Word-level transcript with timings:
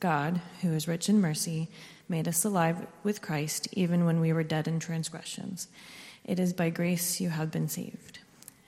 God, 0.00 0.40
who 0.60 0.72
is 0.72 0.88
rich 0.88 1.08
in 1.08 1.20
mercy, 1.20 1.68
made 2.08 2.28
us 2.28 2.44
alive 2.44 2.86
with 3.02 3.22
Christ 3.22 3.68
even 3.72 4.04
when 4.04 4.20
we 4.20 4.32
were 4.32 4.42
dead 4.42 4.68
in 4.68 4.78
transgressions. 4.78 5.68
It 6.24 6.38
is 6.38 6.52
by 6.52 6.70
grace 6.70 7.20
you 7.20 7.30
have 7.30 7.50
been 7.50 7.68
saved. 7.68 8.18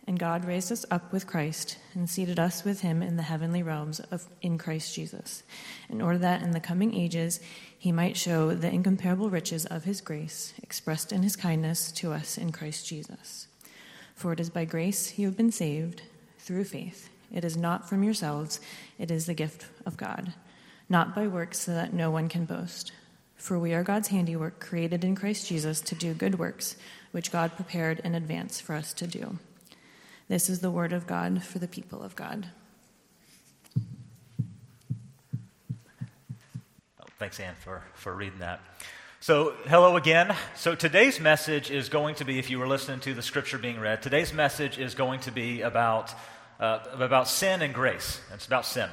And 0.07 0.19
God 0.19 0.47
raised 0.47 0.73
us 0.73 0.87
up 0.91 1.12
with 1.12 1.27
Christ 1.27 1.77
and 1.93 2.09
seated 2.09 2.38
us 2.38 2.65
with 2.65 2.80
him 2.80 3.02
in 3.02 3.16
the 3.16 3.23
heavenly 3.23 3.62
realms 3.62 4.01
of, 4.01 4.27
in 4.41 4.57
Christ 4.57 4.95
Jesus, 4.95 5.43
in 5.91 6.01
order 6.01 6.16
that 6.19 6.41
in 6.41 6.52
the 6.52 6.61
coming 6.61 6.95
ages 6.95 7.41
he 7.79 7.93
might 7.93 8.16
show 8.16 8.55
the 8.55 8.73
incomparable 8.73 9.29
riches 9.29 9.66
of 9.66 9.85
his 9.85 10.01
grace 10.01 10.55
expressed 10.63 11.13
in 11.13 11.23
his 11.23 11.37
kindness 11.37 11.93
to 11.93 12.15
us 12.15 12.38
in 12.38 12.52
Christ 12.52 12.87
Jesus. 12.87 13.49
For 14.15 14.33
it 14.33 14.41
is 14.41 14.49
by 14.49 14.65
grace 14.65 15.19
you 15.19 15.27
have 15.27 15.37
been 15.37 15.52
saved 15.52 16.02
through 16.38 16.65
faith. 16.65 17.10
It 17.30 17.45
is 17.45 17.59
not 17.59 17.87
from 17.87 18.02
yourselves, 18.02 18.60
it 18.99 19.10
is 19.10 19.27
the 19.27 19.35
gift 19.35 19.66
of 19.85 19.99
God 19.99 20.33
not 20.88 21.15
by 21.15 21.27
works, 21.27 21.59
so 21.59 21.73
that 21.73 21.92
no 21.92 22.10
one 22.10 22.28
can 22.28 22.45
boast. 22.45 22.92
For 23.37 23.59
we 23.59 23.73
are 23.73 23.84
God's 23.84 24.09
handiwork, 24.09 24.59
created 24.59 25.04
in 25.04 25.15
Christ 25.15 25.46
Jesus 25.46 25.80
to 25.82 25.95
do 25.95 26.13
good 26.13 26.38
works, 26.38 26.76
which 27.13 27.30
God 27.30 27.54
prepared 27.54 28.01
in 28.01 28.15
advance 28.15 28.60
for 28.60 28.74
us 28.74 28.93
to 28.95 29.07
do. 29.07 29.38
This 30.29 30.51
is 30.51 30.60
the 30.60 30.71
word 30.71 30.93
of 30.93 31.07
God 31.07 31.43
for 31.43 31.59
the 31.59 31.68
people 31.68 32.02
of 32.02 32.16
God. 32.16 32.48
Oh, 37.01 37.07
thanks, 37.18 37.41
Anne, 37.41 37.54
for, 37.60 37.82
for 37.95 38.15
reading 38.15 38.41
that. 38.41 38.60
So, 39.20 39.54
hello 39.66 39.96
again. 39.96 40.35
So, 40.54 40.74
today's 40.74 41.18
message 41.18 41.70
is 41.70 41.88
going 41.88 42.16
to 42.16 42.24
be, 42.24 42.38
if 42.38 42.51
you 42.51 42.59
were 42.59 42.68
listening 42.68 43.01
to 43.01 43.15
the 43.15 43.23
scripture 43.23 43.59
being 43.59 43.80
read, 43.80 44.02
today's 44.02 44.32
message 44.32 44.79
is 44.79 44.95
going 44.95 45.20
to 45.20 45.32
be 45.32 45.63
about, 45.63 46.13
uh, 46.60 46.80
about 46.93 47.29
sin 47.29 47.63
and 47.63 47.73
grace. 47.73 48.20
It's 48.35 48.46
about 48.46 48.66
sin. 48.66 48.88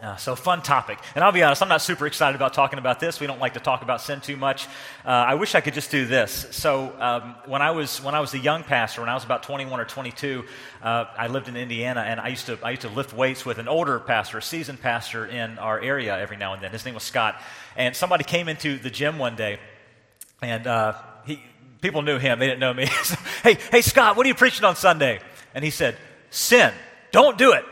Uh, 0.00 0.14
so, 0.16 0.36
fun 0.36 0.60
topic. 0.60 0.98
And 1.14 1.24
I'll 1.24 1.32
be 1.32 1.42
honest, 1.42 1.62
I'm 1.62 1.70
not 1.70 1.80
super 1.80 2.06
excited 2.06 2.36
about 2.36 2.52
talking 2.52 2.78
about 2.78 3.00
this. 3.00 3.18
We 3.18 3.26
don't 3.26 3.40
like 3.40 3.54
to 3.54 3.60
talk 3.60 3.80
about 3.80 4.02
sin 4.02 4.20
too 4.20 4.36
much. 4.36 4.66
Uh, 5.06 5.08
I 5.08 5.36
wish 5.36 5.54
I 5.54 5.62
could 5.62 5.72
just 5.72 5.90
do 5.90 6.04
this. 6.04 6.46
So, 6.50 6.92
um, 7.00 7.34
when, 7.46 7.62
I 7.62 7.70
was, 7.70 8.02
when 8.02 8.14
I 8.14 8.20
was 8.20 8.34
a 8.34 8.38
young 8.38 8.62
pastor, 8.62 9.00
when 9.00 9.08
I 9.08 9.14
was 9.14 9.24
about 9.24 9.42
21 9.44 9.80
or 9.80 9.86
22, 9.86 10.44
uh, 10.82 11.06
I 11.16 11.28
lived 11.28 11.48
in 11.48 11.56
Indiana, 11.56 12.02
and 12.02 12.20
I 12.20 12.28
used, 12.28 12.44
to, 12.46 12.58
I 12.62 12.70
used 12.70 12.82
to 12.82 12.90
lift 12.90 13.14
weights 13.14 13.46
with 13.46 13.56
an 13.56 13.68
older 13.68 13.98
pastor, 13.98 14.36
a 14.36 14.42
seasoned 14.42 14.82
pastor 14.82 15.24
in 15.24 15.58
our 15.58 15.80
area 15.80 16.18
every 16.18 16.36
now 16.36 16.52
and 16.52 16.62
then. 16.62 16.72
His 16.72 16.84
name 16.84 16.94
was 16.94 17.02
Scott. 17.02 17.40
And 17.74 17.96
somebody 17.96 18.24
came 18.24 18.48
into 18.50 18.78
the 18.78 18.90
gym 18.90 19.18
one 19.18 19.34
day, 19.34 19.58
and 20.42 20.66
uh, 20.66 20.92
he, 21.24 21.40
people 21.80 22.02
knew 22.02 22.18
him. 22.18 22.38
They 22.38 22.48
didn't 22.48 22.60
know 22.60 22.74
me. 22.74 22.86
hey, 23.42 23.56
hey, 23.70 23.80
Scott, 23.80 24.18
what 24.18 24.26
are 24.26 24.28
you 24.28 24.34
preaching 24.34 24.66
on 24.66 24.76
Sunday? 24.76 25.20
And 25.54 25.64
he 25.64 25.70
said, 25.70 25.96
Sin. 26.28 26.74
Don't 27.12 27.38
do 27.38 27.52
it. 27.52 27.64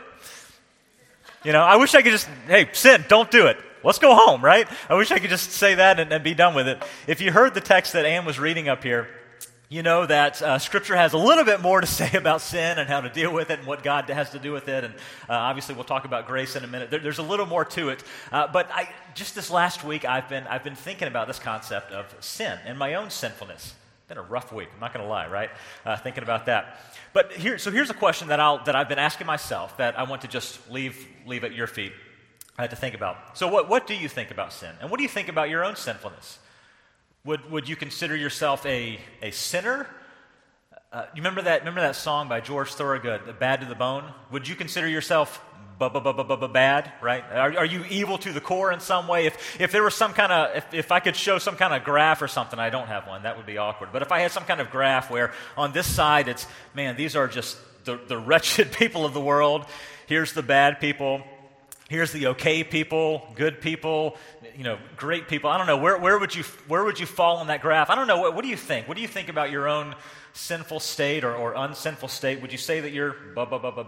You 1.45 1.53
know, 1.53 1.61
I 1.61 1.75
wish 1.75 1.93
I 1.93 2.01
could 2.01 2.11
just, 2.11 2.27
hey, 2.47 2.67
sin, 2.73 3.05
don't 3.07 3.29
do 3.29 3.45
it. 3.45 3.57
Let's 3.83 3.99
go 3.99 4.15
home, 4.15 4.43
right? 4.43 4.67
I 4.89 4.95
wish 4.95 5.11
I 5.11 5.19
could 5.19 5.29
just 5.29 5.51
say 5.51 5.75
that 5.75 5.99
and, 5.99 6.11
and 6.11 6.23
be 6.23 6.33
done 6.33 6.55
with 6.55 6.67
it. 6.67 6.81
If 7.05 7.21
you 7.21 7.31
heard 7.31 7.53
the 7.53 7.61
text 7.61 7.93
that 7.93 8.03
Anne 8.03 8.25
was 8.25 8.39
reading 8.39 8.67
up 8.67 8.81
here, 8.81 9.07
you 9.69 9.83
know 9.83 10.07
that 10.07 10.41
uh, 10.41 10.57
Scripture 10.57 10.95
has 10.95 11.13
a 11.13 11.19
little 11.19 11.43
bit 11.43 11.61
more 11.61 11.81
to 11.81 11.87
say 12.01 12.17
about 12.17 12.41
sin 12.41 12.79
and 12.79 12.89
how 12.89 13.01
to 13.01 13.09
deal 13.09 13.31
with 13.31 13.51
it 13.51 13.59
and 13.59 13.67
what 13.67 13.83
God 13.83 14.09
has 14.09 14.31
to 14.31 14.39
do 14.39 14.51
with 14.51 14.67
it. 14.67 14.85
And 14.85 14.95
uh, 15.29 15.33
obviously, 15.33 15.75
we'll 15.75 15.83
talk 15.83 16.05
about 16.05 16.25
grace 16.25 16.55
in 16.55 16.63
a 16.63 16.67
minute. 16.67 16.89
There, 16.89 16.99
there's 16.99 17.19
a 17.19 17.23
little 17.23 17.45
more 17.45 17.63
to 17.63 17.89
it. 17.89 18.03
Uh, 18.31 18.47
but 18.47 18.67
I, 18.71 18.89
just 19.13 19.35
this 19.35 19.51
last 19.51 19.83
week, 19.83 20.03
I've 20.03 20.27
been, 20.27 20.47
I've 20.47 20.63
been 20.63 20.75
thinking 20.75 21.07
about 21.07 21.27
this 21.27 21.37
concept 21.37 21.91
of 21.91 22.11
sin 22.21 22.57
and 22.65 22.75
my 22.79 22.95
own 22.95 23.11
sinfulness. 23.11 23.75
Been 24.07 24.17
a 24.17 24.23
rough 24.23 24.51
week. 24.51 24.69
I'm 24.73 24.79
not 24.79 24.93
going 24.93 25.03
to 25.03 25.09
lie, 25.09 25.27
right? 25.27 25.49
Uh, 25.83 25.97
thinking 25.97 26.23
about 26.23 26.45
that. 26.45 26.79
But 27.11 27.31
here, 27.31 27.57
so 27.57 27.71
here's 27.71 27.89
a 27.89 27.95
question 27.95 28.27
that, 28.27 28.39
I'll, 28.39 28.63
that 28.65 28.75
I've 28.75 28.89
been 28.89 28.99
asking 28.99 29.25
myself 29.25 29.77
that 29.77 29.97
I 29.97 30.03
want 30.03 30.21
to 30.23 30.27
just 30.27 30.71
leave, 30.71 31.07
leave 31.25 31.43
at 31.43 31.53
your 31.53 31.67
feet 31.67 31.93
uh, 32.57 32.67
to 32.67 32.75
think 32.75 32.95
about. 32.95 33.37
So, 33.37 33.47
what, 33.47 33.69
what 33.69 33.87
do 33.87 33.95
you 33.95 34.07
think 34.07 34.31
about 34.31 34.53
sin? 34.53 34.73
And 34.81 34.89
what 34.89 34.97
do 34.97 35.03
you 35.03 35.09
think 35.09 35.27
about 35.27 35.49
your 35.49 35.63
own 35.63 35.75
sinfulness? 35.75 36.39
Would, 37.25 37.49
would 37.51 37.67
you 37.67 37.75
consider 37.75 38.15
yourself 38.15 38.65
a, 38.65 38.99
a 39.21 39.31
sinner? 39.31 39.87
Uh, 40.91 41.05
you 41.15 41.21
remember 41.21 41.41
that, 41.41 41.61
remember 41.61 41.81
that 41.81 41.95
song 41.95 42.29
by 42.29 42.39
George 42.39 42.73
Thorogood, 42.73 43.39
Bad 43.39 43.61
to 43.61 43.65
the 43.65 43.75
Bone? 43.75 44.03
Would 44.31 44.47
you 44.47 44.55
consider 44.55 44.87
yourself 44.87 45.43
bad, 46.47 46.91
right? 47.01 47.23
Are, 47.33 47.57
are, 47.57 47.65
you 47.65 47.83
evil 47.89 48.17
to 48.19 48.31
the 48.31 48.39
core 48.39 48.71
in 48.71 48.79
some 48.79 49.07
way? 49.07 49.25
If, 49.25 49.59
if 49.59 49.71
there 49.71 49.83
was 49.83 49.93
some 49.93 50.13
kind 50.13 50.31
of, 50.31 50.55
if, 50.55 50.73
if 50.73 50.91
I 50.91 50.99
could 50.99 51.15
show 51.15 51.37
some 51.37 51.55
kind 51.57 51.73
of 51.73 51.83
graph 51.83 52.21
or 52.21 52.27
something, 52.27 52.59
I 52.59 52.69
don't 52.69 52.87
have 52.87 53.07
one, 53.07 53.23
that 53.23 53.35
would 53.37 53.45
be 53.45 53.57
awkward. 53.57 53.89
But 53.91 54.01
if 54.01 54.11
I 54.11 54.19
had 54.19 54.31
some 54.31 54.45
kind 54.45 54.61
of 54.61 54.69
graph 54.69 55.11
where 55.11 55.33
on 55.57 55.73
this 55.73 55.91
side 55.91 56.27
it's, 56.27 56.47
man, 56.73 56.95
these 56.95 57.15
are 57.15 57.27
just 57.27 57.57
the, 57.83 57.99
the 58.07 58.17
wretched 58.29 58.71
people 58.71 59.05
of 59.05 59.13
the 59.13 59.21
world, 59.21 59.65
here's 60.07 60.33
the 60.33 60.43
bad 60.43 60.79
people, 60.79 61.21
here's 61.89 62.11
the 62.11 62.27
okay 62.27 62.63
people, 62.63 63.27
good 63.35 63.61
people, 63.61 64.17
you 64.57 64.63
know, 64.63 64.77
great 64.97 65.27
people. 65.27 65.49
I 65.49 65.57
don't 65.57 65.67
know, 65.67 65.77
where, 65.77 65.97
where, 65.97 66.17
would, 66.17 66.33
you, 66.33 66.43
where 66.67 66.83
would 66.83 66.99
you 66.99 67.05
fall 67.05 67.37
on 67.37 67.47
that 67.47 67.61
graph? 67.61 67.89
I 67.89 67.95
don't 67.95 68.07
know, 68.07 68.19
what, 68.19 68.35
what 68.35 68.43
do 68.43 68.49
you 68.49 68.57
think? 68.57 68.87
What 68.87 68.95
do 68.95 69.01
you 69.01 69.07
think 69.07 69.29
about 69.29 69.51
your 69.51 69.67
own 69.67 69.95
sinful 70.33 70.79
state 70.79 71.23
or, 71.23 71.33
or 71.35 71.53
unsinful 71.53 72.09
state? 72.09 72.41
Would 72.41 72.51
you 72.51 72.57
say 72.57 72.81
that 72.81 72.91
you're 72.91 73.15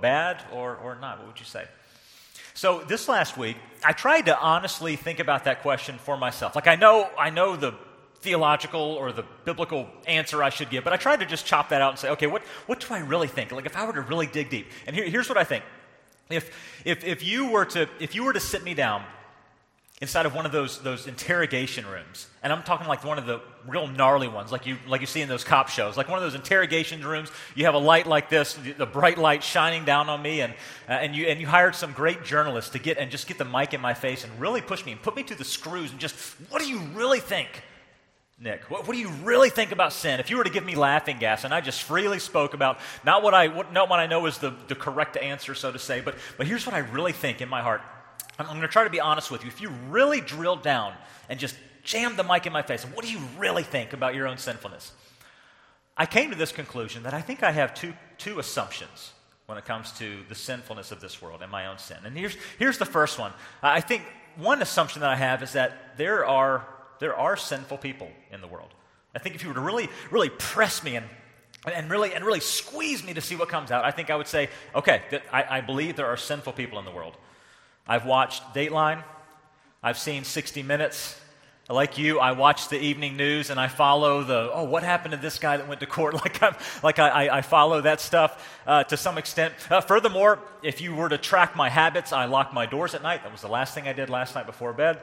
bad 0.01 0.43
or, 0.51 0.75
or 0.75 0.97
not? 0.99 1.19
What 1.19 1.27
would 1.27 1.39
you 1.39 1.45
say? 1.45 1.65
So 2.53 2.79
this 2.87 3.07
last 3.07 3.37
week, 3.37 3.57
I 3.85 3.93
tried 3.93 4.25
to 4.25 4.39
honestly 4.39 4.95
think 4.95 5.19
about 5.19 5.43
that 5.43 5.61
question 5.61 5.99
for 5.99 6.17
myself. 6.17 6.55
Like 6.55 6.67
I 6.67 6.75
know, 6.75 7.07
I 7.17 7.29
know 7.29 7.55
the 7.55 7.75
theological 8.21 8.81
or 8.81 9.11
the 9.11 9.23
biblical 9.45 9.87
answer 10.07 10.41
I 10.41 10.49
should 10.49 10.69
give, 10.69 10.83
but 10.83 10.91
I 10.91 10.97
tried 10.97 11.19
to 11.19 11.25
just 11.25 11.45
chop 11.45 11.69
that 11.69 11.81
out 11.81 11.91
and 11.91 11.99
say, 11.99 12.09
okay, 12.09 12.25
what, 12.25 12.41
what 12.65 12.79
do 12.79 12.93
I 12.93 12.99
really 12.99 13.27
think? 13.27 13.51
Like 13.51 13.67
if 13.67 13.77
I 13.77 13.85
were 13.85 13.93
to 13.93 14.01
really 14.01 14.25
dig 14.25 14.49
deep, 14.49 14.67
and 14.87 14.95
here, 14.95 15.05
here's 15.07 15.29
what 15.29 15.37
I 15.37 15.43
think. 15.43 15.63
If, 16.29 16.51
if, 16.85 17.03
if, 17.03 17.23
you 17.23 17.49
were 17.49 17.65
to, 17.65 17.87
if 17.99 18.15
you 18.15 18.23
were 18.23 18.33
to 18.33 18.39
sit 18.39 18.63
me 18.63 18.73
down 18.73 19.03
inside 19.99 20.27
of 20.27 20.35
one 20.35 20.45
of 20.45 20.51
those, 20.51 20.79
those 20.83 21.07
interrogation 21.07 21.83
rooms. 21.87 22.27
And 22.43 22.53
I'm 22.53 22.61
talking 22.61 22.87
like 22.87 23.03
one 23.03 23.17
of 23.17 23.25
the 23.25 23.41
real 23.65 23.87
gnarly 23.87 24.27
ones, 24.27 24.51
like 24.51 24.67
you, 24.67 24.77
like 24.87 25.01
you 25.01 25.07
see 25.07 25.21
in 25.21 25.29
those 25.29 25.43
cop 25.43 25.69
shows. 25.69 25.97
Like 25.97 26.07
one 26.07 26.19
of 26.19 26.23
those 26.23 26.35
interrogation 26.35 27.03
rooms, 27.03 27.31
you 27.55 27.65
have 27.65 27.73
a 27.73 27.79
light 27.79 28.05
like 28.05 28.29
this, 28.29 28.59
the 28.77 28.85
bright 28.85 29.17
light 29.17 29.43
shining 29.43 29.85
down 29.85 30.07
on 30.07 30.21
me, 30.21 30.41
and, 30.41 30.53
uh, 30.87 30.93
and, 30.93 31.15
you, 31.15 31.25
and 31.25 31.39
you 31.39 31.47
hired 31.47 31.73
some 31.73 31.93
great 31.93 32.23
journalists 32.23 32.71
to 32.71 32.79
get 32.79 32.99
and 32.99 33.09
just 33.09 33.27
get 33.27 33.39
the 33.39 33.45
mic 33.45 33.73
in 33.73 33.81
my 33.81 33.95
face 33.95 34.23
and 34.23 34.39
really 34.39 34.61
push 34.61 34.85
me 34.85 34.91
and 34.91 35.01
put 35.01 35.15
me 35.15 35.23
to 35.23 35.35
the 35.35 35.43
screws 35.43 35.89
and 35.91 35.99
just, 35.99 36.15
what 36.51 36.61
do 36.61 36.69
you 36.69 36.79
really 36.93 37.19
think? 37.19 37.49
Nick, 38.39 38.69
what, 38.69 38.85
what, 38.85 38.93
do 38.93 38.99
you 38.99 39.09
really 39.23 39.49
think 39.49 39.71
about 39.71 39.91
sin? 39.91 40.19
If 40.19 40.29
you 40.29 40.37
were 40.37 40.43
to 40.43 40.49
give 40.51 40.63
me 40.63 40.75
laughing 40.75 41.17
gas 41.17 41.43
and 41.43 41.53
I 41.53 41.59
just 41.59 41.81
freely 41.81 42.19
spoke 42.19 42.53
about 42.53 42.77
not 43.03 43.23
what 43.23 43.33
I, 43.33 43.47
what, 43.47 43.73
not 43.73 43.89
what 43.89 43.99
I 43.99 44.05
know 44.05 44.27
is 44.27 44.37
the, 44.37 44.53
the 44.67 44.75
correct 44.75 45.17
answer, 45.17 45.55
so 45.55 45.71
to 45.71 45.79
say, 45.79 46.01
but, 46.01 46.15
but 46.37 46.45
here's 46.45 46.65
what 46.65 46.75
I 46.75 46.79
really 46.79 47.13
think 47.13 47.41
in 47.41 47.49
my 47.49 47.63
heart. 47.63 47.81
I'm, 48.37 48.45
I'm 48.45 48.51
going 48.51 48.61
to 48.61 48.67
try 48.67 48.83
to 48.83 48.91
be 48.91 48.99
honest 48.99 49.31
with 49.31 49.43
you. 49.43 49.47
If 49.47 49.59
you 49.59 49.69
really 49.89 50.21
drill 50.21 50.55
down 50.55 50.93
and 51.29 51.39
just 51.39 51.55
jam 51.83 52.15
the 52.15 52.23
mic 52.23 52.45
in 52.45 52.53
my 52.53 52.61
face, 52.61 52.83
what 52.83 53.03
do 53.03 53.11
you 53.11 53.19
really 53.39 53.63
think 53.63 53.93
about 53.93 54.13
your 54.13 54.27
own 54.27 54.37
sinfulness? 54.37 54.91
I 55.97 56.05
came 56.05 56.29
to 56.29 56.37
this 56.37 56.51
conclusion 56.51 57.03
that 57.03 57.15
I 57.15 57.21
think 57.21 57.41
I 57.41 57.51
have 57.51 57.73
two, 57.73 57.93
two 58.19 58.37
assumptions 58.37 59.13
when 59.47 59.57
it 59.57 59.65
comes 59.65 59.91
to 59.93 60.19
the 60.29 60.35
sinfulness 60.35 60.91
of 60.91 61.01
this 61.01 61.21
world 61.21 61.41
and 61.41 61.51
my 61.51 61.65
own 61.65 61.79
sin. 61.79 61.97
And 62.05 62.15
here's, 62.15 62.35
here's 62.59 62.77
the 62.77 62.85
first 62.85 63.17
one. 63.17 63.31
I 63.63 63.81
think 63.81 64.03
one 64.35 64.61
assumption 64.61 65.01
that 65.01 65.09
I 65.09 65.15
have 65.15 65.41
is 65.41 65.53
that 65.53 65.97
there 65.97 66.23
are, 66.23 66.67
there 66.99 67.15
are 67.15 67.37
sinful 67.37 67.77
people 67.77 68.09
in 68.31 68.41
the 68.41 68.47
world. 68.47 68.69
I 69.15 69.19
think 69.19 69.35
if 69.35 69.43
you 69.43 69.49
were 69.49 69.55
to 69.55 69.61
really, 69.61 69.89
really 70.11 70.29
press 70.29 70.83
me 70.83 70.95
and, 70.95 71.05
and, 71.73 71.89
really, 71.89 72.13
and 72.13 72.23
really 72.23 72.39
squeeze 72.39 73.03
me 73.03 73.13
to 73.13 73.21
see 73.21 73.35
what 73.35 73.49
comes 73.49 73.71
out, 73.71 73.83
I 73.83 73.91
think 73.91 74.09
I 74.09 74.15
would 74.15 74.27
say, 74.27 74.49
okay, 74.75 75.01
I, 75.31 75.57
I 75.57 75.61
believe 75.61 75.95
there 75.95 76.07
are 76.07 76.17
sinful 76.17 76.53
people 76.53 76.77
in 76.79 76.85
the 76.85 76.91
world. 76.91 77.17
I've 77.87 78.05
watched 78.05 78.43
Dateline. 78.53 79.03
I've 79.81 79.97
seen 79.97 80.23
60 80.23 80.63
Minutes. 80.63 81.19
Like 81.69 81.97
you, 81.97 82.19
I 82.19 82.31
watch 82.31 82.69
the 82.69 82.79
evening 82.79 83.17
news 83.17 83.49
and 83.49 83.59
I 83.59 83.67
follow 83.67 84.23
the, 84.23 84.49
oh, 84.53 84.63
what 84.63 84.83
happened 84.83 85.11
to 85.11 85.17
this 85.17 85.37
guy 85.37 85.57
that 85.57 85.67
went 85.67 85.81
to 85.81 85.85
court? 85.85 86.13
Like, 86.27 86.41
I'm, 86.41 86.55
like 86.81 86.99
I, 86.99 87.37
I 87.37 87.41
follow 87.41 87.81
that 87.81 87.99
stuff 87.99 88.61
uh, 88.65 88.85
to 88.85 88.95
some 88.95 89.17
extent. 89.17 89.53
Uh, 89.69 89.81
furthermore, 89.81 90.39
if 90.63 90.79
you 90.79 90.95
were 90.95 91.09
to 91.09 91.17
track 91.17 91.57
my 91.57 91.69
habits, 91.69 92.13
I 92.13 92.25
lock 92.25 92.53
my 92.53 92.65
doors 92.65 92.95
at 92.95 93.03
night. 93.03 93.23
That 93.23 93.31
was 93.33 93.41
the 93.41 93.49
last 93.49 93.75
thing 93.75 93.87
I 93.87 93.93
did 93.93 94.09
last 94.09 94.33
night 94.33 94.45
before 94.45 94.71
bed. 94.71 95.01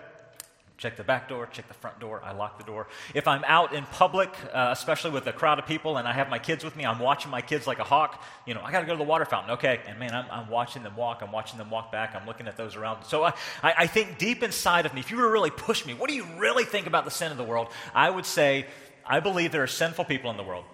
Check 0.77 0.97
the 0.97 1.05
back 1.05 1.29
door, 1.29 1.47
check 1.47 1.69
the 1.69 1.75
front 1.75 2.01
door, 2.01 2.21
I 2.25 2.33
lock 2.33 2.59
the 2.59 2.65
door. 2.65 2.89
If 3.15 3.29
I'm 3.29 3.45
out 3.47 3.75
in 3.75 3.85
public, 3.85 4.31
uh, 4.53 4.71
especially 4.73 5.13
with 5.13 5.27
a 5.27 5.33
crowd 5.33 5.59
of 5.59 5.67
people, 5.67 5.97
and 5.97 6.09
I 6.09 6.13
have 6.13 6.29
my 6.29 6.39
kids 6.39 6.65
with 6.65 6.77
me, 6.77 6.85
I'm 6.85 6.99
watching 6.99 7.31
my 7.31 7.41
kids 7.41 7.67
like 7.67 7.79
a 7.79 7.85
hawk. 7.85 8.23
You 8.47 8.55
know, 8.55 8.61
I 8.63 8.73
got 8.73 8.81
to 8.81 8.87
go 8.87 8.93
to 8.93 8.99
the 8.99 9.05
water 9.05 9.25
fountain. 9.25 9.53
Okay. 9.53 9.81
And 9.87 9.99
man, 9.99 10.15
I'm, 10.15 10.27
I'm, 10.31 10.49
watching 10.49 10.83
them 10.83 10.97
walk. 10.97 11.23
I'm 11.23 11.33
watching 11.33 11.59
them 11.59 11.71
walk 11.71 11.93
back. 11.93 12.15
I'm 12.15 12.27
looking 12.27 12.49
at 12.49 12.57
those 12.57 12.77
around. 12.77 13.05
So 13.05 13.25
I, 13.25 13.35
I, 13.63 13.75
I 13.79 13.87
think 13.87 14.19
deep 14.19 14.43
inside 14.43 14.87
of 14.87 14.95
me, 14.95 15.01
if 15.01 15.11
you 15.11 15.17
were 15.17 15.25
to 15.25 15.31
really 15.31 15.51
push 15.51 15.87
me, 15.87 15.95
what 15.95 16.09
do 16.11 16.17
you 16.17 16.27
really 16.39 16.65
think 16.65 16.87
about 16.87 17.05
the 17.05 17.11
sin 17.11 17.31
of 17.31 17.39
the 17.39 17.45
world? 17.45 17.69
I 17.95 18.11
would 18.11 18.27
say, 18.27 18.67
I 19.07 19.21
believe 19.21 19.53
there 19.53 19.63
are 19.63 19.69
sinful 19.69 20.07
people 20.07 20.31
in 20.31 20.37
the 20.37 20.43
world. 20.43 20.65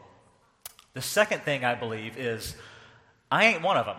The 0.94 1.02
second 1.02 1.42
thing 1.42 1.64
I 1.64 1.74
believe 1.74 2.18
is, 2.18 2.54
I 3.30 3.46
ain't 3.46 3.62
one 3.62 3.76
of 3.76 3.86
them. 3.86 3.96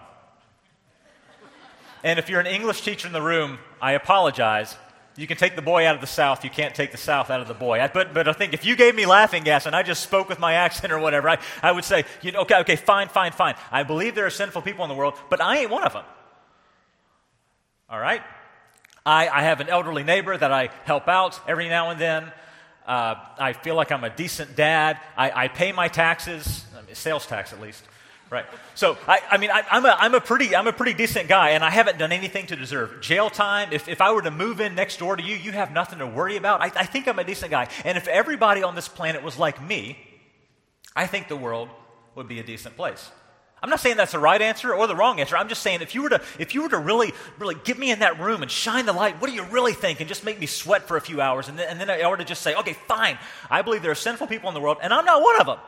And 2.03 2.17
if 2.17 2.29
you're 2.29 2.39
an 2.39 2.47
English 2.47 2.81
teacher 2.81 3.07
in 3.07 3.13
the 3.13 3.21
room, 3.21 3.59
I 3.81 3.93
apologize. 3.93 4.75
You 5.17 5.27
can 5.27 5.37
take 5.37 5.55
the 5.55 5.61
boy 5.61 5.85
out 5.85 5.95
of 5.95 6.01
the 6.01 6.07
South. 6.07 6.43
You 6.43 6.49
can't 6.49 6.73
take 6.73 6.91
the 6.91 6.97
South 6.97 7.29
out 7.29 7.41
of 7.41 7.47
the 7.47 7.53
boy. 7.53 7.81
I, 7.81 7.87
but, 7.87 8.13
but 8.13 8.27
I 8.27 8.33
think 8.33 8.53
if 8.53 8.63
you 8.63 8.75
gave 8.75 8.95
me 8.95 9.05
laughing 9.05 9.43
gas 9.43 9.65
and 9.65 9.75
I 9.75 9.83
just 9.83 10.01
spoke 10.01 10.29
with 10.29 10.39
my 10.39 10.53
accent 10.53 10.93
or 10.93 10.99
whatever, 10.99 11.29
I, 11.29 11.37
I 11.61 11.71
would 11.71 11.83
say, 11.83 12.05
you 12.21 12.31
know, 12.31 12.41
okay, 12.41 12.59
okay, 12.61 12.75
fine, 12.77 13.09
fine, 13.09 13.33
fine. 13.33 13.55
I 13.71 13.83
believe 13.83 14.15
there 14.15 14.25
are 14.25 14.29
sinful 14.31 14.61
people 14.61 14.85
in 14.85 14.89
the 14.89 14.95
world, 14.95 15.15
but 15.29 15.41
I 15.41 15.59
ain't 15.59 15.69
one 15.69 15.83
of 15.83 15.93
them. 15.93 16.05
All 17.89 17.99
right? 17.99 18.21
I, 19.05 19.27
I 19.27 19.43
have 19.43 19.59
an 19.59 19.67
elderly 19.67 20.03
neighbor 20.03 20.37
that 20.37 20.51
I 20.51 20.69
help 20.85 21.09
out 21.09 21.39
every 21.47 21.67
now 21.67 21.89
and 21.89 21.99
then. 21.99 22.31
Uh, 22.85 23.15
I 23.37 23.53
feel 23.53 23.75
like 23.75 23.91
I'm 23.91 24.03
a 24.03 24.09
decent 24.09 24.55
dad. 24.55 24.97
I, 25.17 25.43
I 25.43 25.47
pay 25.49 25.71
my 25.71 25.87
taxes, 25.87 26.65
sales 26.93 27.27
tax 27.27 27.51
at 27.51 27.61
least. 27.61 27.83
Right. 28.31 28.45
So, 28.75 28.97
I, 29.09 29.19
I 29.29 29.37
mean, 29.37 29.51
I, 29.51 29.65
am 29.71 29.83
a, 29.83 29.89
I'm, 29.89 30.15
a 30.15 30.21
pretty, 30.21 30.55
I'm 30.55 30.65
a 30.65 30.71
pretty 30.71 30.93
decent 30.93 31.27
guy, 31.27 31.49
and 31.49 31.65
I 31.65 31.69
haven't 31.69 31.99
done 31.99 32.13
anything 32.13 32.47
to 32.47 32.55
deserve 32.55 33.01
jail 33.01 33.29
time. 33.29 33.73
If, 33.73 33.89
if 33.89 33.99
I 33.99 34.13
were 34.13 34.21
to 34.21 34.31
move 34.31 34.61
in 34.61 34.73
next 34.73 34.99
door 34.99 35.17
to 35.17 35.21
you, 35.21 35.35
you 35.35 35.51
have 35.51 35.73
nothing 35.73 35.99
to 35.99 36.07
worry 36.07 36.37
about. 36.37 36.61
I, 36.61 36.67
I 36.67 36.85
think 36.85 37.09
I'm 37.09 37.19
a 37.19 37.25
decent 37.25 37.51
guy. 37.51 37.67
And 37.83 37.97
if 37.97 38.07
everybody 38.07 38.63
on 38.63 38.73
this 38.73 38.87
planet 38.87 39.21
was 39.21 39.37
like 39.37 39.61
me, 39.61 39.97
I 40.95 41.07
think 41.07 41.27
the 41.27 41.35
world 41.35 41.67
would 42.15 42.29
be 42.29 42.39
a 42.39 42.43
decent 42.43 42.77
place. 42.77 43.11
I'm 43.61 43.69
not 43.69 43.81
saying 43.81 43.97
that's 43.97 44.13
the 44.13 44.19
right 44.19 44.41
answer 44.41 44.73
or 44.73 44.87
the 44.87 44.95
wrong 44.95 45.19
answer. 45.19 45.35
I'm 45.35 45.49
just 45.49 45.61
saying 45.61 45.81
if 45.81 45.93
you 45.93 46.03
were 46.03 46.09
to, 46.09 46.21
if 46.39 46.55
you 46.55 46.63
were 46.63 46.69
to 46.69 46.79
really, 46.79 47.11
really 47.37 47.55
get 47.65 47.77
me 47.77 47.91
in 47.91 47.99
that 47.99 48.17
room 48.17 48.43
and 48.43 48.49
shine 48.49 48.85
the 48.85 48.93
light, 48.93 49.19
what 49.19 49.29
do 49.29 49.35
you 49.35 49.43
really 49.43 49.73
think? 49.73 49.99
And 49.99 50.07
just 50.07 50.23
make 50.23 50.39
me 50.39 50.45
sweat 50.45 50.87
for 50.87 50.95
a 50.95 51.01
few 51.01 51.19
hours. 51.19 51.49
And 51.49 51.59
then, 51.59 51.67
and 51.67 51.81
then 51.81 51.89
I 51.89 52.07
were 52.07 52.15
to 52.15 52.23
just 52.23 52.43
say, 52.43 52.55
okay, 52.55 52.77
fine. 52.87 53.17
I 53.49 53.61
believe 53.61 53.81
there 53.81 53.91
are 53.91 53.95
sinful 53.95 54.27
people 54.27 54.47
in 54.47 54.53
the 54.53 54.61
world, 54.61 54.77
and 54.81 54.93
I'm 54.93 55.03
not 55.03 55.21
one 55.21 55.41
of 55.41 55.47
them. 55.47 55.59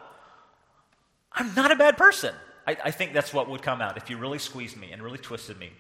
I'm 1.33 1.54
not 1.56 1.69
a 1.71 1.75
bad 1.75 1.98
person. 1.98 2.33
I, 2.65 2.77
I 2.86 2.92
think 2.92 3.13
that's 3.13 3.33
what 3.33 3.50
would 3.50 3.62
come 3.62 3.81
out 3.81 3.98
if 3.98 4.10
you 4.10 4.18
really 4.18 4.39
squeezed 4.39 4.77
me 4.77 4.92
and 4.92 5.01
really 5.01 5.18
twisted 5.18 5.57
me 5.60 5.71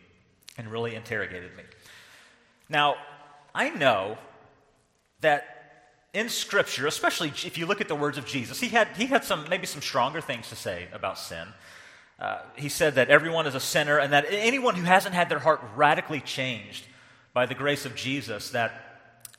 and 0.57 0.71
really 0.71 0.95
interrogated 0.95 1.55
me. 1.55 1.63
Now, 2.69 2.95
I 3.55 3.69
know 3.69 4.17
that 5.21 5.53
in 6.13 6.29
Scripture, 6.29 6.85
especially 6.87 7.29
if 7.29 7.57
you 7.57 7.65
look 7.65 7.81
at 7.81 7.87
the 7.87 7.95
words 7.95 8.17
of 8.17 8.25
Jesus, 8.25 8.59
he 8.59 8.69
had, 8.69 8.87
he 8.95 9.05
had 9.05 9.23
some, 9.23 9.45
maybe 9.49 9.65
some 9.65 9.81
stronger 9.81 10.21
things 10.21 10.49
to 10.49 10.55
say 10.55 10.87
about 10.93 11.17
sin. 11.17 11.47
Uh, 12.19 12.39
he 12.55 12.69
said 12.69 12.95
that 12.95 13.09
everyone 13.09 13.47
is 13.47 13.55
a 13.55 13.59
sinner 13.59 13.97
and 13.97 14.13
that 14.13 14.25
anyone 14.29 14.75
who 14.75 14.83
hasn't 14.83 15.15
had 15.15 15.29
their 15.29 15.39
heart 15.39 15.61
radically 15.75 16.21
changed 16.21 16.85
by 17.33 17.45
the 17.45 17.55
grace 17.55 17.85
of 17.85 17.95
Jesus, 17.95 18.51
that, 18.51 18.92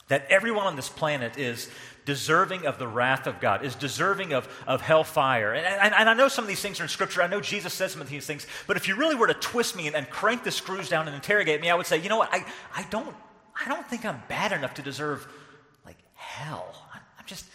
that 0.09 0.27
everyone 0.29 0.67
on 0.67 0.77
this 0.77 0.89
planet 0.89 1.39
is 1.39 1.71
deserving 2.05 2.67
of 2.67 2.79
the 2.79 2.87
wrath 2.87 3.27
of 3.27 3.41
God, 3.41 3.65
is 3.65 3.75
deserving 3.75 4.33
of, 4.33 4.49
of 4.67 4.81
hellfire. 4.81 5.53
And, 5.53 5.65
and, 5.65 5.95
and, 5.95 6.09
I 6.09 6.15
know 6.15 6.29
some 6.29 6.45
of 6.45 6.49
these 6.49 6.61
things 6.61 6.79
are 6.81 6.83
in 6.83 6.89
Scripture. 6.89 7.23
I 7.23 7.27
know 7.27 7.41
Jesus 7.41 7.73
says 7.73 7.93
some 7.93 8.03
of 8.03 8.09
these 8.09 8.27
things. 8.27 8.47
But 8.67 8.77
if 8.77 8.87
you 8.87 8.97
really 8.97 9.15
were 9.15 9.27
to 9.27 9.35
twist 9.35 9.77
me 9.77 9.87
and, 9.87 9.97
and 9.97 10.09
crank 10.11 10.45
the 10.45 10.51
screws 10.51 10.89
down 10.89 11.06
and 11.06 11.15
interrogate 11.15 11.61
me, 11.61 11.71
I 11.71 11.75
would 11.75 11.87
say, 11.87 11.99
you 11.99 12.09
know 12.09 12.19
what? 12.19 12.29
I, 12.33 12.45
I, 12.77 12.87
don't, 12.91 13.15
I 13.65 13.69
don't 13.69 13.87
think 13.89 14.05
I'm 14.05 14.23
bad 14.29 14.53
enough 14.53 14.75
to 14.75 14.83
deserve, 14.83 15.27
like, 15.87 15.97
hell. 16.15 16.75
I'm, 16.93 17.01
I'm 17.19 17.25
just. 17.27 17.47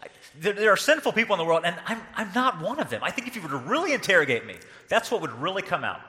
I, 0.00 0.06
there, 0.38 0.52
there, 0.52 0.72
are 0.72 0.76
sinful 0.76 1.12
people 1.12 1.34
in 1.34 1.38
the 1.38 1.44
world, 1.44 1.62
and 1.64 1.74
I'm, 1.86 2.00
I'm 2.14 2.30
not 2.34 2.60
one 2.60 2.78
of 2.78 2.90
them. 2.90 3.02
I 3.02 3.10
think 3.10 3.26
if 3.26 3.34
you 3.34 3.42
were 3.42 3.48
to 3.48 3.56
really 3.56 3.92
interrogate 3.92 4.46
me, 4.46 4.54
that's 4.88 5.10
what 5.10 5.20
would 5.22 5.32
really 5.32 5.62
come 5.62 5.82
out. 5.82 6.00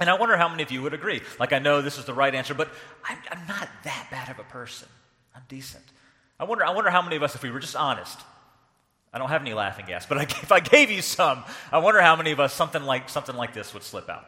And 0.00 0.10
I 0.10 0.14
wonder 0.14 0.36
how 0.36 0.48
many 0.48 0.64
of 0.64 0.72
you 0.72 0.82
would 0.82 0.94
agree. 0.94 1.20
Like, 1.38 1.52
I 1.52 1.60
know 1.60 1.80
this 1.80 1.98
is 1.98 2.04
the 2.04 2.14
right 2.14 2.34
answer, 2.34 2.54
but 2.54 2.68
I'm, 3.08 3.18
I'm 3.30 3.46
not 3.46 3.68
that 3.84 4.08
bad 4.10 4.28
of 4.28 4.40
a 4.40 4.44
person. 4.44 4.88
I'm 5.34 5.42
decent. 5.48 5.84
I 6.38 6.44
wonder, 6.44 6.64
I 6.64 6.70
wonder 6.70 6.90
how 6.90 7.02
many 7.02 7.16
of 7.16 7.22
us, 7.22 7.34
if 7.34 7.42
we 7.42 7.50
were 7.50 7.60
just 7.60 7.76
honest, 7.76 8.18
I 9.12 9.18
don't 9.18 9.28
have 9.28 9.42
any 9.42 9.54
laughing 9.54 9.86
gas, 9.86 10.06
but 10.06 10.20
if 10.42 10.52
I 10.52 10.60
gave 10.60 10.90
you 10.90 11.02
some, 11.02 11.44
I 11.70 11.78
wonder 11.78 12.00
how 12.00 12.16
many 12.16 12.32
of 12.32 12.40
us 12.40 12.52
something 12.52 12.82
like, 12.82 13.08
something 13.08 13.36
like 13.36 13.54
this 13.54 13.72
would 13.72 13.82
slip 13.82 14.08
out. 14.08 14.26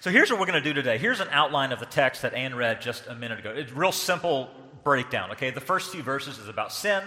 So 0.00 0.10
here's 0.10 0.30
what 0.30 0.38
we're 0.38 0.46
going 0.46 0.62
to 0.62 0.68
do 0.68 0.74
today. 0.74 0.98
Here's 0.98 1.20
an 1.20 1.28
outline 1.30 1.72
of 1.72 1.80
the 1.80 1.86
text 1.86 2.22
that 2.22 2.34
Anne 2.34 2.54
read 2.54 2.82
just 2.82 3.06
a 3.06 3.14
minute 3.14 3.38
ago. 3.38 3.50
It's 3.50 3.72
real 3.72 3.90
simple 3.90 4.50
breakdown, 4.84 5.30
okay? 5.32 5.50
The 5.50 5.60
first 5.60 5.90
few 5.92 6.02
verses 6.02 6.38
is 6.38 6.48
about 6.48 6.72
sin, 6.72 7.02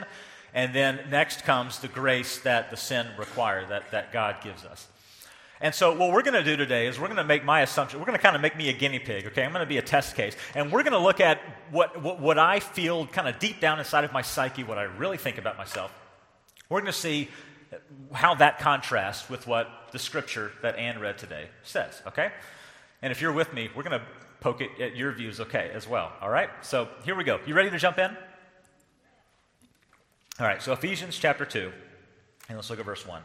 and 0.54 0.74
then 0.74 1.00
next 1.10 1.46
comes 1.46 1.80
the 1.80 1.88
grace 1.88 2.40
that 2.40 2.72
the 2.72 2.78
sin 2.78 3.08
requires, 3.18 3.70
that, 3.70 3.92
that 3.92 4.12
God 4.12 4.38
gives 4.44 4.66
us. 4.66 4.88
And 5.60 5.74
so, 5.74 5.96
what 5.96 6.12
we're 6.12 6.22
going 6.22 6.36
to 6.36 6.44
do 6.44 6.56
today 6.56 6.86
is 6.86 7.00
we're 7.00 7.08
going 7.08 7.18
to 7.18 7.24
make 7.24 7.44
my 7.44 7.62
assumption. 7.62 8.00
We're 8.00 8.06
going 8.06 8.18
to 8.18 8.22
kind 8.22 8.36
of 8.36 8.42
make 8.42 8.56
me 8.56 8.70
a 8.70 8.74
guinea 8.74 9.00
pig, 9.00 9.26
okay? 9.28 9.44
I'm 9.44 9.52
going 9.52 9.66
to 9.66 9.70
be 9.70 9.78
a 9.78 9.82
test 9.82 10.16
case. 10.16 10.36
And 10.54 10.72
we're 10.72 10.84
going 10.84 10.94
to 10.94 11.00
look 11.00 11.20
at 11.20 11.42
what, 11.72 12.02
what, 12.02 12.20
what 12.20 12.38
I 12.38 12.60
feel 12.60 13.08
kind 13.08 13.28
of 13.28 13.40
deep 13.40 13.60
down 13.60 13.80
inside 13.80 14.04
of 14.04 14.14
my 14.14 14.22
psyche, 14.22 14.64
what 14.64 14.78
I 14.78 14.84
really 14.84 15.18
think 15.18 15.38
about 15.38 15.58
myself. 15.58 15.92
We're 16.70 16.82
going 16.82 16.92
to 16.92 17.00
see 17.00 17.30
how 18.14 18.36
that 18.36 18.60
contrasts 18.60 19.30
with 19.30 19.48
what 19.48 19.70
the 19.92 20.00
scripture 20.00 20.52
that 20.62 20.78
Anne 20.78 21.00
read 21.00 21.18
today 21.18 21.50
says, 21.64 22.02
okay? 22.08 22.32
And 23.02 23.12
if 23.12 23.22
you're 23.22 23.32
with 23.32 23.54
me, 23.54 23.70
we're 23.76 23.84
going 23.84 24.00
to 24.00 24.06
poke 24.40 24.62
it 24.62 24.70
at 24.80 24.96
your 24.96 25.12
views, 25.12 25.40
okay, 25.40 25.72
as 25.74 25.88
well, 25.88 26.12
all 26.22 26.30
right? 26.30 26.50
So, 26.62 26.88
here 27.04 27.16
we 27.16 27.24
go. 27.24 27.40
You 27.46 27.56
ready 27.56 27.70
to 27.70 27.78
jump 27.78 27.98
in? 27.98 28.16
All 30.40 30.46
right, 30.46 30.62
so 30.62 30.72
Ephesians 30.72 31.18
chapter 31.18 31.46
2, 31.46 31.72
and 32.48 32.58
let's 32.58 32.70
look 32.70 32.80
at 32.80 32.86
verse 32.86 33.08
1. 33.08 33.22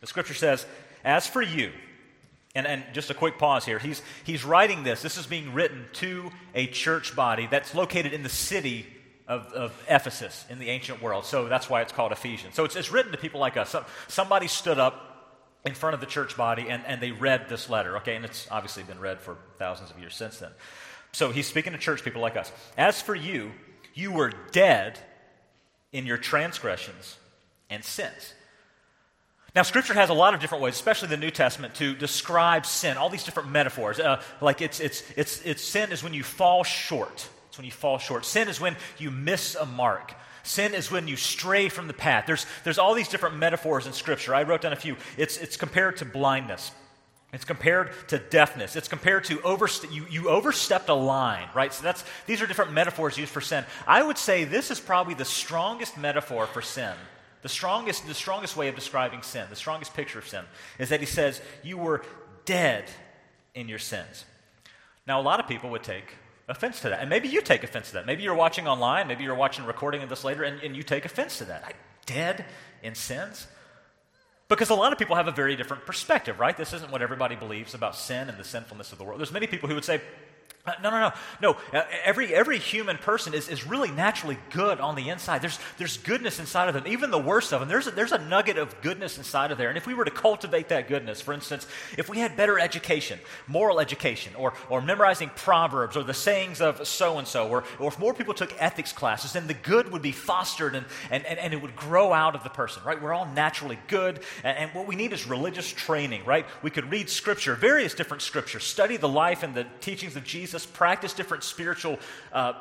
The 0.00 0.06
scripture 0.06 0.32
says, 0.32 0.64
as 1.04 1.26
for 1.26 1.42
you, 1.42 1.72
and, 2.54 2.66
and 2.66 2.84
just 2.92 3.10
a 3.10 3.14
quick 3.14 3.38
pause 3.38 3.64
here, 3.64 3.78
he's, 3.78 4.02
he's 4.24 4.44
writing 4.44 4.82
this. 4.82 5.02
This 5.02 5.16
is 5.16 5.26
being 5.26 5.54
written 5.54 5.86
to 5.94 6.30
a 6.54 6.66
church 6.66 7.14
body 7.14 7.46
that's 7.46 7.74
located 7.74 8.12
in 8.12 8.22
the 8.22 8.28
city 8.28 8.86
of, 9.28 9.52
of 9.52 9.84
Ephesus 9.88 10.44
in 10.50 10.58
the 10.58 10.68
ancient 10.70 11.00
world. 11.00 11.24
So 11.24 11.48
that's 11.48 11.70
why 11.70 11.82
it's 11.82 11.92
called 11.92 12.10
Ephesians. 12.10 12.56
So 12.56 12.64
it's, 12.64 12.74
it's 12.74 12.90
written 12.90 13.12
to 13.12 13.18
people 13.18 13.38
like 13.38 13.56
us. 13.56 13.76
somebody 14.08 14.48
stood 14.48 14.80
up 14.80 15.06
in 15.64 15.74
front 15.74 15.94
of 15.94 16.00
the 16.00 16.06
church 16.06 16.36
body 16.36 16.68
and, 16.68 16.84
and 16.86 17.00
they 17.00 17.12
read 17.12 17.48
this 17.48 17.70
letter, 17.70 17.98
okay? 17.98 18.16
And 18.16 18.24
it's 18.24 18.48
obviously 18.50 18.82
been 18.82 18.98
read 18.98 19.20
for 19.20 19.36
thousands 19.58 19.90
of 19.90 19.98
years 20.00 20.16
since 20.16 20.38
then. 20.38 20.50
So 21.12 21.30
he's 21.30 21.46
speaking 21.46 21.72
to 21.72 21.78
church 21.78 22.02
people 22.02 22.22
like 22.22 22.36
us. 22.36 22.50
As 22.76 23.00
for 23.00 23.14
you, 23.14 23.52
you 23.94 24.10
were 24.10 24.32
dead 24.50 24.98
in 25.92 26.06
your 26.06 26.18
transgressions 26.18 27.16
and 27.68 27.84
sins 27.84 28.34
now, 29.54 29.62
Scripture 29.62 29.94
has 29.94 30.10
a 30.10 30.14
lot 30.14 30.34
of 30.34 30.40
different 30.40 30.62
ways, 30.62 30.74
especially 30.74 31.08
the 31.08 31.16
New 31.16 31.32
Testament, 31.32 31.74
to 31.76 31.94
describe 31.94 32.64
sin. 32.64 32.96
All 32.96 33.08
these 33.08 33.24
different 33.24 33.50
metaphors. 33.50 33.98
Uh, 33.98 34.22
like 34.40 34.62
it's, 34.62 34.78
it's, 34.78 35.02
it's, 35.16 35.42
it's 35.42 35.62
sin 35.62 35.90
is 35.90 36.04
when 36.04 36.14
you 36.14 36.22
fall 36.22 36.62
short. 36.62 37.28
It's 37.48 37.58
when 37.58 37.64
you 37.64 37.72
fall 37.72 37.98
short. 37.98 38.24
Sin 38.24 38.48
is 38.48 38.60
when 38.60 38.76
you 38.98 39.10
miss 39.10 39.56
a 39.56 39.66
mark. 39.66 40.14
Sin 40.44 40.72
is 40.72 40.90
when 40.90 41.08
you 41.08 41.16
stray 41.16 41.68
from 41.68 41.88
the 41.88 41.92
path. 41.92 42.26
There's, 42.26 42.46
there's 42.62 42.78
all 42.78 42.94
these 42.94 43.08
different 43.08 43.36
metaphors 43.36 43.88
in 43.88 43.92
Scripture. 43.92 44.36
I 44.36 44.44
wrote 44.44 44.60
down 44.60 44.72
a 44.72 44.76
few. 44.76 44.96
It's, 45.16 45.36
it's 45.36 45.56
compared 45.56 45.96
to 45.96 46.04
blindness. 46.04 46.70
It's 47.32 47.44
compared 47.44 47.90
to 48.08 48.18
deafness. 48.18 48.76
It's 48.76 48.88
compared 48.88 49.24
to 49.24 49.38
overst- 49.38 49.92
you, 49.92 50.06
you 50.08 50.28
overstepped 50.30 50.88
a 50.88 50.94
line, 50.94 51.48
right? 51.54 51.74
So 51.74 51.82
that's, 51.82 52.04
these 52.26 52.40
are 52.40 52.46
different 52.46 52.72
metaphors 52.72 53.18
used 53.18 53.32
for 53.32 53.40
sin. 53.40 53.64
I 53.86 54.02
would 54.02 54.18
say 54.18 54.44
this 54.44 54.70
is 54.70 54.78
probably 54.78 55.14
the 55.14 55.24
strongest 55.24 55.98
metaphor 55.98 56.46
for 56.46 56.62
sin 56.62 56.94
the 57.42 57.48
strongest, 57.48 58.06
the 58.06 58.14
strongest 58.14 58.56
way 58.56 58.68
of 58.68 58.74
describing 58.74 59.22
sin, 59.22 59.46
the 59.50 59.56
strongest 59.56 59.94
picture 59.94 60.18
of 60.18 60.28
sin, 60.28 60.44
is 60.78 60.88
that 60.90 61.00
he 61.00 61.06
says, 61.06 61.40
You 61.62 61.78
were 61.78 62.02
dead 62.44 62.84
in 63.54 63.68
your 63.68 63.78
sins. 63.78 64.24
Now, 65.06 65.20
a 65.20 65.22
lot 65.22 65.40
of 65.40 65.48
people 65.48 65.70
would 65.70 65.82
take 65.82 66.14
offense 66.48 66.80
to 66.80 66.90
that. 66.90 67.00
And 67.00 67.08
maybe 67.08 67.28
you 67.28 67.40
take 67.40 67.64
offense 67.64 67.88
to 67.88 67.94
that. 67.94 68.06
Maybe 68.06 68.22
you're 68.22 68.34
watching 68.34 68.68
online, 68.68 69.08
maybe 69.08 69.24
you're 69.24 69.34
watching 69.34 69.64
a 69.64 69.66
recording 69.66 70.02
of 70.02 70.08
this 70.08 70.24
later, 70.24 70.42
and, 70.42 70.60
and 70.62 70.76
you 70.76 70.82
take 70.82 71.04
offense 71.04 71.38
to 71.38 71.44
that. 71.46 71.64
I, 71.64 71.72
dead 72.06 72.44
in 72.82 72.94
sins? 72.94 73.46
Because 74.48 74.70
a 74.70 74.74
lot 74.74 74.92
of 74.92 74.98
people 74.98 75.14
have 75.14 75.28
a 75.28 75.32
very 75.32 75.54
different 75.54 75.86
perspective, 75.86 76.40
right? 76.40 76.56
This 76.56 76.72
isn't 76.72 76.90
what 76.90 77.02
everybody 77.02 77.36
believes 77.36 77.72
about 77.72 77.94
sin 77.94 78.28
and 78.28 78.36
the 78.36 78.44
sinfulness 78.44 78.90
of 78.90 78.98
the 78.98 79.04
world. 79.04 79.20
There's 79.20 79.32
many 79.32 79.46
people 79.46 79.68
who 79.68 79.76
would 79.76 79.84
say, 79.84 80.00
uh, 80.66 80.72
no, 80.82 80.90
no, 80.90 81.00
no. 81.00 81.12
No, 81.40 81.56
uh, 81.72 81.84
every, 82.04 82.34
every 82.34 82.58
human 82.58 82.98
person 82.98 83.32
is, 83.32 83.48
is 83.48 83.66
really 83.66 83.90
naturally 83.90 84.36
good 84.50 84.78
on 84.78 84.94
the 84.94 85.08
inside. 85.08 85.40
There's, 85.40 85.58
there's 85.78 85.96
goodness 85.96 86.38
inside 86.38 86.68
of 86.68 86.74
them, 86.74 86.86
even 86.86 87.10
the 87.10 87.18
worst 87.18 87.54
of 87.54 87.60
them. 87.60 87.68
There's 87.70 87.86
a, 87.86 87.90
there's 87.92 88.12
a 88.12 88.18
nugget 88.18 88.58
of 88.58 88.78
goodness 88.82 89.16
inside 89.16 89.52
of 89.52 89.58
there. 89.58 89.70
And 89.70 89.78
if 89.78 89.86
we 89.86 89.94
were 89.94 90.04
to 90.04 90.10
cultivate 90.10 90.68
that 90.68 90.86
goodness, 90.86 91.22
for 91.22 91.32
instance, 91.32 91.66
if 91.96 92.10
we 92.10 92.18
had 92.18 92.36
better 92.36 92.58
education, 92.58 93.18
moral 93.46 93.80
education, 93.80 94.34
or, 94.36 94.52
or 94.68 94.82
memorizing 94.82 95.30
proverbs 95.34 95.96
or 95.96 96.04
the 96.04 96.12
sayings 96.12 96.60
of 96.60 96.86
so 96.86 97.16
and 97.16 97.26
so, 97.26 97.48
or 97.48 97.64
if 97.80 97.98
more 97.98 98.12
people 98.12 98.34
took 98.34 98.52
ethics 98.60 98.92
classes, 98.92 99.32
then 99.32 99.46
the 99.46 99.54
good 99.54 99.90
would 99.90 100.02
be 100.02 100.12
fostered 100.12 100.74
and, 100.74 100.84
and, 101.10 101.24
and, 101.24 101.38
and 101.38 101.54
it 101.54 101.62
would 101.62 101.74
grow 101.74 102.12
out 102.12 102.34
of 102.34 102.42
the 102.44 102.50
person, 102.50 102.82
right? 102.84 103.00
We're 103.00 103.14
all 103.14 103.26
naturally 103.34 103.78
good. 103.88 104.20
And, 104.44 104.58
and 104.58 104.74
what 104.74 104.86
we 104.86 104.94
need 104.94 105.14
is 105.14 105.26
religious 105.26 105.72
training, 105.72 106.26
right? 106.26 106.44
We 106.62 106.70
could 106.70 106.90
read 106.90 107.08
scripture, 107.08 107.54
various 107.54 107.94
different 107.94 108.22
scriptures, 108.22 108.64
study 108.64 108.98
the 108.98 109.08
life 109.08 109.42
and 109.42 109.54
the 109.54 109.66
teachings 109.80 110.16
of 110.16 110.24
Jesus 110.24 110.49
Jesus, 110.50 110.66
practice 110.66 111.12
different 111.12 111.44
spiritual 111.44 111.96
uh, 112.32 112.54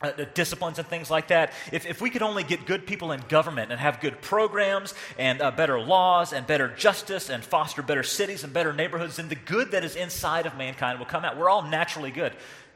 uh, 0.00 0.12
disciplines 0.34 0.78
and 0.78 0.86
things 0.86 1.10
like 1.10 1.28
that. 1.28 1.52
If, 1.72 1.86
if 1.86 2.00
we 2.00 2.08
could 2.08 2.22
only 2.22 2.44
get 2.44 2.66
good 2.66 2.86
people 2.86 3.10
in 3.10 3.20
government 3.28 3.72
and 3.72 3.80
have 3.80 4.00
good 4.00 4.22
programs 4.22 4.94
and 5.18 5.42
uh, 5.42 5.50
better 5.50 5.80
laws 5.80 6.32
and 6.32 6.46
better 6.46 6.68
justice 6.68 7.28
and 7.28 7.42
foster 7.42 7.82
better 7.82 8.04
cities 8.04 8.44
and 8.44 8.52
better 8.52 8.72
neighborhoods, 8.72 9.16
then 9.16 9.28
the 9.28 9.34
good 9.34 9.72
that 9.72 9.82
is 9.82 9.96
inside 9.96 10.46
of 10.46 10.56
mankind 10.56 11.00
will 11.00 11.06
come 11.06 11.24
out. 11.24 11.36
We're 11.36 11.48
all 11.48 11.62
naturally 11.62 12.12
good. 12.12 12.32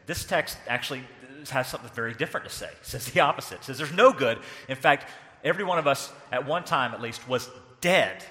This 0.07 0.25
text 0.25 0.59
actually 0.67 1.05
has 1.51 1.69
something 1.69 1.91
very 1.95 2.15
different 2.15 2.49
to 2.49 2.53
say. 2.53 2.67
It 2.67 2.85
says 2.87 3.07
the 3.07 3.21
opposite. 3.21 3.61
It 3.61 3.65
says 3.65 3.79
there's 3.79 3.93
no 3.93 4.13
good. 4.13 4.39
In 4.69 4.77
fact, 4.77 5.09
every 5.45 5.63
one 5.63 5.79
of 5.79 5.87
us, 5.87 6.13
at 6.33 6.45
one 6.45 6.65
time 6.65 6.93
at 6.93 7.01
least, 7.01 7.29
was 7.29 7.49
dead. 7.81 8.25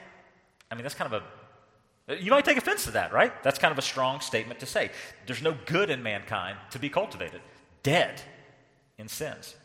I 0.70 0.76
mean, 0.76 0.84
that's 0.84 0.96
kind 0.96 1.14
of 1.14 1.22
a 1.22 1.39
you 2.18 2.32
might 2.32 2.46
take 2.46 2.58
offense 2.58 2.86
to 2.86 2.92
that, 2.92 3.14
right? 3.14 3.44
That's 3.44 3.60
kind 3.60 3.72
of 3.72 3.78
a 3.78 3.84
strong 3.84 4.20
statement 4.22 4.60
to 4.62 4.66
say. 4.66 4.92
There's 5.28 5.42
no 5.42 5.56
good 5.66 5.90
in 5.90 6.02
mankind 6.02 6.58
to 6.72 6.80
be 6.80 6.90
cultivated. 6.90 7.42
Dead 7.84 8.22
in 8.98 9.08
sins. 9.08 9.56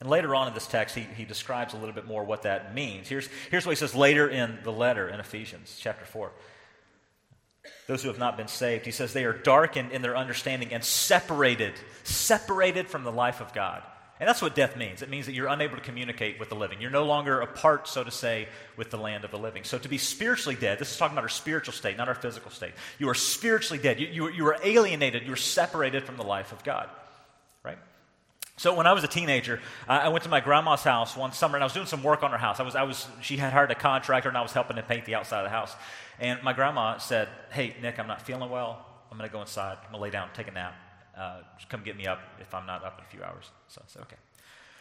And 0.00 0.10
later 0.10 0.34
on 0.34 0.48
in 0.48 0.54
this 0.54 0.66
text, 0.66 0.96
he, 0.96 1.02
he 1.16 1.24
describes 1.24 1.74
a 1.74 1.76
little 1.76 1.94
bit 1.94 2.06
more 2.06 2.24
what 2.24 2.42
that 2.42 2.74
means. 2.74 3.08
Here's, 3.08 3.28
here's 3.50 3.64
what 3.64 3.72
he 3.72 3.76
says 3.76 3.94
later 3.94 4.28
in 4.28 4.58
the 4.64 4.72
letter 4.72 5.08
in 5.08 5.20
Ephesians 5.20 5.78
chapter 5.80 6.04
4. 6.04 6.32
Those 7.86 8.02
who 8.02 8.08
have 8.08 8.18
not 8.18 8.36
been 8.36 8.48
saved, 8.48 8.84
he 8.84 8.90
says 8.90 9.12
they 9.12 9.24
are 9.24 9.32
darkened 9.32 9.92
in 9.92 10.02
their 10.02 10.16
understanding 10.16 10.72
and 10.72 10.82
separated, 10.82 11.74
separated 12.02 12.88
from 12.88 13.04
the 13.04 13.12
life 13.12 13.40
of 13.40 13.52
God. 13.52 13.82
And 14.22 14.28
that's 14.28 14.40
what 14.40 14.54
death 14.54 14.76
means. 14.76 15.02
It 15.02 15.10
means 15.10 15.26
that 15.26 15.32
you're 15.32 15.48
unable 15.48 15.74
to 15.74 15.82
communicate 15.82 16.38
with 16.38 16.48
the 16.48 16.54
living. 16.54 16.80
You're 16.80 16.92
no 16.92 17.06
longer 17.06 17.40
a 17.40 17.46
part, 17.48 17.88
so 17.88 18.04
to 18.04 18.10
say, 18.12 18.46
with 18.76 18.88
the 18.88 18.96
land 18.96 19.24
of 19.24 19.32
the 19.32 19.36
living. 19.36 19.64
So 19.64 19.78
to 19.78 19.88
be 19.88 19.98
spiritually 19.98 20.54
dead, 20.54 20.78
this 20.78 20.92
is 20.92 20.96
talking 20.96 21.16
about 21.16 21.24
our 21.24 21.28
spiritual 21.28 21.74
state, 21.74 21.96
not 21.96 22.06
our 22.06 22.14
physical 22.14 22.52
state. 22.52 22.70
You 23.00 23.08
are 23.08 23.16
spiritually 23.16 23.82
dead. 23.82 23.98
You, 23.98 24.06
you, 24.06 24.28
you 24.28 24.46
are 24.46 24.56
alienated. 24.62 25.24
You're 25.26 25.34
separated 25.34 26.04
from 26.04 26.18
the 26.18 26.22
life 26.22 26.52
of 26.52 26.62
God. 26.62 26.88
Right? 27.64 27.78
So 28.58 28.76
when 28.76 28.86
I 28.86 28.92
was 28.92 29.02
a 29.02 29.08
teenager, 29.08 29.58
I 29.88 30.08
went 30.10 30.22
to 30.22 30.30
my 30.30 30.38
grandma's 30.38 30.84
house 30.84 31.16
one 31.16 31.32
summer, 31.32 31.56
and 31.56 31.64
I 31.64 31.66
was 31.66 31.72
doing 31.72 31.86
some 31.86 32.04
work 32.04 32.22
on 32.22 32.30
her 32.30 32.38
house. 32.38 32.60
I 32.60 32.62
was, 32.62 32.76
I 32.76 32.84
was, 32.84 33.08
she 33.22 33.38
had 33.38 33.52
hired 33.52 33.72
a 33.72 33.74
contractor, 33.74 34.28
and 34.28 34.38
I 34.38 34.42
was 34.42 34.52
helping 34.52 34.76
to 34.76 34.84
paint 34.84 35.04
the 35.04 35.16
outside 35.16 35.40
of 35.40 35.46
the 35.46 35.50
house. 35.50 35.74
And 36.20 36.40
my 36.44 36.52
grandma 36.52 36.98
said, 36.98 37.28
"Hey, 37.50 37.74
Nick, 37.82 37.98
I'm 37.98 38.06
not 38.06 38.22
feeling 38.22 38.50
well. 38.50 38.86
I'm 39.10 39.18
going 39.18 39.28
to 39.28 39.34
go 39.34 39.40
inside. 39.40 39.78
I'm 39.78 39.90
going 39.90 39.94
to 39.94 40.02
lay 40.02 40.10
down, 40.10 40.28
take 40.32 40.46
a 40.46 40.52
nap. 40.52 40.76
Uh, 41.16 41.40
come 41.68 41.82
get 41.84 41.96
me 41.96 42.06
up 42.06 42.20
if 42.40 42.54
I'm 42.54 42.66
not 42.66 42.84
up 42.84 42.98
in 42.98 43.04
a 43.04 43.08
few 43.08 43.22
hours." 43.22 43.50
So 43.68 43.82
I 43.84 43.88
said, 43.88 44.02
"Okay." 44.02 44.16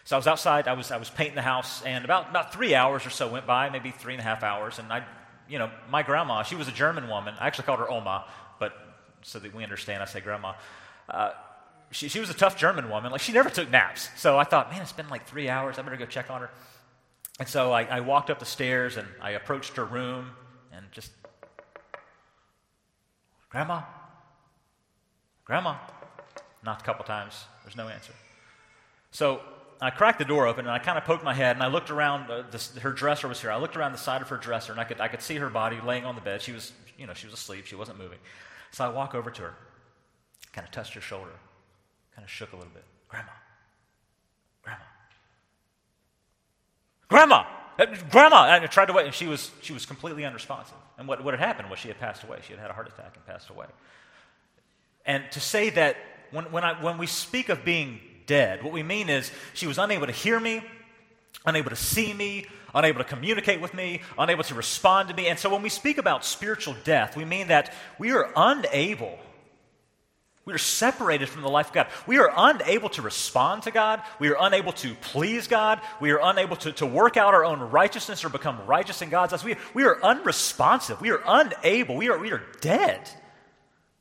So 0.04 0.16
I 0.16 0.20
was 0.20 0.28
outside. 0.28 0.68
I 0.68 0.74
was, 0.74 0.92
I 0.92 0.98
was 0.98 1.10
painting 1.10 1.36
the 1.36 1.42
house, 1.42 1.84
and 1.84 2.04
about, 2.04 2.30
about 2.30 2.54
three 2.54 2.74
hours 2.74 3.06
or 3.06 3.10
so 3.10 3.28
went 3.28 3.46
by, 3.46 3.70
maybe 3.70 3.92
three 3.92 4.14
and 4.14 4.20
a 4.20 4.24
half 4.24 4.44
hours. 4.44 4.80
And 4.80 4.92
I, 4.92 5.06
you 5.48 5.60
know, 5.60 5.70
my 5.90 6.04
grandma, 6.04 6.44
she 6.44 6.56
was 6.56 6.68
a 6.68 6.72
German 6.72 7.08
woman. 7.08 7.36
I 7.40 7.48
actually 7.48 7.66
called 7.66 7.80
her 7.80 7.90
Oma, 7.90 8.26
but 8.60 8.74
so 9.22 9.40
that 9.40 9.54
we 9.54 9.64
understand, 9.64 10.02
I 10.02 10.06
say 10.06 10.20
grandma. 10.20 10.54
Uh, 11.08 11.32
she, 11.92 12.08
she 12.08 12.20
was 12.20 12.30
a 12.30 12.34
tough 12.34 12.58
German 12.58 12.90
woman. 12.90 13.12
Like, 13.12 13.22
she 13.22 13.32
never 13.32 13.50
took 13.50 13.70
naps. 13.70 14.10
So 14.16 14.38
I 14.38 14.44
thought, 14.44 14.72
man, 14.72 14.82
it's 14.82 14.94
been 14.94 15.10
like 15.10 15.28
three 15.28 15.50
hours. 15.50 15.78
I 15.78 15.82
better 15.82 15.98
go 15.98 16.06
check 16.06 16.32
on 16.32 16.42
her. 16.42 16.50
And 17.40 17.48
so 17.48 17.72
I, 17.72 17.84
I 17.84 18.00
walked 18.00 18.30
up 18.30 18.40
the 18.40 18.46
stairs 18.46 18.98
and 18.98 19.08
I 19.22 19.32
approached 19.32 19.76
her 19.76 19.86
room 19.86 20.32
and 20.72 20.86
just, 20.92 21.12
Grandma? 23.50 23.82
Grandma? 25.44 25.76
Knocked 26.64 26.82
a 26.82 26.86
couple 26.86 27.06
times. 27.06 27.46
There's 27.64 27.76
no 27.76 27.88
answer. 27.88 28.14
So 29.12 29.42
I 29.82 29.90
cracked 29.90 30.20
the 30.20 30.26
door 30.26 30.48
open 30.48 30.66
and 30.66 30.72
I 30.72 30.80
kind 30.80 30.98
of 30.98 31.06
poked 31.06 31.24
my 31.24 31.34
head 31.34 31.56
and 31.56 31.64
I 31.64 31.68
looked 31.68 31.90
around. 31.90 32.30
Uh, 32.30 32.44
this, 32.50 32.76
her 32.78 32.92
dresser 32.92 33.28
was 33.28 33.42
here. 33.42 33.52
I 33.52 33.58
looked 33.58 33.76
around 33.76 33.92
the 33.94 33.98
side 33.98 34.22
of 34.22 34.30
her 34.30 34.38
dresser 34.38 34.72
and 34.72 34.80
I 34.80 34.84
could, 34.84 35.02
I 35.02 35.08
could 35.08 35.22
see 35.22 35.36
her 35.36 35.50
body 35.50 35.80
laying 35.84 36.06
on 36.06 36.16
the 36.16 36.22
bed. 36.22 36.42
She 36.42 36.52
was, 36.52 36.72
you 36.98 37.08
know, 37.08 37.14
she 37.14 37.26
was 37.26 37.34
asleep. 37.34 37.66
She 37.66 37.76
wasn't 37.76 37.98
moving. 37.98 38.20
So 38.72 38.86
I 38.86 38.90
walk 38.90 39.16
over 39.16 39.32
to 39.32 39.42
her, 39.42 39.54
kind 40.54 40.66
of 40.66 40.72
touched 40.72 40.94
her 40.94 41.02
shoulder 41.02 41.32
kind 42.16 42.26
of 42.26 42.32
shook 42.32 42.54
a 42.54 42.56
little 42.56 42.72
bit. 42.72 42.84
Grandma. 43.08 43.32
Grandma. 44.64 44.84
Grandma! 47.08 47.44
Uh, 47.80 47.86
Grandma! 48.10 48.46
And 48.46 48.64
I 48.64 48.68
tried 48.68 48.86
to 48.86 48.94
wait, 48.94 49.06
and 49.06 49.14
she 49.14 49.28
was, 49.28 49.52
she 49.62 49.74
was 49.74 49.86
completely 49.86 50.24
unresponsive. 50.24 50.76
And 50.98 51.08
what, 51.08 51.24
what 51.24 51.34
had 51.34 51.46
happened 51.46 51.70
was 51.70 51.80
she 51.80 51.88
had 51.88 52.00
passed 52.00 52.24
away. 52.24 52.40
She 52.46 52.54
had 52.54 52.60
had 52.60 52.70
a 52.70 52.74
heart 52.74 52.88
attack 52.88 53.14
and 53.16 53.26
passed 53.26 53.50
away. 53.50 53.66
And 55.06 55.24
to 55.32 55.40
say 55.40 55.72
that 55.72 55.98
when, 56.32 56.46
when, 56.46 56.64
I, 56.64 56.82
when 56.82 56.98
we 56.98 57.08
speak 57.08 57.50
of 57.50 57.64
being 57.64 58.00
dead, 58.26 58.64
what 58.64 58.74
we 58.74 58.84
mean 58.84 59.10
is 59.10 59.32
she 59.54 59.68
was 59.68 59.78
unable 59.78 60.08
to 60.08 60.14
hear 60.14 60.40
me, 60.40 60.64
unable 61.46 61.70
to 61.70 61.76
see 61.76 62.14
me, 62.14 62.46
unable 62.74 63.00
to 63.04 63.10
communicate 63.10 63.62
with 63.62 63.74
me, 63.74 64.02
unable 64.18 64.44
to 64.46 64.56
respond 64.56 65.10
to 65.10 65.16
me. 65.16 65.28
And 65.28 65.38
so 65.38 65.50
when 65.50 65.62
we 65.62 65.70
speak 65.70 65.98
about 65.98 66.24
spiritual 66.26 66.76
death, 66.84 67.18
we 67.18 67.26
mean 67.26 67.48
that 67.48 67.74
we 68.00 68.12
are 68.12 68.32
unable 68.36 69.20
we 70.44 70.54
are 70.54 70.58
separated 70.58 71.30
from 71.30 71.44
the 71.44 71.50
life 71.50 71.68
of 71.68 71.74
God. 71.74 71.88
We 72.08 72.18
are 72.18 72.32
unable 72.36 72.90
to 72.90 73.04
respond 73.04 73.64
to 73.64 73.72
God. 73.72 74.02
We 74.18 74.30
are 74.30 74.38
unable 74.40 74.72
to 74.74 74.96
please 74.96 75.48
God. 75.48 75.80
We 76.00 76.12
are 76.12 76.20
unable 76.22 76.56
to, 76.58 76.72
to 76.74 76.86
work 76.86 77.16
out 77.16 77.36
our 77.36 77.46
own 77.46 77.60
righteousness 77.60 78.26
or 78.26 78.30
become 78.30 78.66
righteous 78.66 79.04
in 79.04 79.10
God's 79.10 79.34
eyes. 79.34 79.44
We, 79.44 79.56
we 79.76 79.84
are 79.84 80.02
unresponsive. 80.04 81.00
We 81.00 81.12
are 81.12 81.22
unable. 81.28 81.96
We 81.96 82.10
are, 82.10 82.18
we 82.18 82.32
are 82.32 82.42
dead. 82.60 83.08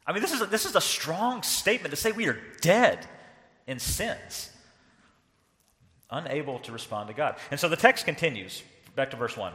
I 0.06 0.12
mean, 0.12 0.22
this 0.22 0.32
is, 0.32 0.40
a, 0.40 0.46
this 0.46 0.66
is 0.66 0.74
a 0.74 0.80
strong 0.80 1.42
statement 1.42 1.94
to 1.94 1.96
say 1.96 2.12
we 2.12 2.26
are 2.28 2.38
dead 2.60 3.06
in 3.66 3.78
sins, 3.78 4.50
unable 6.10 6.58
to 6.60 6.72
respond 6.72 7.08
to 7.08 7.14
God. 7.14 7.36
And 7.50 7.60
so 7.60 7.68
the 7.68 7.76
text 7.76 8.04
continues, 8.04 8.62
back 8.96 9.10
to 9.10 9.16
verse 9.16 9.36
1. 9.36 9.52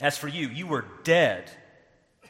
As 0.00 0.16
for 0.16 0.28
you, 0.28 0.48
you 0.48 0.66
were 0.66 0.86
dead 1.02 1.50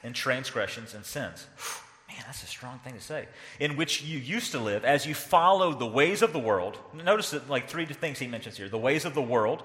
in 0.03 0.13
transgressions 0.13 0.95
and 0.95 1.05
sins 1.05 1.47
Man, 2.15 2.23
that's 2.27 2.45
a 2.45 2.47
strong 2.47 2.79
thing 2.81 2.95
to 2.95 3.01
say. 3.01 3.27
In 3.59 3.77
which 3.77 4.03
you 4.03 4.19
used 4.19 4.53
to 4.53 4.59
live 4.59 4.85
as 4.85 5.07
you 5.07 5.15
followed 5.15 5.79
the 5.79 5.87
ways 5.87 6.23
of 6.23 6.33
the 6.33 6.39
world. 6.39 6.79
Notice 6.93 7.31
that, 7.31 7.49
like, 7.49 7.69
three 7.69 7.87
things 7.87 8.19
he 8.19 8.29
mentions 8.29 8.57
here 8.57 8.69
the 8.69 8.79
ways 8.79 9.05
of 9.05 9.15
the 9.15 9.23
world, 9.23 9.65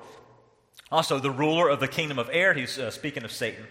also 0.91 1.19
the 1.19 1.29
ruler 1.29 1.69
of 1.69 1.79
the 1.79 1.87
kingdom 1.87 2.17
of 2.17 2.29
air. 2.31 2.53
He's 2.53 2.79
uh, 2.79 2.89
speaking 2.89 3.23
of 3.23 3.31
Satan, 3.31 3.67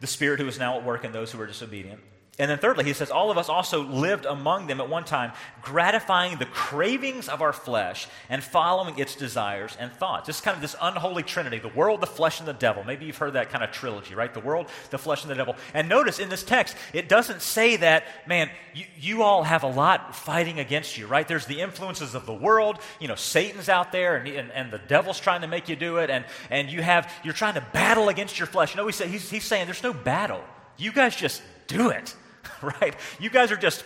the 0.00 0.06
spirit 0.06 0.38
who 0.38 0.46
is 0.46 0.58
now 0.58 0.78
at 0.78 0.84
work 0.84 1.04
in 1.04 1.12
those 1.12 1.32
who 1.32 1.40
are 1.40 1.46
disobedient. 1.46 2.00
And 2.40 2.48
then, 2.48 2.58
thirdly, 2.58 2.84
he 2.84 2.92
says, 2.92 3.10
All 3.10 3.32
of 3.32 3.38
us 3.38 3.48
also 3.48 3.82
lived 3.82 4.24
among 4.24 4.68
them 4.68 4.80
at 4.80 4.88
one 4.88 5.04
time, 5.04 5.32
gratifying 5.60 6.38
the 6.38 6.46
cravings 6.46 7.28
of 7.28 7.42
our 7.42 7.52
flesh 7.52 8.06
and 8.28 8.44
following 8.44 8.96
its 8.96 9.16
desires 9.16 9.76
and 9.80 9.90
thoughts. 9.92 10.28
It's 10.28 10.40
kind 10.40 10.54
of 10.54 10.60
this 10.60 10.76
unholy 10.80 11.24
trinity 11.24 11.58
the 11.58 11.66
world, 11.68 12.00
the 12.00 12.06
flesh, 12.06 12.38
and 12.38 12.46
the 12.46 12.52
devil. 12.52 12.84
Maybe 12.84 13.06
you've 13.06 13.16
heard 13.16 13.32
that 13.32 13.50
kind 13.50 13.64
of 13.64 13.72
trilogy, 13.72 14.14
right? 14.14 14.32
The 14.32 14.38
world, 14.38 14.68
the 14.90 14.98
flesh, 14.98 15.22
and 15.22 15.30
the 15.32 15.34
devil. 15.34 15.56
And 15.74 15.88
notice 15.88 16.20
in 16.20 16.28
this 16.28 16.44
text, 16.44 16.76
it 16.92 17.08
doesn't 17.08 17.42
say 17.42 17.74
that, 17.76 18.04
man, 18.28 18.50
you, 18.72 18.84
you 19.00 19.22
all 19.24 19.42
have 19.42 19.64
a 19.64 19.68
lot 19.68 20.14
fighting 20.14 20.60
against 20.60 20.96
you, 20.96 21.08
right? 21.08 21.26
There's 21.26 21.46
the 21.46 21.60
influences 21.60 22.14
of 22.14 22.24
the 22.24 22.34
world. 22.34 22.78
You 23.00 23.08
know, 23.08 23.16
Satan's 23.16 23.68
out 23.68 23.90
there, 23.90 24.14
and, 24.14 24.28
and, 24.28 24.52
and 24.52 24.70
the 24.70 24.78
devil's 24.78 25.18
trying 25.18 25.40
to 25.40 25.48
make 25.48 25.68
you 25.68 25.74
do 25.74 25.96
it, 25.96 26.08
and, 26.08 26.24
and 26.50 26.70
you 26.70 26.82
have, 26.82 27.12
you're 27.24 27.34
trying 27.34 27.54
to 27.54 27.66
battle 27.72 28.08
against 28.08 28.38
your 28.38 28.46
flesh. 28.46 28.76
You 28.76 28.80
know, 28.80 28.86
he's, 28.86 29.00
he's, 29.00 29.28
he's 29.28 29.44
saying 29.44 29.66
there's 29.66 29.82
no 29.82 29.92
battle. 29.92 30.44
You 30.76 30.92
guys 30.92 31.16
just 31.16 31.42
do 31.66 31.90
it. 31.90 32.14
right? 32.62 32.94
You 33.18 33.30
guys 33.30 33.50
are 33.52 33.56
just, 33.56 33.84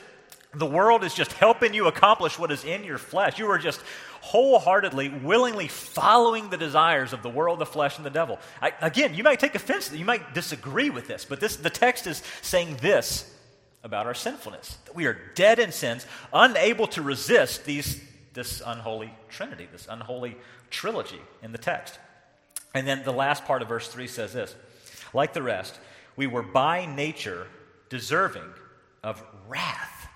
the 0.55 0.67
world 0.67 1.05
is 1.05 1.15
just 1.15 1.33
helping 1.33 1.75
you 1.75 1.87
accomplish 1.87 2.39
what 2.39 2.51
is 2.51 2.65
in 2.65 2.85
your 2.85 2.99
flesh. 2.99 3.39
You 3.39 3.51
are 3.51 3.59
just 3.59 3.81
wholeheartedly, 4.21 5.09
willingly 5.09 5.69
following 5.69 6.51
the 6.51 6.57
desires 6.57 7.13
of 7.13 7.23
the 7.23 7.29
world, 7.29 7.59
the 7.59 7.67
flesh, 7.67 7.97
and 7.97 8.07
the 8.07 8.11
devil. 8.11 8.39
I, 8.61 8.73
again, 8.81 9.15
you 9.15 9.25
might 9.25 9.41
take 9.41 9.55
offense, 9.55 9.93
you 9.93 10.05
might 10.05 10.35
disagree 10.35 10.91
with 10.91 11.09
this, 11.09 11.25
but 11.25 11.41
this, 11.41 11.57
the 11.57 11.71
text 11.71 12.07
is 12.07 12.23
saying 12.41 12.77
this 12.81 13.29
about 13.83 14.07
our 14.07 14.15
sinfulness 14.15 14.79
that 14.85 14.95
we 14.95 15.07
are 15.07 15.19
dead 15.35 15.59
in 15.59 15.73
sins, 15.73 16.07
unable 16.33 16.87
to 16.87 17.03
resist 17.03 17.65
these, 17.65 18.01
this 18.33 18.63
unholy 18.65 19.13
trinity, 19.29 19.69
this 19.73 19.89
unholy 19.91 20.37
trilogy 20.71 21.21
in 21.43 21.51
the 21.51 21.59
text. 21.59 21.99
And 22.75 22.87
then 22.87 23.03
the 23.05 23.13
last 23.13 23.45
part 23.45 23.61
of 23.61 23.69
verse 23.69 23.89
3 23.89 24.07
says 24.07 24.33
this 24.33 24.55
like 25.13 25.33
the 25.33 25.43
rest, 25.43 25.79
we 26.17 26.27
were 26.27 26.43
by 26.43 26.87
nature 26.87 27.47
deserving 27.93 28.51
of 29.05 29.23
wrath. 29.49 30.09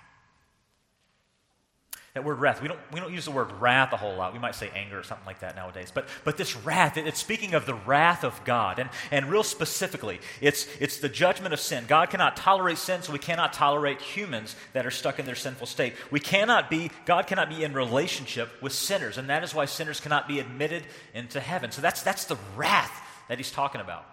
That 2.15 2.23
word 2.23 2.39
wrath, 2.39 2.63
we 2.63 2.67
don't, 2.67 2.79
we 2.91 2.99
don't 2.99 3.13
use 3.13 3.25
the 3.25 3.31
word 3.31 3.51
wrath 3.59 3.93
a 3.93 3.97
whole 3.97 4.15
lot. 4.15 4.33
We 4.33 4.39
might 4.39 4.55
say 4.55 4.71
anger 4.73 4.97
or 4.97 5.03
something 5.03 5.27
like 5.27 5.41
that 5.41 5.55
nowadays. 5.55 5.91
But, 5.93 6.09
but 6.23 6.35
this 6.35 6.55
wrath, 6.55 6.97
it, 6.97 7.05
it's 7.05 7.19
speaking 7.19 7.53
of 7.53 7.67
the 7.67 7.75
wrath 7.75 8.23
of 8.23 8.43
God. 8.45 8.79
And, 8.79 8.89
and 9.11 9.29
real 9.29 9.43
specifically, 9.43 10.19
it's, 10.41 10.67
it's 10.79 10.97
the 10.97 11.09
judgment 11.09 11.53
of 11.53 11.59
sin. 11.59 11.83
God 11.87 12.09
cannot 12.09 12.35
tolerate 12.35 12.79
sin, 12.79 13.03
so 13.03 13.13
we 13.13 13.19
cannot 13.19 13.53
tolerate 13.53 14.01
humans 14.01 14.55
that 14.73 14.87
are 14.87 14.89
stuck 14.89 15.19
in 15.19 15.27
their 15.27 15.35
sinful 15.35 15.67
state. 15.67 15.93
We 16.09 16.19
cannot 16.19 16.71
be, 16.71 16.89
God 17.05 17.27
cannot 17.27 17.49
be 17.49 17.63
in 17.63 17.73
relationship 17.73 18.49
with 18.63 18.73
sinners. 18.73 19.19
And 19.19 19.29
that 19.29 19.43
is 19.43 19.53
why 19.53 19.65
sinners 19.65 19.99
cannot 19.99 20.27
be 20.27 20.39
admitted 20.39 20.81
into 21.13 21.39
heaven. 21.39 21.69
So 21.71 21.83
that's, 21.83 22.01
that's 22.01 22.25
the 22.25 22.37
wrath 22.55 22.99
that 23.29 23.37
he's 23.37 23.51
talking 23.51 23.79
about. 23.79 24.05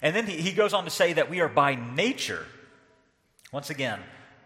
And 0.00 0.16
then 0.16 0.26
he, 0.26 0.40
he 0.40 0.52
goes 0.52 0.72
on 0.72 0.84
to 0.84 0.90
say 0.90 1.12
that 1.12 1.28
we 1.28 1.40
are 1.40 1.48
by 1.48 1.74
nature 1.74 2.46
once 3.52 3.70
again, 3.70 4.00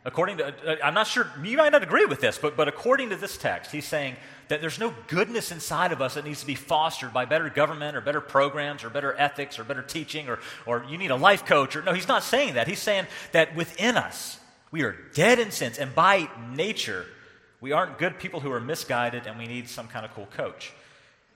according 0.04 0.38
to, 0.38 0.46
uh, 0.46 0.76
I'm 0.82 0.94
not 0.94 1.06
sure, 1.06 1.30
you 1.42 1.56
might 1.56 1.73
not 1.73 1.82
agree 1.82 2.06
with 2.06 2.20
this, 2.20 2.38
but, 2.38 2.56
but 2.56 2.68
according 2.68 3.11
to 3.11 3.16
this 3.16 3.37
text, 3.37 3.70
he's 3.70 3.87
saying 3.87 4.16
that 4.49 4.61
there's 4.61 4.78
no 4.78 4.92
goodness 5.08 5.50
inside 5.50 5.92
of 5.92 6.02
us 6.02 6.14
that 6.14 6.25
needs 6.25 6.40
to 6.40 6.46
be 6.46 6.54
fostered 6.54 7.12
by 7.12 7.25
better 7.25 7.49
government 7.49 7.96
or 7.96 8.00
better 8.00 8.20
programs 8.20 8.84
or 8.84 8.90
better 8.90 9.14
ethics 9.18 9.58
or 9.58 9.64
better 9.64 9.82
teaching 9.82 10.28
or, 10.28 10.38
or 10.66 10.84
you 10.88 10.99
need 10.99 11.11
a 11.11 11.16
life 11.16 11.46
coach. 11.46 11.76
Or, 11.76 11.82
no, 11.82 11.92
he's 11.92 12.08
not 12.08 12.23
saying 12.23 12.54
that. 12.54 12.68
He's 12.68 12.80
saying 12.80 13.06
that 13.32 13.56
within 13.56 13.96
us, 13.96 14.38
we 14.70 14.82
are 14.82 14.96
dead 15.14 15.38
in 15.38 15.50
sins, 15.50 15.78
and 15.78 15.94
by 15.94 16.28
nature, 16.52 17.06
We 17.64 17.73
aren't 17.73 17.96
good 17.96 18.18
people 18.18 18.40
who 18.40 18.52
are 18.52 18.61
misguided 18.61 19.26
and 19.26 19.38
we 19.38 19.46
need 19.46 19.70
some 19.70 19.88
kind 19.88 20.04
of 20.04 20.12
cool 20.12 20.26
coach. 20.26 20.75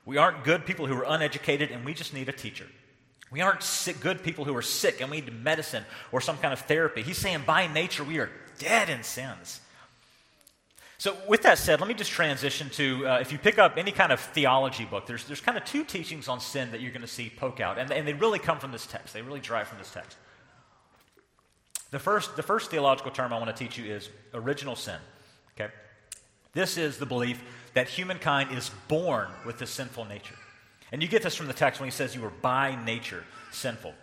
We 0.04 0.18
aren't 0.18 0.44
good 0.44 0.66
people 0.66 0.86
who 0.86 0.94
are 0.94 1.06
uneducated 1.08 1.70
and 1.70 1.86
we 1.86 1.94
just 1.94 2.12
need 2.12 2.28
a 2.28 2.32
teacher. 2.32 2.66
We 3.30 3.40
aren't 3.40 3.62
sick, 3.62 4.00
good 4.00 4.22
people 4.22 4.44
who 4.44 4.56
are 4.56 4.62
sick 4.62 5.00
and 5.00 5.10
we 5.10 5.20
need 5.20 5.42
medicine 5.42 5.84
or 6.12 6.20
some 6.20 6.38
kind 6.38 6.52
of 6.52 6.60
therapy. 6.60 7.02
He's 7.02 7.18
saying 7.18 7.42
by 7.46 7.66
nature 7.66 8.04
we 8.04 8.18
are 8.18 8.30
dead 8.58 8.88
in 8.88 9.02
sins. 9.02 9.60
So, 11.00 11.16
with 11.28 11.42
that 11.42 11.58
said, 11.58 11.78
let 11.80 11.88
me 11.88 11.94
just 11.94 12.10
transition 12.10 12.70
to 12.70 13.06
uh, 13.06 13.18
if 13.20 13.30
you 13.30 13.38
pick 13.38 13.56
up 13.56 13.76
any 13.76 13.92
kind 13.92 14.10
of 14.10 14.18
theology 14.18 14.84
book, 14.84 15.06
there's, 15.06 15.24
there's 15.24 15.40
kind 15.40 15.56
of 15.56 15.64
two 15.64 15.84
teachings 15.84 16.26
on 16.26 16.40
sin 16.40 16.72
that 16.72 16.80
you're 16.80 16.90
going 16.90 17.02
to 17.02 17.06
see 17.06 17.30
poke 17.30 17.60
out, 17.60 17.78
and, 17.78 17.92
and 17.92 18.06
they 18.06 18.14
really 18.14 18.40
come 18.40 18.58
from 18.58 18.72
this 18.72 18.84
text. 18.84 19.14
They 19.14 19.22
really 19.22 19.38
derive 19.38 19.68
from 19.68 19.78
this 19.78 19.92
text. 19.92 20.16
The 21.92 22.00
first, 22.00 22.34
the 22.34 22.42
first 22.42 22.72
theological 22.72 23.12
term 23.12 23.32
I 23.32 23.38
want 23.38 23.56
to 23.56 23.64
teach 23.64 23.78
you 23.78 23.94
is 23.94 24.08
original 24.34 24.74
sin. 24.74 24.98
Okay? 25.54 25.72
This 26.52 26.76
is 26.76 26.98
the 26.98 27.06
belief 27.06 27.42
that 27.74 27.88
humankind 27.88 28.50
is 28.56 28.70
born 28.88 29.28
with 29.46 29.58
this 29.58 29.70
sinful 29.70 30.04
nature. 30.06 30.34
And 30.92 31.02
you 31.02 31.08
get 31.08 31.22
this 31.22 31.34
from 31.34 31.46
the 31.46 31.52
text 31.52 31.80
when 31.80 31.86
he 31.86 31.90
says 31.90 32.14
you 32.14 32.22
were 32.22 32.30
by 32.30 32.82
nature 32.84 33.24
sinful. 33.50 33.94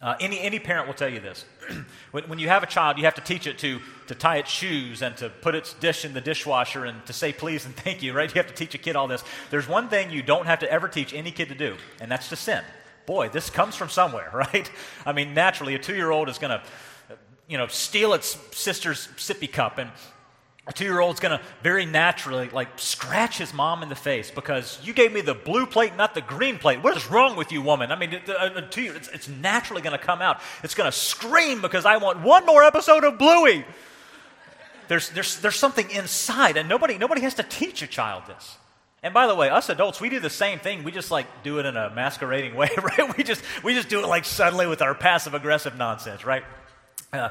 Uh, 0.00 0.14
any, 0.20 0.38
any 0.40 0.58
parent 0.58 0.86
will 0.86 0.94
tell 0.94 1.08
you 1.08 1.20
this. 1.20 1.46
when, 2.10 2.24
when 2.28 2.38
you 2.38 2.48
have 2.48 2.62
a 2.62 2.66
child, 2.66 2.98
you 2.98 3.04
have 3.04 3.14
to 3.14 3.22
teach 3.22 3.46
it 3.46 3.58
to, 3.58 3.80
to 4.08 4.14
tie 4.14 4.36
its 4.36 4.50
shoes 4.50 5.00
and 5.00 5.16
to 5.16 5.30
put 5.30 5.54
its 5.54 5.72
dish 5.74 6.04
in 6.04 6.12
the 6.12 6.20
dishwasher 6.20 6.84
and 6.84 7.04
to 7.06 7.12
say 7.14 7.32
please 7.32 7.64
and 7.64 7.74
thank 7.76 8.02
you, 8.02 8.12
right? 8.12 8.32
You 8.32 8.38
have 8.38 8.48
to 8.48 8.54
teach 8.54 8.74
a 8.74 8.78
kid 8.78 8.94
all 8.94 9.08
this. 9.08 9.24
There's 9.50 9.66
one 9.66 9.88
thing 9.88 10.10
you 10.10 10.22
don't 10.22 10.46
have 10.46 10.58
to 10.60 10.70
ever 10.70 10.88
teach 10.88 11.14
any 11.14 11.30
kid 11.30 11.48
to 11.48 11.54
do, 11.54 11.76
and 12.00 12.10
that's 12.10 12.28
to 12.28 12.36
sin. 12.36 12.62
Boy, 13.06 13.30
this 13.30 13.48
comes 13.48 13.74
from 13.74 13.88
somewhere, 13.88 14.30
right? 14.34 14.70
I 15.06 15.12
mean, 15.12 15.32
naturally, 15.32 15.74
a 15.74 15.78
two 15.78 15.94
year 15.94 16.10
old 16.10 16.28
is 16.28 16.38
going 16.38 16.50
to, 16.50 16.62
you 17.48 17.56
know, 17.56 17.66
steal 17.68 18.12
its 18.12 18.36
sister's 18.52 19.08
sippy 19.16 19.50
cup 19.50 19.78
and 19.78 19.90
a 20.66 20.72
two 20.72 20.84
year 20.84 21.00
old's 21.00 21.20
going 21.20 21.38
to 21.38 21.44
very 21.62 21.86
naturally 21.86 22.48
like 22.50 22.68
scratch 22.76 23.38
his 23.38 23.54
mom 23.54 23.82
in 23.82 23.88
the 23.88 23.94
face 23.94 24.30
because 24.30 24.80
you 24.82 24.92
gave 24.92 25.12
me 25.12 25.20
the 25.20 25.34
blue 25.34 25.64
plate, 25.64 25.96
not 25.96 26.14
the 26.14 26.20
green 26.20 26.58
plate. 26.58 26.82
What 26.82 26.96
is 26.96 27.08
wrong 27.08 27.36
with 27.36 27.52
you, 27.52 27.62
woman? 27.62 27.92
I 27.92 27.96
mean, 27.96 28.20
a, 28.28 28.56
a 28.56 28.62
two 28.62 28.82
year, 28.82 28.96
it's, 28.96 29.08
it's 29.08 29.28
naturally 29.28 29.80
going 29.80 29.96
to 29.96 30.04
come 30.04 30.20
out. 30.20 30.40
It's 30.64 30.74
going 30.74 30.90
to 30.90 30.96
scream 30.96 31.60
because 31.62 31.84
I 31.84 31.98
want 31.98 32.20
one 32.20 32.44
more 32.46 32.64
episode 32.64 33.04
of 33.04 33.16
Bluey. 33.16 33.64
There's, 34.88 35.10
there's, 35.10 35.40
there's 35.40 35.56
something 35.56 35.88
inside, 35.90 36.56
and 36.56 36.68
nobody, 36.68 36.98
nobody 36.98 37.20
has 37.22 37.34
to 37.34 37.42
teach 37.42 37.82
a 37.82 37.86
child 37.86 38.24
this. 38.26 38.56
And 39.02 39.12
by 39.14 39.26
the 39.26 39.34
way, 39.34 39.50
us 39.50 39.68
adults, 39.68 40.00
we 40.00 40.08
do 40.08 40.20
the 40.20 40.30
same 40.30 40.58
thing. 40.58 40.82
We 40.82 40.90
just 40.90 41.10
like 41.10 41.26
do 41.44 41.60
it 41.60 41.66
in 41.66 41.76
a 41.76 41.90
masquerading 41.90 42.56
way, 42.56 42.70
right? 42.82 43.16
We 43.16 43.22
just, 43.22 43.42
we 43.62 43.74
just 43.74 43.88
do 43.88 44.02
it 44.02 44.06
like 44.06 44.24
suddenly 44.24 44.66
with 44.66 44.82
our 44.82 44.94
passive 44.94 45.34
aggressive 45.34 45.76
nonsense, 45.76 46.24
right? 46.24 46.42
Uh, 47.12 47.30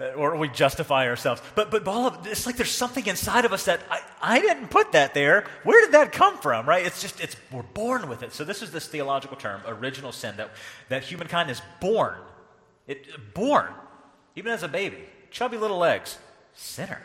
Uh, 0.00 0.06
or 0.12 0.36
we 0.36 0.48
justify 0.48 1.06
ourselves. 1.06 1.42
But, 1.54 1.70
but 1.70 1.86
all 1.86 2.06
of, 2.06 2.26
it's 2.26 2.46
like 2.46 2.56
there's 2.56 2.70
something 2.70 3.06
inside 3.06 3.44
of 3.44 3.52
us 3.52 3.66
that 3.66 3.80
I, 3.90 4.00
I 4.22 4.40
didn't 4.40 4.68
put 4.68 4.92
that 4.92 5.14
there. 5.14 5.44
Where 5.64 5.84
did 5.84 5.92
that 5.92 6.12
come 6.12 6.38
from, 6.38 6.66
right? 6.66 6.84
It's 6.84 7.02
just, 7.02 7.20
it's, 7.20 7.36
we're 7.50 7.62
born 7.62 8.08
with 8.08 8.22
it. 8.22 8.32
So 8.32 8.44
this 8.44 8.62
is 8.62 8.70
this 8.70 8.86
theological 8.86 9.36
term, 9.36 9.60
original 9.66 10.12
sin, 10.12 10.34
that, 10.38 10.50
that 10.88 11.04
humankind 11.04 11.50
is 11.50 11.60
born. 11.80 12.16
It, 12.86 13.34
born, 13.34 13.68
even 14.34 14.52
as 14.52 14.62
a 14.62 14.68
baby, 14.68 15.04
chubby 15.30 15.58
little 15.58 15.78
legs, 15.78 16.18
sinner. 16.54 17.00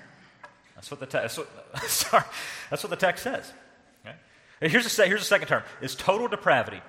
That's 0.75 0.89
what 0.89 0.99
the 0.99 1.05
text, 1.05 1.39
sorry, 1.87 2.23
that's 2.69 2.83
what 2.83 2.89
the 2.89 2.95
text 2.95 3.23
says. 3.23 3.51
Okay? 4.05 4.15
Here's, 4.69 4.99
a, 4.99 5.05
here's 5.05 5.21
a 5.21 5.25
second 5.25 5.47
term, 5.47 5.63
is 5.81 5.93
total 5.93 6.27
depravity. 6.27 6.81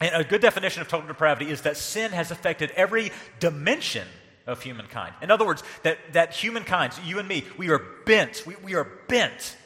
And 0.00 0.14
a 0.14 0.24
good 0.24 0.40
definition 0.40 0.80
of 0.80 0.88
total 0.88 1.08
depravity 1.08 1.50
is 1.50 1.62
that 1.62 1.76
sin 1.76 2.12
has 2.12 2.30
affected 2.30 2.70
every 2.72 3.10
dimension 3.40 4.06
of 4.48 4.62
humankind. 4.62 5.14
In 5.22 5.30
other 5.30 5.46
words, 5.46 5.62
that, 5.82 5.98
that 6.14 6.32
humankind, 6.32 6.94
you 7.04 7.18
and 7.18 7.28
me, 7.28 7.44
we 7.56 7.68
are 7.68 7.80
bent, 8.06 8.42
we, 8.46 8.56
we 8.56 8.74
are 8.74 8.88
bent 9.06 9.56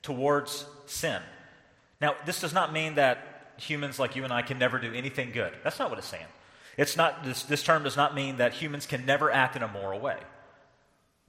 towards 0.00 0.64
sin. 0.86 1.20
Now, 2.00 2.14
this 2.24 2.40
does 2.40 2.54
not 2.54 2.72
mean 2.72 2.94
that 2.94 3.52
humans 3.58 3.98
like 3.98 4.14
you 4.14 4.24
and 4.24 4.32
I 4.32 4.42
can 4.42 4.58
never 4.58 4.78
do 4.78 4.94
anything 4.94 5.32
good. 5.32 5.52
That's 5.64 5.78
not 5.78 5.90
what 5.90 5.98
it's 5.98 6.08
saying. 6.08 6.24
It's 6.76 6.96
not, 6.96 7.24
this, 7.24 7.42
this 7.42 7.64
term 7.64 7.82
does 7.82 7.96
not 7.96 8.14
mean 8.14 8.36
that 8.36 8.52
humans 8.52 8.86
can 8.86 9.04
never 9.04 9.30
act 9.32 9.56
in 9.56 9.62
a 9.62 9.68
moral 9.68 9.98
way. 9.98 10.18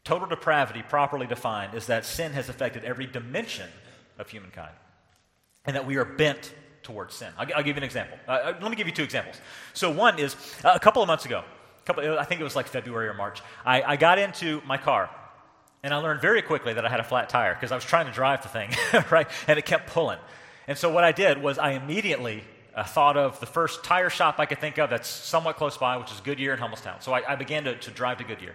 Total 0.03 0.27
depravity, 0.27 0.83
properly 0.87 1.25
defined, 1.25 1.73
is 1.73 1.87
that 1.87 2.05
sin 2.05 2.31
has 2.33 2.47
affected 2.47 2.83
every 2.83 3.07
dimension 3.07 3.69
of 4.19 4.29
humankind 4.29 4.71
and 5.65 5.75
that 5.75 5.87
we 5.87 5.97
are 5.97 6.05
bent 6.05 6.53
towards 6.83 7.15
sin. 7.15 7.29
I'll, 7.37 7.47
I'll 7.55 7.63
give 7.63 7.75
you 7.75 7.79
an 7.79 7.83
example. 7.83 8.17
Uh, 8.27 8.31
uh 8.31 8.57
let 8.61 8.69
me 8.69 8.77
give 8.77 8.85
you 8.85 8.93
two 8.93 9.03
examples. 9.03 9.41
So, 9.73 9.89
one 9.89 10.19
is 10.19 10.35
uh, 10.63 10.71
a 10.75 10.79
couple 10.79 11.01
of 11.01 11.07
months 11.07 11.25
ago, 11.25 11.43
couple, 11.89 12.19
I 12.19 12.23
think 12.23 12.39
it 12.39 12.43
was 12.43 12.55
like 12.55 12.67
February 12.67 13.07
or 13.07 13.13
March. 13.13 13.41
I, 13.65 13.81
I 13.81 13.95
got 13.95 14.19
into 14.19 14.61
my 14.65 14.77
car, 14.77 15.09
and 15.81 15.93
I 15.93 15.97
learned 15.97 16.21
very 16.21 16.41
quickly 16.41 16.73
that 16.73 16.85
I 16.85 16.89
had 16.89 16.99
a 16.99 17.03
flat 17.03 17.29
tire 17.29 17.55
because 17.55 17.71
I 17.71 17.75
was 17.75 17.83
trying 17.83 18.05
to 18.05 18.11
drive 18.11 18.43
the 18.43 18.49
thing, 18.49 18.69
right? 19.11 19.27
And 19.47 19.57
it 19.57 19.65
kept 19.65 19.87
pulling. 19.87 20.19
And 20.67 20.77
so 20.77 20.91
what 20.91 21.03
I 21.03 21.11
did 21.11 21.41
was 21.41 21.57
I 21.57 21.71
immediately 21.71 22.43
uh, 22.75 22.83
thought 22.83 23.17
of 23.17 23.39
the 23.39 23.47
first 23.47 23.83
tire 23.83 24.11
shop 24.11 24.35
I 24.37 24.45
could 24.45 24.59
think 24.59 24.77
of 24.77 24.91
that's 24.91 25.07
somewhat 25.07 25.55
close 25.55 25.77
by, 25.77 25.97
which 25.97 26.11
is 26.11 26.19
Goodyear 26.19 26.53
in 26.53 26.59
Hummelstown. 26.59 27.01
So 27.01 27.11
I, 27.11 27.33
I 27.33 27.35
began 27.35 27.63
to, 27.63 27.75
to 27.75 27.91
drive 27.91 28.19
to 28.19 28.23
Goodyear. 28.23 28.53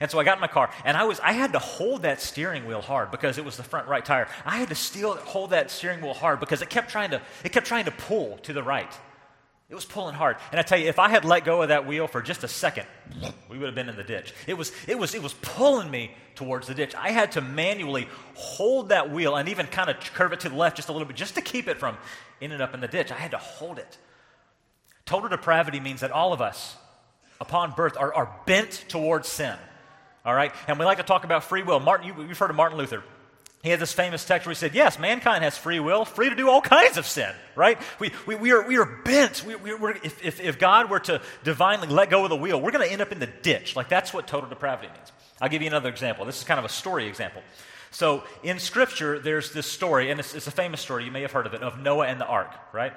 And 0.00 0.10
so 0.10 0.18
I 0.20 0.24
got 0.24 0.36
in 0.36 0.40
my 0.40 0.46
car, 0.46 0.70
and 0.84 0.96
I 0.96 1.04
was 1.04 1.18
I 1.20 1.32
had 1.32 1.54
to 1.54 1.58
hold 1.58 2.02
that 2.02 2.20
steering 2.20 2.66
wheel 2.66 2.82
hard 2.82 3.10
because 3.10 3.36
it 3.36 3.44
was 3.44 3.56
the 3.56 3.64
front 3.64 3.88
right 3.88 4.04
tire. 4.04 4.28
I 4.44 4.58
had 4.58 4.68
to 4.68 4.76
steal, 4.76 5.16
hold 5.16 5.50
that 5.50 5.72
steering 5.72 6.02
wheel 6.02 6.14
hard 6.14 6.38
because 6.38 6.62
it 6.62 6.70
kept 6.70 6.90
trying 6.90 7.10
to 7.10 7.20
it 7.42 7.50
kept 7.50 7.66
trying 7.66 7.86
to 7.86 7.90
pull 7.90 8.36
to 8.38 8.52
the 8.52 8.62
right. 8.62 8.92
It 9.70 9.74
was 9.74 9.84
pulling 9.84 10.14
hard. 10.14 10.38
And 10.50 10.58
I 10.58 10.62
tell 10.62 10.78
you, 10.78 10.88
if 10.88 10.98
I 10.98 11.10
had 11.10 11.26
let 11.26 11.44
go 11.44 11.60
of 11.60 11.68
that 11.68 11.86
wheel 11.86 12.06
for 12.06 12.22
just 12.22 12.42
a 12.42 12.48
second, 12.48 12.86
we 13.50 13.58
would 13.58 13.66
have 13.66 13.74
been 13.74 13.90
in 13.90 13.96
the 13.96 14.02
ditch. 14.02 14.32
It 14.46 14.54
was, 14.54 14.72
it 14.86 14.98
was, 14.98 15.14
it 15.14 15.22
was 15.22 15.34
pulling 15.34 15.90
me 15.90 16.12
towards 16.36 16.68
the 16.68 16.74
ditch. 16.74 16.94
I 16.94 17.10
had 17.10 17.32
to 17.32 17.42
manually 17.42 18.08
hold 18.34 18.88
that 18.88 19.10
wheel 19.10 19.36
and 19.36 19.48
even 19.50 19.66
kind 19.66 19.90
of 19.90 20.00
curve 20.00 20.32
it 20.32 20.40
to 20.40 20.48
the 20.48 20.56
left 20.56 20.76
just 20.76 20.88
a 20.88 20.92
little 20.92 21.06
bit 21.06 21.16
just 21.16 21.34
to 21.34 21.42
keep 21.42 21.68
it 21.68 21.76
from 21.76 21.98
ending 22.40 22.62
up 22.62 22.72
in 22.72 22.80
the 22.80 22.88
ditch. 22.88 23.12
I 23.12 23.16
had 23.16 23.32
to 23.32 23.38
hold 23.38 23.78
it. 23.78 23.98
Total 25.04 25.28
depravity 25.28 25.80
means 25.80 26.00
that 26.00 26.12
all 26.12 26.32
of 26.32 26.40
us, 26.40 26.76
upon 27.38 27.72
birth, 27.72 27.96
are, 27.98 28.14
are 28.14 28.40
bent 28.46 28.86
towards 28.88 29.28
sin. 29.28 29.56
All 30.24 30.34
right? 30.34 30.52
And 30.66 30.78
we 30.78 30.86
like 30.86 30.98
to 30.98 31.04
talk 31.04 31.24
about 31.24 31.44
free 31.44 31.62
will. 31.62 31.80
Martin, 31.80 32.06
you, 32.06 32.26
you've 32.26 32.38
heard 32.38 32.50
of 32.50 32.56
Martin 32.56 32.78
Luther. 32.78 33.02
He 33.62 33.70
had 33.70 33.80
this 33.80 33.92
famous 33.92 34.24
text 34.24 34.46
where 34.46 34.52
he 34.52 34.56
said, 34.56 34.74
Yes, 34.74 34.98
mankind 34.98 35.42
has 35.42 35.58
free 35.58 35.80
will, 35.80 36.04
free 36.04 36.30
to 36.30 36.36
do 36.36 36.48
all 36.48 36.60
kinds 36.60 36.96
of 36.96 37.06
sin, 37.06 37.32
right? 37.56 37.78
We, 37.98 38.12
we, 38.24 38.36
we, 38.36 38.52
are, 38.52 38.66
we 38.66 38.78
are 38.78 38.86
bent. 38.86 39.44
We, 39.44 39.56
we, 39.56 39.72
if, 40.04 40.24
if, 40.24 40.40
if 40.40 40.58
God 40.60 40.88
were 40.88 41.00
to 41.00 41.20
divinely 41.42 41.88
let 41.88 42.08
go 42.08 42.22
of 42.22 42.30
the 42.30 42.36
wheel, 42.36 42.60
we're 42.60 42.70
going 42.70 42.86
to 42.86 42.92
end 42.92 43.02
up 43.02 43.10
in 43.10 43.18
the 43.18 43.26
ditch. 43.26 43.74
Like, 43.74 43.88
that's 43.88 44.14
what 44.14 44.28
total 44.28 44.48
depravity 44.48 44.88
means. 44.94 45.12
I'll 45.40 45.48
give 45.48 45.62
you 45.62 45.68
another 45.68 45.88
example. 45.88 46.24
This 46.24 46.38
is 46.38 46.44
kind 46.44 46.58
of 46.58 46.64
a 46.64 46.68
story 46.68 47.06
example. 47.08 47.42
So, 47.90 48.22
in 48.44 48.60
Scripture, 48.60 49.18
there's 49.18 49.52
this 49.52 49.66
story, 49.66 50.10
and 50.10 50.20
it's, 50.20 50.34
it's 50.34 50.46
a 50.46 50.52
famous 50.52 50.80
story. 50.80 51.04
You 51.04 51.10
may 51.10 51.22
have 51.22 51.32
heard 51.32 51.46
of 51.46 51.54
it, 51.54 51.62
of 51.62 51.80
Noah 51.80 52.06
and 52.06 52.20
the 52.20 52.26
ark, 52.26 52.52
right? 52.72 52.92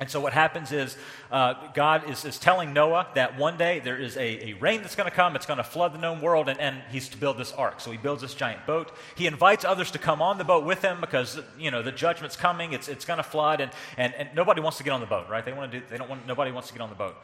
And 0.00 0.10
so 0.10 0.20
what 0.20 0.32
happens 0.32 0.72
is 0.72 0.96
uh, 1.30 1.54
God 1.74 2.08
is, 2.08 2.24
is 2.24 2.38
telling 2.38 2.72
Noah 2.72 3.08
that 3.14 3.38
one 3.38 3.58
day 3.58 3.78
there 3.78 3.98
is 3.98 4.16
a, 4.16 4.48
a 4.48 4.52
rain 4.54 4.80
that's 4.80 4.96
going 4.96 5.08
to 5.08 5.14
come. 5.14 5.36
It's 5.36 5.44
going 5.44 5.58
to 5.58 5.64
flood 5.64 5.92
the 5.92 5.98
known 5.98 6.22
world, 6.22 6.48
and, 6.48 6.58
and 6.58 6.82
he's 6.90 7.10
to 7.10 7.18
build 7.18 7.36
this 7.36 7.52
ark. 7.52 7.78
So 7.78 7.90
he 7.90 7.98
builds 7.98 8.22
this 8.22 8.32
giant 8.32 8.66
boat. 8.66 8.90
He 9.16 9.26
invites 9.26 9.66
others 9.66 9.90
to 9.90 9.98
come 9.98 10.22
on 10.22 10.38
the 10.38 10.44
boat 10.44 10.64
with 10.64 10.80
him 10.80 11.00
because 11.02 11.38
you 11.58 11.70
know 11.70 11.82
the 11.82 11.92
judgment's 11.92 12.36
coming. 12.36 12.72
It's, 12.72 12.88
it's 12.88 13.04
going 13.04 13.18
to 13.18 13.22
flood, 13.22 13.60
and, 13.60 13.70
and, 13.98 14.14
and 14.14 14.30
nobody 14.34 14.62
wants 14.62 14.78
to 14.78 14.84
get 14.84 14.92
on 14.92 15.00
the 15.00 15.06
boat, 15.06 15.28
right? 15.28 15.44
They 15.44 15.52
want 15.52 15.70
to 15.70 15.80
do. 15.80 15.86
They 15.90 15.98
don't 15.98 16.08
want. 16.08 16.26
Nobody 16.26 16.52
wants 16.52 16.68
to 16.68 16.74
get 16.74 16.80
on 16.80 16.88
the 16.88 16.96
boat. 16.96 17.16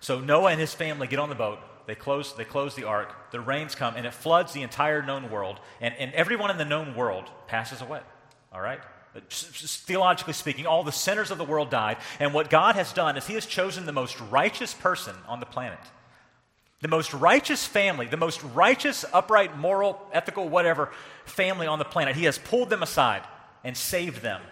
So 0.00 0.18
Noah 0.18 0.50
and 0.50 0.60
his 0.60 0.72
family 0.72 1.06
get 1.06 1.18
on 1.18 1.28
the 1.28 1.34
boat. 1.34 1.58
They 1.86 1.94
close. 1.94 2.34
They 2.34 2.44
close 2.44 2.74
the 2.74 2.84
ark. 2.84 3.32
The 3.32 3.40
rains 3.40 3.74
come, 3.74 3.96
and 3.96 4.06
it 4.06 4.14
floods 4.14 4.54
the 4.54 4.62
entire 4.62 5.02
known 5.02 5.30
world, 5.30 5.60
and, 5.82 5.94
and 5.98 6.10
everyone 6.14 6.50
in 6.50 6.56
the 6.56 6.64
known 6.64 6.94
world 6.94 7.30
passes 7.48 7.82
away. 7.82 8.00
All 8.50 8.62
right 8.62 8.80
theologically 9.30 10.32
speaking, 10.32 10.66
all 10.66 10.82
the 10.82 10.92
sinners 10.92 11.30
of 11.30 11.38
the 11.38 11.44
world 11.44 11.70
died. 11.70 11.98
And 12.18 12.34
what 12.34 12.50
God 12.50 12.74
has 12.74 12.92
done 12.92 13.16
is 13.16 13.26
He 13.26 13.34
has 13.34 13.46
chosen 13.46 13.86
the 13.86 13.92
most 13.92 14.20
righteous 14.20 14.74
person 14.74 15.14
on 15.28 15.40
the 15.40 15.46
planet. 15.46 15.78
The 16.80 16.88
most 16.88 17.14
righteous 17.14 17.64
family, 17.64 18.06
the 18.06 18.16
most 18.16 18.42
righteous, 18.42 19.04
upright, 19.12 19.56
moral, 19.56 20.00
ethical, 20.12 20.48
whatever 20.48 20.90
family 21.24 21.66
on 21.66 21.78
the 21.78 21.84
planet. 21.84 22.16
He 22.16 22.24
has 22.24 22.38
pulled 22.38 22.70
them 22.70 22.82
aside 22.82 23.22
and 23.62 23.76
saved 23.76 24.20
them. 24.20 24.42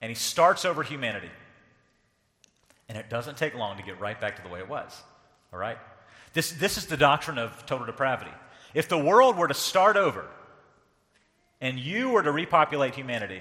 And 0.00 0.10
He 0.10 0.14
starts 0.14 0.64
over 0.64 0.82
humanity. 0.82 1.30
And 2.88 2.96
it 2.96 3.10
doesn't 3.10 3.36
take 3.36 3.54
long 3.54 3.78
to 3.78 3.82
get 3.82 3.98
right 3.98 4.20
back 4.20 4.36
to 4.36 4.42
the 4.42 4.48
way 4.48 4.60
it 4.60 4.68
was. 4.68 5.00
All 5.52 5.58
right? 5.58 5.78
This, 6.34 6.52
this 6.52 6.76
is 6.76 6.86
the 6.86 6.96
doctrine 6.96 7.38
of 7.38 7.64
total 7.66 7.86
depravity. 7.86 8.30
If 8.74 8.88
the 8.88 8.98
world 8.98 9.36
were 9.36 9.48
to 9.48 9.54
start 9.54 9.96
over, 9.96 10.26
and 11.60 11.78
you 11.78 12.10
were 12.10 12.22
to 12.22 12.30
repopulate 12.30 12.94
humanity, 12.94 13.40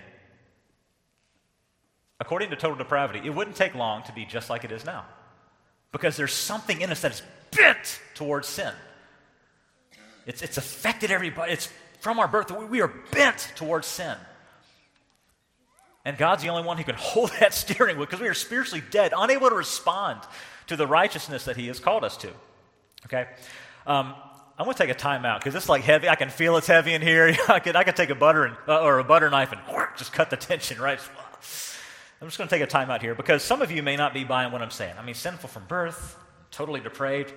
according 2.20 2.50
to 2.52 2.56
total 2.56 2.78
depravity, 2.78 3.22
it 3.24 3.34
wouldn't 3.34 3.56
take 3.56 3.76
long 3.76 4.04
to 4.04 4.14
be 4.14 4.26
just 4.26 4.50
like 4.50 4.64
it 4.64 4.72
is 4.72 4.86
now. 4.86 5.06
Because 5.92 6.18
there's 6.18 6.34
something 6.34 6.82
in 6.82 6.90
us 6.90 7.02
that 7.02 7.12
is 7.12 7.22
bent 7.52 8.00
towards 8.16 8.48
sin. 8.48 8.74
It's, 10.26 10.42
it's 10.42 10.58
affected 10.58 11.12
everybody. 11.12 11.54
It's 11.54 11.70
from 12.00 12.20
our 12.20 12.28
birth. 12.28 12.52
We 12.52 12.82
are 12.82 12.94
bent 13.12 13.52
towards 13.56 13.88
sin. 13.88 14.16
And 16.04 16.18
God's 16.18 16.44
the 16.44 16.50
only 16.50 16.64
one 16.64 16.78
who 16.78 16.84
can 16.84 16.96
hold 16.98 17.32
that 17.40 17.54
steering 17.54 17.98
wheel 17.98 18.06
because 18.06 18.22
we 18.22 18.28
are 18.28 18.34
spiritually 18.34 18.84
dead, 18.92 19.14
unable 19.16 19.50
to 19.50 19.56
respond 19.56 20.22
to 20.68 20.76
the 20.76 20.88
righteousness 20.88 21.46
that 21.46 21.58
He 21.58 21.68
has 21.68 21.80
called 21.80 22.04
us 22.04 22.18
to. 22.18 22.30
Okay? 23.06 23.28
Um, 23.86 24.14
I'm 24.58 24.66
going 24.66 24.76
to 24.76 24.86
take 24.86 24.96
a 24.96 24.98
timeout 24.98 25.40
because 25.40 25.54
it's 25.54 25.68
like 25.68 25.84
heavy. 25.84 26.08
I 26.08 26.16
can 26.16 26.30
feel 26.30 26.56
it's 26.56 26.68
heavy 26.68 26.94
in 26.94 27.02
here. 27.02 27.36
I 27.50 27.60
could, 27.60 27.76
I 27.76 27.84
could 27.84 27.96
take 27.96 28.10
a 28.10 28.16
butter 28.16 28.46
and, 28.46 28.56
uh, 28.68 28.82
or 28.82 29.00
a 29.00 29.04
butter 29.04 29.30
knife 29.30 29.52
and 29.52 29.62
just 29.98 30.14
cut 30.14 30.30
the 30.30 30.38
tension, 30.38 30.80
right? 30.80 31.00
I'm 32.22 32.28
just 32.28 32.38
going 32.38 32.48
to 32.48 32.56
take 32.58 32.64
a 32.64 32.72
timeout 32.72 33.02
here 33.02 33.14
because 33.14 33.44
some 33.44 33.62
of 33.62 33.70
you 33.70 33.84
may 33.84 33.98
not 33.98 34.14
be 34.14 34.24
buying 34.24 34.54
what 34.54 34.62
I'm 34.62 34.72
saying. 34.72 34.96
I 34.98 35.04
mean, 35.04 35.16
sinful 35.16 35.50
from 35.50 35.66
birth, 35.66 36.18
totally 36.52 36.80
depraved. 36.80 37.34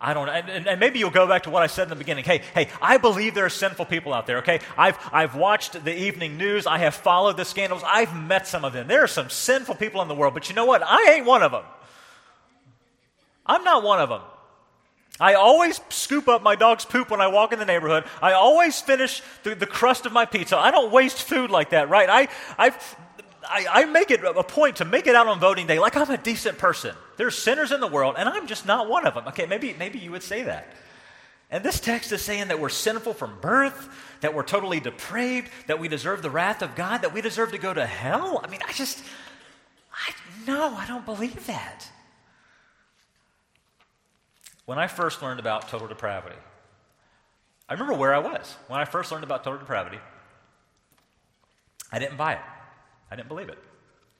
I 0.00 0.14
don't 0.14 0.28
and, 0.28 0.66
and, 0.66 0.80
maybe 0.80 0.98
you'll 0.98 1.10
go 1.10 1.28
back 1.28 1.44
to 1.44 1.50
what 1.50 1.62
I 1.62 1.68
said 1.68 1.84
in 1.84 1.90
the 1.90 1.96
beginning. 1.96 2.24
Hey, 2.24 2.42
hey, 2.54 2.68
I 2.80 2.96
believe 2.96 3.34
there 3.34 3.44
are 3.44 3.50
sinful 3.50 3.84
people 3.84 4.12
out 4.12 4.26
there, 4.26 4.38
okay? 4.38 4.58
I've, 4.76 4.98
I've 5.12 5.36
watched 5.36 5.84
the 5.84 5.96
evening 5.96 6.36
news. 6.38 6.66
I 6.66 6.78
have 6.78 6.94
followed 6.94 7.36
the 7.36 7.44
scandals. 7.44 7.82
I've 7.86 8.12
met 8.16 8.48
some 8.48 8.64
of 8.64 8.72
them. 8.72 8.88
There 8.88 9.04
are 9.04 9.08
some 9.08 9.30
sinful 9.30 9.76
people 9.76 10.02
in 10.02 10.08
the 10.08 10.14
world, 10.16 10.34
but 10.34 10.48
you 10.48 10.56
know 10.56 10.64
what? 10.64 10.82
I 10.82 11.12
ain't 11.12 11.26
one 11.26 11.44
of 11.44 11.52
them. 11.52 11.62
I'm 13.46 13.62
not 13.62 13.84
one 13.84 14.00
of 14.00 14.08
them. 14.08 14.22
I 15.20 15.34
always 15.34 15.80
scoop 15.90 16.26
up 16.26 16.42
my 16.42 16.56
dog's 16.56 16.84
poop 16.84 17.10
when 17.10 17.20
I 17.20 17.28
walk 17.28 17.52
in 17.52 17.58
the 17.58 17.64
neighborhood. 17.64 18.04
I 18.20 18.32
always 18.32 18.80
finish 18.80 19.22
the, 19.42 19.54
the 19.54 19.66
crust 19.66 20.06
of 20.06 20.12
my 20.12 20.24
pizza. 20.24 20.56
I 20.56 20.70
don't 20.70 20.90
waste 20.90 21.22
food 21.22 21.50
like 21.50 21.70
that, 21.70 21.88
right? 21.88 22.08
I, 22.08 22.28
I, 22.58 22.74
I, 23.44 23.66
I 23.70 23.84
make 23.84 24.10
it 24.10 24.24
a 24.24 24.42
point 24.42 24.76
to 24.76 24.84
make 24.84 25.06
it 25.06 25.14
out 25.14 25.26
on 25.26 25.38
voting 25.38 25.66
day 25.66 25.78
like 25.78 25.96
I'm 25.96 26.10
a 26.10 26.16
decent 26.16 26.58
person. 26.58 26.94
There's 27.18 27.36
sinners 27.36 27.72
in 27.72 27.80
the 27.80 27.86
world, 27.86 28.14
and 28.16 28.28
I'm 28.28 28.46
just 28.46 28.66
not 28.66 28.88
one 28.88 29.06
of 29.06 29.14
them. 29.14 29.28
Okay, 29.28 29.46
maybe, 29.46 29.74
maybe 29.78 29.98
you 29.98 30.10
would 30.12 30.22
say 30.22 30.42
that. 30.44 30.66
And 31.50 31.62
this 31.62 31.78
text 31.78 32.10
is 32.12 32.22
saying 32.22 32.48
that 32.48 32.58
we're 32.58 32.70
sinful 32.70 33.12
from 33.12 33.38
birth, 33.42 33.90
that 34.22 34.34
we're 34.34 34.42
totally 34.42 34.80
depraved, 34.80 35.50
that 35.66 35.78
we 35.78 35.86
deserve 35.86 36.22
the 36.22 36.30
wrath 36.30 36.62
of 36.62 36.74
God, 36.74 37.02
that 37.02 37.12
we 37.12 37.20
deserve 37.20 37.52
to 37.52 37.58
go 37.58 37.74
to 37.74 37.84
hell. 37.84 38.40
I 38.42 38.48
mean, 38.48 38.60
I 38.66 38.72
just, 38.72 39.04
I 39.92 40.14
no, 40.46 40.74
I 40.74 40.86
don't 40.86 41.04
believe 41.04 41.46
that. 41.46 41.91
When 44.64 44.78
I 44.78 44.86
first 44.86 45.22
learned 45.22 45.40
about 45.40 45.68
total 45.68 45.88
depravity, 45.88 46.36
I 47.68 47.74
remember 47.74 47.94
where 47.94 48.14
I 48.14 48.18
was 48.18 48.56
when 48.68 48.80
I 48.80 48.84
first 48.84 49.10
learned 49.10 49.24
about 49.24 49.44
total 49.44 49.58
depravity. 49.58 49.98
I 51.90 51.98
didn't 51.98 52.16
buy 52.16 52.34
it. 52.34 52.40
I 53.10 53.16
didn't 53.16 53.28
believe 53.28 53.48
it. 53.48 53.58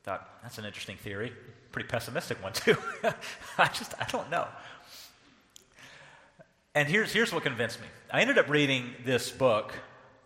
Thought, 0.04 0.28
that's 0.42 0.58
an 0.58 0.64
interesting 0.64 0.96
theory. 0.96 1.32
Pretty 1.70 1.88
pessimistic 1.88 2.42
one, 2.42 2.52
too. 2.54 2.76
I 3.56 3.68
just, 3.68 3.94
I 4.00 4.04
don't 4.10 4.30
know. 4.30 4.46
And 6.74 6.88
here's, 6.88 7.12
here's 7.12 7.32
what 7.32 7.42
convinced 7.42 7.80
me. 7.80 7.86
I 8.10 8.20
ended 8.20 8.38
up 8.38 8.48
reading 8.48 8.94
this 9.04 9.30
book. 9.30 9.72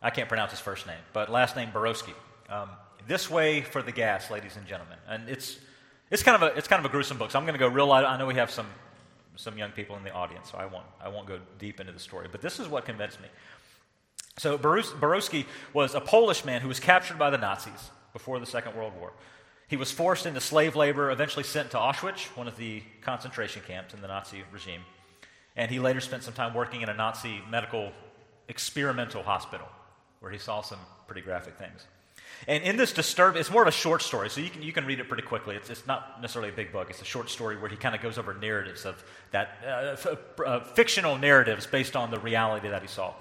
I 0.03 0.11
can't 0.11 0.29
pronounce 0.29 0.53
his 0.53 0.61
first 0.61 0.87
name, 0.87 0.97
but 1.13 1.31
last 1.31 1.57
name 1.57 1.71
Borowski. 1.73 2.13
Um, 2.49 2.71
this 3.07 3.31
Way 3.31 3.63
for 3.63 3.83
the 3.83 3.93
Gas, 3.93 4.31
ladies 4.31 4.57
and 4.57 4.67
gentlemen. 4.67 4.99
And 5.09 5.29
it's, 5.29 5.59
it's, 6.11 6.23
kind 6.23 6.43
of 6.43 6.51
a, 6.51 6.57
it's 6.57 6.69
kind 6.69 6.81
of 6.81 6.87
a 6.87 6.89
gruesome 6.89 7.19
book, 7.19 7.31
so 7.31 7.39
I'm 7.39 7.45
going 7.45 7.55
to 7.55 7.59
go 7.59 7.69
real 7.69 7.87
light. 7.87 8.05
I 8.05 8.17
know 8.17 8.27
we 8.27 8.35
have 8.35 8.51
some, 8.51 8.67
some 9.37 9.57
young 9.59 9.71
people 9.71 9.97
in 9.97 10.05
the 10.05 10.13
audience, 10.13 10.51
so 10.51 10.59
I 10.59 10.67
won't, 10.67 10.87
I 11.03 11.09
won't 11.09 11.27
go 11.27 11.39
deep 11.59 11.81
into 11.81 11.93
the 11.93 11.99
story. 11.99 12.29
But 12.31 12.41
this 12.41 12.59
is 12.59 12.69
what 12.69 12.85
convinced 12.85 13.21
me. 13.21 13.29
So 14.39 14.59
Borowski 14.59 15.47
was 15.73 15.95
a 15.95 16.01
Polish 16.01 16.45
man 16.45 16.61
who 16.61 16.69
was 16.69 16.81
captured 16.81 17.19
by 17.19 17.31
the 17.31 17.39
Nazis 17.39 17.91
before 18.13 18.39
the 18.39 18.47
Second 18.47 18.77
World 18.77 18.93
War. 18.99 19.13
He 19.69 19.77
was 19.77 19.91
forced 19.91 20.27
into 20.27 20.41
slave 20.41 20.77
labor, 20.77 21.11
eventually 21.11 21.43
sent 21.43 21.71
to 21.73 21.79
Auschwitz, 21.79 22.27
one 22.37 22.47
of 22.47 22.57
the 22.57 22.83
concentration 23.01 23.63
camps 23.67 23.95
in 23.95 24.01
the 24.01 24.09
Nazi 24.09 24.45
regime. 24.53 24.83
And 25.57 25.71
he 25.71 25.81
later 25.81 26.01
spent 26.01 26.23
some 26.23 26.35
time 26.35 26.55
working 26.55 26.83
in 26.83 26.89
a 26.89 26.95
Nazi 26.95 27.41
medical 27.51 27.93
experimental 28.49 29.23
hospital 29.23 29.67
where 30.21 30.31
he 30.31 30.39
saw 30.39 30.61
some 30.61 30.79
pretty 31.07 31.23
graphic 31.23 31.57
things. 31.59 31.87
And 32.47 32.63
in 32.63 32.77
this 32.77 32.93
disturbing, 32.93 33.41
it's 33.41 33.51
more 33.51 33.63
of 33.63 33.69
a 33.69 33.73
short 33.73 34.03
story, 34.03 34.31
so 34.31 34.41
you 34.41 34.51
can, 34.51 34.63
you 34.63 34.73
can 34.73 34.85
read 34.85 35.01
it 35.01 35.09
pretty 35.09 35.23
quickly. 35.23 35.57
It's, 35.57 35.71
it's 35.71 35.87
not 35.87 36.21
necessarily 36.21 36.51
a 36.51 36.57
big 36.57 36.73
book, 36.73 36.91
it's 36.91 37.03
a 37.03 37.05
short 37.05 37.31
story 37.31 37.57
where 37.57 37.69
he 37.69 37.77
kind 37.77 37.95
of 37.95 38.01
goes 38.01 38.19
over 38.19 38.35
narratives 38.35 38.85
of 38.85 39.03
that, 39.33 39.59
uh, 39.67 39.93
f- 39.93 40.07
uh, 40.47 40.61
fictional 40.61 41.19
narratives 41.19 41.67
based 41.67 41.97
on 41.97 42.11
the 42.11 42.21
reality 42.21 42.69
that 42.69 42.83
he 42.83 42.89
saw. 42.89 43.15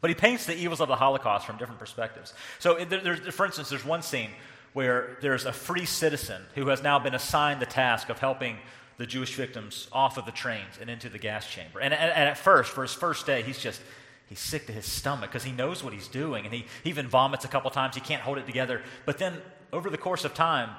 But 0.00 0.10
he 0.10 0.14
paints 0.14 0.46
the 0.46 0.56
evils 0.56 0.80
of 0.80 0.88
the 0.88 0.96
Holocaust 0.96 1.46
from 1.46 1.56
different 1.56 1.80
perspectives. 1.80 2.32
So, 2.58 2.76
there, 2.84 3.16
for 3.16 3.46
instance, 3.46 3.68
there's 3.68 3.84
one 3.84 4.02
scene 4.02 4.30
where 4.72 5.16
there's 5.20 5.44
a 5.44 5.52
free 5.52 5.84
citizen 5.84 6.42
who 6.54 6.68
has 6.68 6.82
now 6.82 6.98
been 6.98 7.14
assigned 7.14 7.60
the 7.60 7.66
task 7.66 8.08
of 8.08 8.18
helping 8.18 8.58
the 8.96 9.06
Jewish 9.06 9.34
victims 9.34 9.88
off 9.92 10.18
of 10.18 10.26
the 10.26 10.32
trains 10.32 10.78
and 10.80 10.90
into 10.90 11.08
the 11.08 11.18
gas 11.18 11.48
chamber. 11.48 11.80
And, 11.80 11.94
and, 11.94 12.12
and 12.12 12.28
at 12.28 12.38
first, 12.38 12.70
for 12.70 12.82
his 12.82 12.92
first 12.92 13.26
day, 13.26 13.42
he's 13.42 13.58
just 13.58 13.80
he's 14.28 14.40
sick 14.40 14.66
to 14.66 14.72
his 14.72 14.84
stomach 14.84 15.30
because 15.30 15.44
he 15.44 15.52
knows 15.52 15.82
what 15.82 15.92
he's 15.92 16.08
doing, 16.08 16.44
and 16.44 16.54
he, 16.54 16.66
he 16.84 16.90
even 16.90 17.08
vomits 17.08 17.44
a 17.44 17.48
couple 17.48 17.70
times. 17.70 17.94
He 17.94 18.00
can't 18.00 18.22
hold 18.22 18.38
it 18.38 18.46
together. 18.46 18.82
But 19.06 19.18
then, 19.18 19.34
over 19.72 19.90
the 19.90 19.98
course 19.98 20.24
of 20.24 20.34
time, 20.34 20.70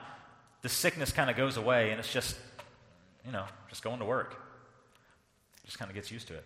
the 0.62 0.70
sickness 0.70 1.12
kind 1.12 1.30
of 1.30 1.36
goes 1.36 1.58
away, 1.58 1.92
and 1.92 2.00
it's 2.00 2.12
just, 2.12 2.38
you 3.26 3.32
know, 3.32 3.46
just 3.70 3.84
going 3.84 4.00
to 4.00 4.06
work. 4.06 4.36
Just 5.66 5.80
kind 5.80 5.90
of 5.90 5.96
gets 5.96 6.12
used 6.12 6.28
to 6.28 6.36
it. 6.36 6.46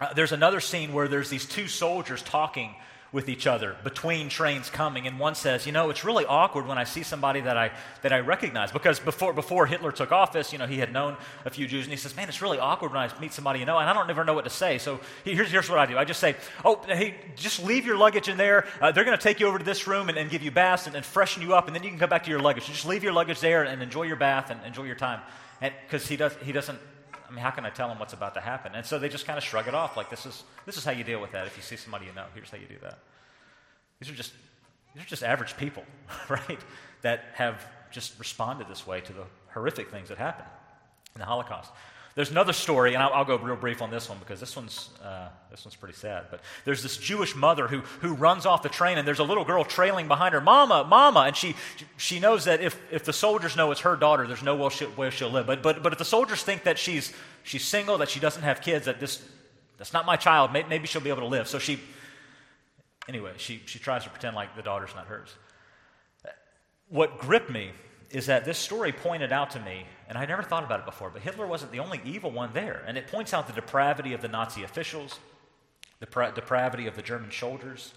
Uh, 0.00 0.12
there's 0.12 0.32
another 0.32 0.60
scene 0.60 0.92
where 0.92 1.08
there's 1.08 1.30
these 1.30 1.46
two 1.46 1.68
soldiers 1.68 2.22
talking 2.22 2.74
with 3.14 3.28
each 3.28 3.46
other 3.46 3.76
between 3.84 4.28
trains 4.28 4.68
coming, 4.68 5.06
and 5.06 5.20
one 5.20 5.36
says, 5.36 5.66
"You 5.66 5.72
know, 5.72 5.88
it's 5.88 6.04
really 6.04 6.26
awkward 6.26 6.66
when 6.66 6.78
I 6.78 6.82
see 6.82 7.04
somebody 7.04 7.40
that 7.42 7.56
I 7.56 7.70
that 8.02 8.12
I 8.12 8.18
recognize 8.18 8.72
because 8.72 8.98
before 8.98 9.32
before 9.32 9.66
Hitler 9.66 9.92
took 9.92 10.10
office, 10.10 10.52
you 10.52 10.58
know, 10.58 10.66
he 10.66 10.78
had 10.78 10.92
known 10.92 11.16
a 11.44 11.50
few 11.50 11.68
Jews, 11.68 11.84
and 11.84 11.92
he 11.92 11.96
says, 11.96 12.16
"Man, 12.16 12.28
it's 12.28 12.42
really 12.42 12.58
awkward 12.58 12.92
when 12.92 13.00
I 13.00 13.20
meet 13.20 13.32
somebody 13.32 13.60
you 13.60 13.66
know, 13.66 13.78
and 13.78 13.88
I 13.88 13.92
don't 13.92 14.10
ever 14.10 14.24
know 14.24 14.34
what 14.34 14.44
to 14.44 14.50
say." 14.50 14.78
So 14.78 14.98
here's 15.24 15.48
here's 15.48 15.70
what 15.70 15.78
I 15.78 15.86
do: 15.86 15.96
I 15.96 16.04
just 16.04 16.18
say, 16.18 16.34
"Oh, 16.64 16.82
hey, 16.88 17.14
just 17.36 17.64
leave 17.64 17.86
your 17.86 17.96
luggage 17.96 18.28
in 18.28 18.36
there. 18.36 18.66
Uh, 18.80 18.90
they're 18.90 19.04
going 19.04 19.16
to 19.16 19.22
take 19.22 19.38
you 19.38 19.46
over 19.46 19.58
to 19.58 19.64
this 19.64 19.86
room 19.86 20.08
and, 20.08 20.18
and 20.18 20.28
give 20.28 20.42
you 20.42 20.50
baths 20.50 20.88
and, 20.88 20.96
and, 20.96 21.06
freshen 21.06 21.40
you 21.40 21.54
up, 21.54 21.68
and 21.68 21.76
then 21.76 21.84
you 21.84 21.90
can 21.90 22.00
come 22.00 22.10
back 22.10 22.24
to 22.24 22.30
your 22.30 22.40
luggage. 22.40 22.64
So 22.64 22.72
just 22.72 22.86
leave 22.86 23.04
your 23.04 23.12
luggage 23.12 23.38
there 23.38 23.62
and 23.62 23.80
enjoy 23.80 24.02
your 24.02 24.16
bath 24.16 24.50
and 24.50 24.60
enjoy 24.66 24.84
your 24.84 24.96
time." 24.96 25.20
Because 25.60 26.08
he 26.08 26.16
does 26.16 26.34
he 26.44 26.50
doesn't 26.50 26.80
I 27.28 27.30
mean, 27.30 27.40
how 27.40 27.50
can 27.50 27.64
I 27.64 27.70
tell 27.70 27.88
them 27.88 27.98
what's 27.98 28.12
about 28.12 28.34
to 28.34 28.40
happen? 28.40 28.74
And 28.74 28.84
so 28.84 28.98
they 28.98 29.08
just 29.08 29.26
kind 29.26 29.38
of 29.38 29.44
shrug 29.44 29.68
it 29.68 29.74
off, 29.74 29.96
like 29.96 30.10
this 30.10 30.26
is 30.26 30.44
this 30.66 30.76
is 30.76 30.84
how 30.84 30.92
you 30.92 31.04
deal 31.04 31.20
with 31.20 31.32
that. 31.32 31.46
If 31.46 31.56
you 31.56 31.62
see 31.62 31.76
somebody 31.76 32.06
you 32.06 32.12
know, 32.12 32.26
here's 32.34 32.50
how 32.50 32.58
you 32.58 32.66
do 32.66 32.78
that. 32.82 32.98
These 34.00 34.10
are 34.10 34.14
just 34.14 34.32
these 34.94 35.04
are 35.04 35.08
just 35.08 35.22
average 35.22 35.56
people, 35.56 35.84
right? 36.28 36.60
That 37.02 37.24
have 37.34 37.64
just 37.90 38.18
responded 38.18 38.68
this 38.68 38.86
way 38.86 39.00
to 39.00 39.12
the 39.12 39.24
horrific 39.52 39.90
things 39.90 40.08
that 40.08 40.18
happened 40.18 40.48
in 41.14 41.20
the 41.20 41.26
Holocaust. 41.26 41.70
There's 42.14 42.30
another 42.30 42.52
story, 42.52 42.94
and 42.94 43.02
I'll, 43.02 43.12
I'll, 43.12 43.24
go 43.24 43.36
real 43.36 43.56
brief 43.56 43.82
on 43.82 43.90
this 43.90 44.08
one 44.08 44.18
because 44.20 44.38
this 44.38 44.54
one's, 44.54 44.90
uh, 45.04 45.28
this 45.50 45.64
one's 45.64 45.74
pretty 45.74 45.96
sad. 45.96 46.26
But 46.30 46.40
there's 46.64 46.80
this 46.80 46.96
Jewish 46.96 47.34
mother 47.34 47.66
who, 47.66 47.80
who 48.00 48.14
runs 48.14 48.46
off 48.46 48.62
the 48.62 48.68
train, 48.68 48.98
and 48.98 49.08
there's 49.08 49.18
a 49.18 49.24
little 49.24 49.44
girl 49.44 49.64
trailing 49.64 50.06
behind 50.06 50.32
her, 50.32 50.40
Mama, 50.40 50.84
Mama. 50.84 51.20
And 51.20 51.36
she, 51.36 51.56
she 51.96 52.20
knows 52.20 52.44
that 52.44 52.60
if, 52.60 52.80
if 52.92 53.04
the 53.04 53.12
soldiers 53.12 53.56
know 53.56 53.72
it's 53.72 53.80
her 53.80 53.96
daughter, 53.96 54.28
there's 54.28 54.44
no 54.44 54.54
way 54.54 54.68
she'll, 54.68 54.90
way 54.92 55.10
she'll 55.10 55.30
live. 55.30 55.48
But, 55.48 55.60
but, 55.60 55.82
but 55.82 55.92
if 55.92 55.98
the 55.98 56.04
soldiers 56.04 56.40
think 56.44 56.62
that 56.64 56.78
she's, 56.78 57.12
she's 57.42 57.64
single, 57.64 57.98
that 57.98 58.10
she 58.10 58.20
doesn't 58.20 58.42
have 58.42 58.60
kids, 58.60 58.86
that 58.86 59.00
this, 59.00 59.20
that's 59.76 59.92
not 59.92 60.06
my 60.06 60.16
child, 60.16 60.52
maybe 60.52 60.86
she'll 60.86 61.02
be 61.02 61.10
able 61.10 61.22
to 61.22 61.26
live. 61.26 61.48
So 61.48 61.58
she, 61.58 61.80
anyway, 63.08 63.32
she, 63.38 63.60
she 63.66 63.80
tries 63.80 64.04
to 64.04 64.10
pretend 64.10 64.36
like 64.36 64.54
the 64.54 64.62
daughter's 64.62 64.94
not 64.94 65.08
hers. 65.08 65.34
What 66.88 67.18
gripped 67.18 67.50
me 67.50 67.72
is 68.14 68.26
that 68.26 68.44
this 68.44 68.58
story 68.58 68.92
pointed 68.92 69.32
out 69.32 69.50
to 69.50 69.60
me, 69.60 69.84
and 70.08 70.16
I 70.16 70.24
never 70.24 70.42
thought 70.42 70.62
about 70.62 70.78
it 70.78 70.86
before, 70.86 71.10
but 71.10 71.22
Hitler 71.22 71.46
wasn't 71.46 71.72
the 71.72 71.80
only 71.80 72.00
evil 72.04 72.30
one 72.30 72.50
there. 72.54 72.82
And 72.86 72.96
it 72.96 73.08
points 73.08 73.34
out 73.34 73.48
the 73.48 73.52
depravity 73.52 74.12
of 74.12 74.22
the 74.22 74.28
Nazi 74.28 74.62
officials, 74.62 75.18
the 75.98 76.06
pra- 76.06 76.32
depravity 76.32 76.86
of 76.86 76.94
the 76.94 77.02
German 77.02 77.32
soldiers, 77.32 77.92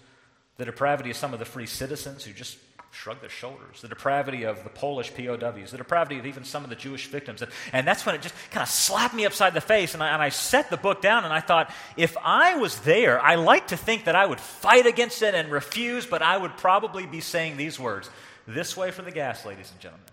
the 0.56 0.64
depravity 0.64 1.10
of 1.10 1.16
some 1.16 1.32
of 1.32 1.38
the 1.38 1.44
free 1.44 1.66
citizens 1.66 2.24
who 2.24 2.32
just 2.32 2.58
shrugged 2.90 3.22
their 3.22 3.28
shoulders, 3.28 3.80
the 3.80 3.86
depravity 3.86 4.42
of 4.42 4.64
the 4.64 4.70
Polish 4.70 5.14
POWs, 5.14 5.70
the 5.70 5.76
depravity 5.76 6.18
of 6.18 6.26
even 6.26 6.42
some 6.42 6.64
of 6.64 6.70
the 6.70 6.74
Jewish 6.74 7.06
victims. 7.06 7.42
And, 7.42 7.52
and 7.72 7.86
that's 7.86 8.04
when 8.04 8.16
it 8.16 8.22
just 8.22 8.34
kind 8.50 8.62
of 8.62 8.68
slapped 8.68 9.14
me 9.14 9.24
upside 9.24 9.54
the 9.54 9.60
face. 9.60 9.94
And 9.94 10.02
I, 10.02 10.08
and 10.08 10.22
I 10.22 10.30
set 10.30 10.68
the 10.68 10.76
book 10.76 11.00
down 11.00 11.24
and 11.24 11.32
I 11.32 11.40
thought, 11.40 11.72
if 11.96 12.16
I 12.24 12.56
was 12.56 12.80
there, 12.80 13.20
I 13.20 13.36
like 13.36 13.68
to 13.68 13.76
think 13.76 14.06
that 14.06 14.16
I 14.16 14.26
would 14.26 14.40
fight 14.40 14.86
against 14.86 15.22
it 15.22 15.34
and 15.34 15.52
refuse, 15.52 16.06
but 16.06 16.22
I 16.22 16.36
would 16.36 16.56
probably 16.56 17.06
be 17.06 17.20
saying 17.20 17.56
these 17.56 17.78
words 17.78 18.10
this 18.48 18.76
way 18.76 18.90
for 18.90 19.02
the 19.02 19.10
gas, 19.10 19.44
ladies 19.44 19.70
and 19.70 19.78
gentlemen. 19.78 20.06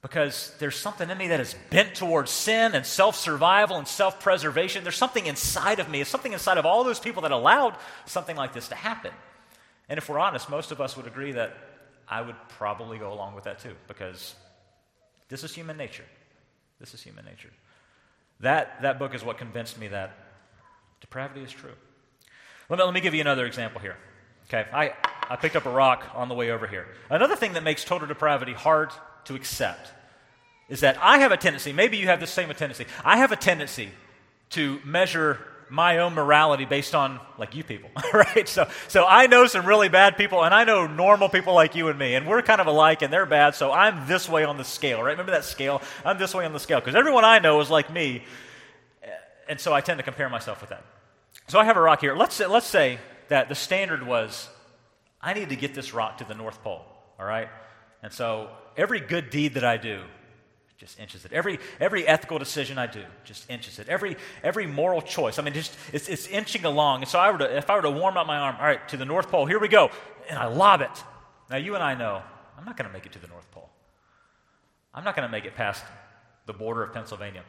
Because 0.00 0.54
there's 0.60 0.76
something 0.76 1.10
in 1.10 1.18
me 1.18 1.28
that 1.28 1.40
is 1.40 1.56
bent 1.70 1.96
towards 1.96 2.30
sin 2.30 2.76
and 2.76 2.86
self 2.86 3.16
survival 3.16 3.76
and 3.76 3.88
self 3.88 4.20
preservation. 4.20 4.84
There's 4.84 4.96
something 4.96 5.26
inside 5.26 5.80
of 5.80 5.90
me, 5.90 6.00
it's 6.00 6.08
something 6.08 6.32
inside 6.32 6.56
of 6.56 6.64
all 6.64 6.84
those 6.84 7.00
people 7.00 7.22
that 7.22 7.32
allowed 7.32 7.76
something 8.06 8.36
like 8.36 8.52
this 8.52 8.68
to 8.68 8.76
happen. 8.76 9.10
And 9.88 9.98
if 9.98 10.08
we're 10.08 10.20
honest, 10.20 10.48
most 10.48 10.70
of 10.70 10.80
us 10.80 10.96
would 10.96 11.08
agree 11.08 11.32
that 11.32 11.56
I 12.06 12.20
would 12.20 12.36
probably 12.50 12.96
go 12.96 13.12
along 13.12 13.34
with 13.34 13.44
that 13.44 13.58
too, 13.58 13.74
because 13.88 14.36
this 15.28 15.42
is 15.42 15.52
human 15.52 15.76
nature. 15.76 16.04
This 16.78 16.94
is 16.94 17.02
human 17.02 17.24
nature. 17.24 17.50
That, 18.40 18.80
that 18.82 19.00
book 19.00 19.14
is 19.14 19.24
what 19.24 19.36
convinced 19.36 19.80
me 19.80 19.88
that 19.88 20.16
depravity 21.00 21.42
is 21.42 21.50
true. 21.50 21.74
Let 22.68 22.78
me, 22.78 22.84
let 22.84 22.94
me 22.94 23.00
give 23.00 23.14
you 23.14 23.20
another 23.20 23.46
example 23.46 23.80
here. 23.80 23.96
Okay, 24.46 24.66
I, 24.72 24.92
I 25.28 25.36
picked 25.36 25.56
up 25.56 25.66
a 25.66 25.70
rock 25.70 26.10
on 26.14 26.28
the 26.28 26.34
way 26.34 26.50
over 26.50 26.66
here. 26.66 26.86
Another 27.10 27.36
thing 27.36 27.52
that 27.54 27.62
makes 27.62 27.84
total 27.84 28.08
depravity 28.08 28.52
hard 28.52 28.90
to 29.24 29.34
accept 29.34 29.92
is 30.68 30.80
that 30.80 30.98
I 31.00 31.18
have 31.18 31.32
a 31.32 31.36
tendency, 31.36 31.72
maybe 31.72 31.96
you 31.96 32.06
have 32.06 32.20
the 32.20 32.26
same 32.26 32.48
tendency, 32.48 32.86
I 33.04 33.18
have 33.18 33.32
a 33.32 33.36
tendency 33.36 33.90
to 34.50 34.80
measure 34.84 35.38
my 35.70 35.98
own 35.98 36.14
morality 36.14 36.64
based 36.64 36.94
on 36.94 37.20
like 37.36 37.54
you 37.54 37.62
people, 37.62 37.90
right? 38.12 38.48
So, 38.48 38.68
so 38.88 39.04
I 39.06 39.26
know 39.26 39.46
some 39.46 39.66
really 39.66 39.88
bad 39.88 40.16
people, 40.16 40.42
and 40.42 40.54
I 40.54 40.64
know 40.64 40.86
normal 40.86 41.28
people 41.28 41.54
like 41.54 41.74
you 41.74 41.88
and 41.88 41.98
me, 41.98 42.14
and 42.14 42.26
we're 42.26 42.42
kind 42.42 42.60
of 42.60 42.66
alike, 42.66 43.02
and 43.02 43.12
they're 43.12 43.26
bad. 43.26 43.54
So 43.54 43.72
I'm 43.72 44.06
this 44.06 44.28
way 44.28 44.44
on 44.44 44.56
the 44.56 44.64
scale, 44.64 45.02
right? 45.02 45.10
Remember 45.10 45.32
that 45.32 45.44
scale? 45.44 45.82
I'm 46.04 46.18
this 46.18 46.34
way 46.34 46.44
on 46.46 46.52
the 46.52 46.60
scale 46.60 46.80
because 46.80 46.94
everyone 46.94 47.24
I 47.24 47.38
know 47.38 47.60
is 47.60 47.70
like 47.70 47.92
me, 47.92 48.24
and 49.48 49.60
so 49.60 49.72
I 49.72 49.80
tend 49.80 49.98
to 49.98 50.04
compare 50.04 50.28
myself 50.28 50.60
with 50.60 50.70
that. 50.70 50.84
So 51.48 51.58
I 51.58 51.64
have 51.64 51.76
a 51.76 51.80
rock 51.80 52.00
here. 52.00 52.14
Let's 52.14 52.34
say, 52.34 52.46
let's 52.46 52.66
say 52.66 52.98
that 53.28 53.48
the 53.48 53.54
standard 53.54 54.06
was 54.06 54.48
I 55.20 55.34
need 55.34 55.48
to 55.48 55.56
get 55.56 55.74
this 55.74 55.92
rock 55.92 56.18
to 56.18 56.24
the 56.24 56.34
North 56.34 56.62
Pole, 56.62 56.82
all 57.18 57.26
right? 57.26 57.48
And 58.02 58.12
so 58.12 58.50
every 58.76 59.00
good 59.00 59.30
deed 59.30 59.54
that 59.54 59.64
I 59.64 59.76
do 59.76 60.02
just 60.78 61.00
inches 61.00 61.24
it. 61.24 61.32
Every, 61.32 61.58
every 61.80 62.06
ethical 62.06 62.38
decision 62.38 62.78
I 62.78 62.86
do 62.86 63.02
just 63.24 63.50
inches 63.50 63.80
it. 63.80 63.88
Every, 63.88 64.16
every 64.44 64.66
moral 64.66 65.02
choice, 65.02 65.38
I 65.38 65.42
mean, 65.42 65.54
just 65.54 65.76
it's, 65.92 66.08
it's 66.08 66.28
inching 66.28 66.64
along. 66.64 67.02
And 67.02 67.08
so 67.08 67.18
I 67.18 67.32
were 67.32 67.38
to, 67.38 67.56
if 67.56 67.68
I 67.68 67.76
were 67.76 67.82
to 67.82 67.90
warm 67.90 68.16
up 68.16 68.28
my 68.28 68.38
arm, 68.38 68.56
all 68.60 68.66
right, 68.66 68.88
to 68.90 68.96
the 68.96 69.04
North 69.04 69.28
Pole, 69.28 69.44
here 69.46 69.58
we 69.58 69.66
go, 69.66 69.90
and 70.30 70.38
I 70.38 70.46
lob 70.46 70.80
it. 70.80 71.04
Now, 71.50 71.56
you 71.56 71.74
and 71.74 71.82
I 71.82 71.94
know 71.94 72.22
I'm 72.56 72.64
not 72.64 72.76
going 72.76 72.88
to 72.88 72.92
make 72.92 73.06
it 73.06 73.12
to 73.12 73.18
the 73.18 73.26
North 73.26 73.50
Pole. 73.50 73.68
I'm 74.94 75.02
not 75.02 75.16
going 75.16 75.26
to 75.26 75.32
make 75.32 75.44
it 75.44 75.56
past 75.56 75.82
the 76.46 76.52
border 76.52 76.84
of 76.84 76.92
Pennsylvania. 76.92 77.42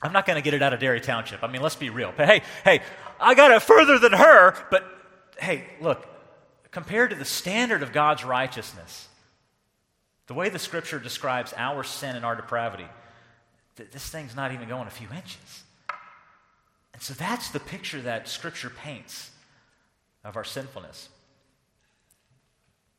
I'm 0.00 0.12
not 0.12 0.24
going 0.24 0.36
to 0.36 0.42
get 0.42 0.54
it 0.54 0.62
out 0.62 0.72
of 0.72 0.80
Derry 0.80 1.00
Township. 1.00 1.42
I 1.42 1.48
mean, 1.48 1.62
let's 1.62 1.76
be 1.76 1.90
real. 1.90 2.12
But 2.16 2.26
hey, 2.28 2.42
hey, 2.64 2.82
I 3.18 3.34
got 3.34 3.50
it 3.50 3.62
further 3.62 3.98
than 3.98 4.12
her, 4.12 4.54
but 4.70 4.84
hey, 5.38 5.64
look, 5.80 6.06
compared 6.70 7.10
to 7.10 7.16
the 7.16 7.24
standard 7.24 7.82
of 7.82 7.92
God's 7.92 8.24
righteousness, 8.24 9.08
the 10.26 10.34
way 10.34 10.48
the 10.48 10.58
scripture 10.58 10.98
describes 10.98 11.52
our 11.56 11.82
sin 11.82 12.16
and 12.16 12.24
our 12.24 12.36
depravity, 12.36 12.86
th- 13.76 13.90
this 13.90 14.08
thing's 14.08 14.36
not 14.36 14.52
even 14.52 14.68
going 14.68 14.86
a 14.86 14.90
few 14.90 15.08
inches. 15.08 15.64
And 16.92 17.02
so 17.02 17.14
that's 17.14 17.50
the 17.50 17.60
picture 17.60 18.00
that 18.02 18.28
scripture 18.28 18.70
paints 18.70 19.30
of 20.24 20.36
our 20.36 20.44
sinfulness. 20.44 21.08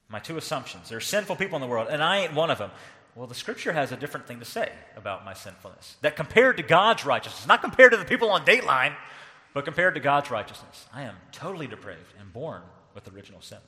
My 0.10 0.20
two 0.20 0.38
assumptions. 0.38 0.90
There 0.90 0.98
are 0.98 1.02
sinful 1.02 1.38
people 1.38 1.56
in 1.56 1.62
the 1.62 1.68
world, 1.68 1.88
and 1.90 2.04
I 2.04 2.20
ain't 2.20 2.34
one 2.34 2.52
of 2.52 2.58
them. 2.58 2.72
Well, 3.16 3.28
the 3.28 3.36
scripture 3.36 3.72
has 3.72 3.92
a 3.92 3.98
different 3.98 4.28
thing 4.28 4.40
to 4.40 4.46
say 4.46 4.72
about 4.98 5.24
my 5.24 5.34
sinfulness. 5.34 5.96
That 6.02 6.16
compared 6.16 6.58
to 6.58 6.64
God's 6.64 7.06
righteousness, 7.06 7.48
not 7.48 7.62
compared 7.62 7.92
to 7.92 7.98
the 7.98 8.06
people 8.06 8.30
on 8.32 8.46
Dateline, 8.46 8.96
but 9.54 9.64
compared 9.66 9.96
to 9.96 10.02
God's 10.02 10.32
righteousness, 10.32 10.86
I 10.94 11.04
am 11.04 11.16
totally 11.32 11.68
depraved 11.68 12.14
and 12.20 12.32
born 12.34 12.62
with 12.94 13.12
original 13.14 13.42
sin. 13.42 13.60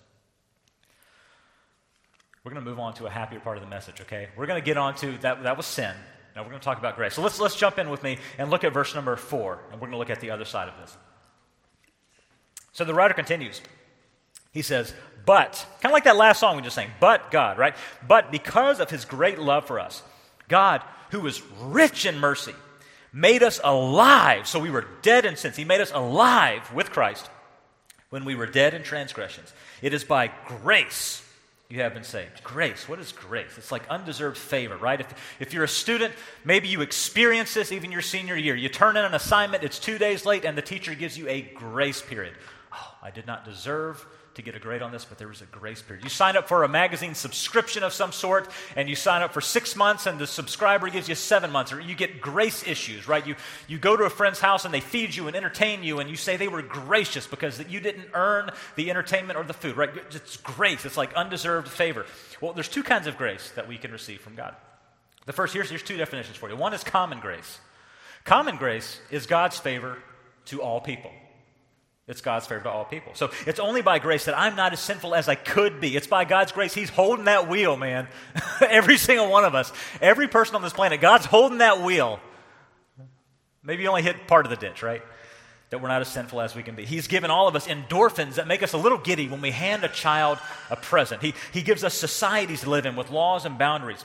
We're 2.43 2.51
going 2.51 2.63
to 2.63 2.69
move 2.69 2.79
on 2.79 2.93
to 2.95 3.05
a 3.05 3.09
happier 3.09 3.39
part 3.39 3.57
of 3.57 3.63
the 3.63 3.69
message, 3.69 4.01
okay? 4.01 4.27
We're 4.35 4.47
going 4.47 4.61
to 4.61 4.65
get 4.65 4.77
on 4.77 4.95
to 4.95 5.17
that, 5.19 5.43
that 5.43 5.55
was 5.55 5.65
sin. 5.65 5.93
Now 6.35 6.41
we're 6.41 6.49
going 6.49 6.59
to 6.59 6.65
talk 6.65 6.77
about 6.77 6.97
grace. 6.97 7.13
So 7.13 7.21
let's, 7.21 7.39
let's 7.39 7.55
jump 7.55 7.77
in 7.77 7.89
with 7.89 8.03
me 8.03 8.17
and 8.37 8.49
look 8.49 8.63
at 8.63 8.73
verse 8.73 8.93
number 8.93 9.15
four, 9.15 9.59
and 9.71 9.79
we're 9.79 9.87
going 9.87 9.91
to 9.91 9.97
look 9.97 10.09
at 10.09 10.19
the 10.19 10.31
other 10.31 10.45
side 10.45 10.67
of 10.67 10.75
this. 10.77 10.97
So 12.73 12.83
the 12.83 12.93
writer 12.93 13.13
continues. 13.13 13.61
He 14.51 14.61
says, 14.61 14.93
but, 15.25 15.65
kind 15.81 15.91
of 15.91 15.93
like 15.93 16.03
that 16.03 16.17
last 16.17 16.39
song 16.39 16.57
we 16.57 16.61
just 16.61 16.75
sang, 16.75 16.89
but 16.99 17.31
God, 17.31 17.57
right? 17.57 17.75
But 18.05 18.31
because 18.31 18.79
of 18.79 18.89
his 18.89 19.05
great 19.05 19.39
love 19.39 19.65
for 19.65 19.79
us, 19.79 20.03
God, 20.49 20.81
who 21.11 21.25
is 21.27 21.41
rich 21.61 22.05
in 22.05 22.19
mercy, 22.19 22.53
made 23.13 23.41
us 23.41 23.61
alive. 23.63 24.47
So 24.47 24.59
we 24.59 24.69
were 24.69 24.85
dead 25.01 25.25
in 25.25 25.37
sins. 25.37 25.55
He 25.55 25.63
made 25.63 25.79
us 25.79 25.91
alive 25.93 26.73
with 26.73 26.89
Christ 26.91 27.29
when 28.13 28.25
we 28.25 28.35
were 28.35 28.45
dead 28.45 28.75
in 28.75 28.83
transgressions. 28.83 29.51
It 29.81 29.91
is 29.91 30.03
by 30.03 30.29
grace 30.45 31.27
you 31.67 31.81
have 31.81 31.95
been 31.95 32.03
saved. 32.03 32.43
Grace. 32.43 32.87
What 32.87 32.99
is 32.99 33.11
grace? 33.11 33.57
It's 33.57 33.71
like 33.71 33.87
undeserved 33.89 34.37
favor, 34.37 34.77
right? 34.77 35.01
If, 35.01 35.07
if 35.39 35.51
you're 35.51 35.63
a 35.63 35.67
student, 35.67 36.13
maybe 36.45 36.67
you 36.67 36.81
experience 36.81 37.55
this 37.55 37.71
even 37.71 37.91
your 37.91 38.03
senior 38.03 38.35
year. 38.35 38.55
You 38.55 38.69
turn 38.69 38.97
in 38.97 39.03
an 39.03 39.15
assignment, 39.15 39.63
it's 39.63 39.79
two 39.79 39.97
days 39.97 40.27
late, 40.27 40.45
and 40.45 40.55
the 40.55 40.61
teacher 40.61 40.93
gives 40.93 41.17
you 41.17 41.27
a 41.27 41.41
grace 41.41 42.03
period. 42.03 42.35
Oh, 42.71 42.93
I 43.01 43.09
did 43.09 43.25
not 43.25 43.45
deserve 43.45 44.05
to 44.35 44.41
get 44.41 44.55
a 44.55 44.59
grade 44.59 44.81
on 44.81 44.91
this, 44.91 45.05
but 45.05 45.17
there 45.17 45.27
was 45.27 45.41
a 45.41 45.45
grace 45.45 45.81
period. 45.81 46.03
You 46.03 46.09
sign 46.09 46.35
up 46.35 46.47
for 46.47 46.63
a 46.63 46.67
magazine 46.67 47.13
subscription 47.13 47.83
of 47.83 47.93
some 47.93 48.11
sort, 48.11 48.49
and 48.75 48.89
you 48.89 48.95
sign 48.95 49.21
up 49.21 49.33
for 49.33 49.41
six 49.41 49.75
months, 49.75 50.05
and 50.05 50.17
the 50.17 50.27
subscriber 50.27 50.89
gives 50.89 51.07
you 51.07 51.15
seven 51.15 51.51
months, 51.51 51.71
or 51.71 51.79
you 51.79 51.95
get 51.95 52.19
grace 52.19 52.65
issues, 52.67 53.07
right? 53.07 53.25
You, 53.25 53.35
you 53.67 53.77
go 53.77 53.95
to 53.95 54.05
a 54.05 54.09
friend's 54.09 54.39
house 54.39 54.65
and 54.65 54.73
they 54.73 54.79
feed 54.79 55.15
you 55.15 55.27
and 55.27 55.35
entertain 55.35 55.83
you, 55.83 55.99
and 55.99 56.09
you 56.09 56.15
say 56.15 56.37
they 56.37 56.47
were 56.47 56.61
gracious 56.61 57.27
because 57.27 57.63
you 57.69 57.79
didn't 57.79 58.07
earn 58.13 58.49
the 58.75 58.89
entertainment 58.89 59.37
or 59.37 59.43
the 59.43 59.53
food, 59.53 59.77
right? 59.77 59.91
It's 60.11 60.37
grace, 60.37 60.85
it's 60.85 60.97
like 60.97 61.13
undeserved 61.13 61.67
favor. 61.67 62.05
Well, 62.41 62.53
there's 62.53 62.69
two 62.69 62.83
kinds 62.83 63.07
of 63.07 63.17
grace 63.17 63.51
that 63.55 63.67
we 63.67 63.77
can 63.77 63.91
receive 63.91 64.21
from 64.21 64.35
God. 64.35 64.55
The 65.25 65.33
first, 65.33 65.53
here's, 65.53 65.69
here's 65.69 65.83
two 65.83 65.97
definitions 65.97 66.37
for 66.37 66.49
you. 66.49 66.55
One 66.55 66.73
is 66.73 66.83
common 66.83 67.19
grace. 67.19 67.59
Common 68.25 68.57
grace 68.57 68.99
is 69.11 69.25
God's 69.25 69.57
favor 69.57 69.97
to 70.45 70.61
all 70.61 70.81
people. 70.81 71.11
It's 72.05 72.19
God's 72.19 72.45
favor 72.45 72.63
to 72.63 72.69
all 72.69 72.83
people. 72.83 73.13
So 73.15 73.31
it's 73.47 73.59
only 73.59 73.81
by 73.81 73.99
grace 73.99 74.25
that 74.25 74.37
I'm 74.37 74.57
not 74.57 74.73
as 74.73 74.81
sinful 74.81 75.15
as 75.15 75.29
I 75.29 75.35
could 75.35 75.79
be. 75.79 75.95
It's 75.95 76.07
by 76.07 76.25
God's 76.25 76.51
grace. 76.51 76.73
He's 76.73 76.89
holding 76.89 77.25
that 77.25 77.47
wheel, 77.47 77.77
man. 77.77 78.09
Every 78.61 78.97
single 78.97 79.29
one 79.29 79.45
of 79.45 79.55
us, 79.55 79.71
every 80.01 80.27
person 80.27 80.55
on 80.55 80.61
this 80.61 80.73
planet, 80.73 80.99
God's 80.99 81.25
holding 81.25 81.59
that 81.59 81.81
wheel. 81.81 82.19
Maybe 83.63 83.83
you 83.83 83.89
only 83.89 84.01
hit 84.01 84.27
part 84.27 84.45
of 84.45 84.49
the 84.49 84.57
ditch, 84.57 84.83
right? 84.83 85.01
That 85.69 85.81
we're 85.81 85.87
not 85.87 86.01
as 86.01 86.09
sinful 86.09 86.41
as 86.41 86.55
we 86.55 86.61
can 86.61 86.75
be. 86.75 86.85
He's 86.85 87.07
given 87.07 87.31
all 87.31 87.47
of 87.47 87.55
us 87.55 87.67
endorphins 87.67 88.35
that 88.35 88.47
make 88.47 88.63
us 88.63 88.73
a 88.73 88.77
little 88.77 88.97
giddy 88.97 89.29
when 89.29 89.41
we 89.41 89.51
hand 89.51 89.85
a 89.85 89.87
child 89.87 90.39
a 90.69 90.75
present. 90.75 91.21
He, 91.21 91.33
he 91.53 91.61
gives 91.61 91.85
us 91.85 91.93
societies 91.93 92.61
to 92.61 92.69
live 92.69 92.85
in 92.85 92.97
with 92.97 93.11
laws 93.11 93.45
and 93.45 93.57
boundaries. 93.57 94.03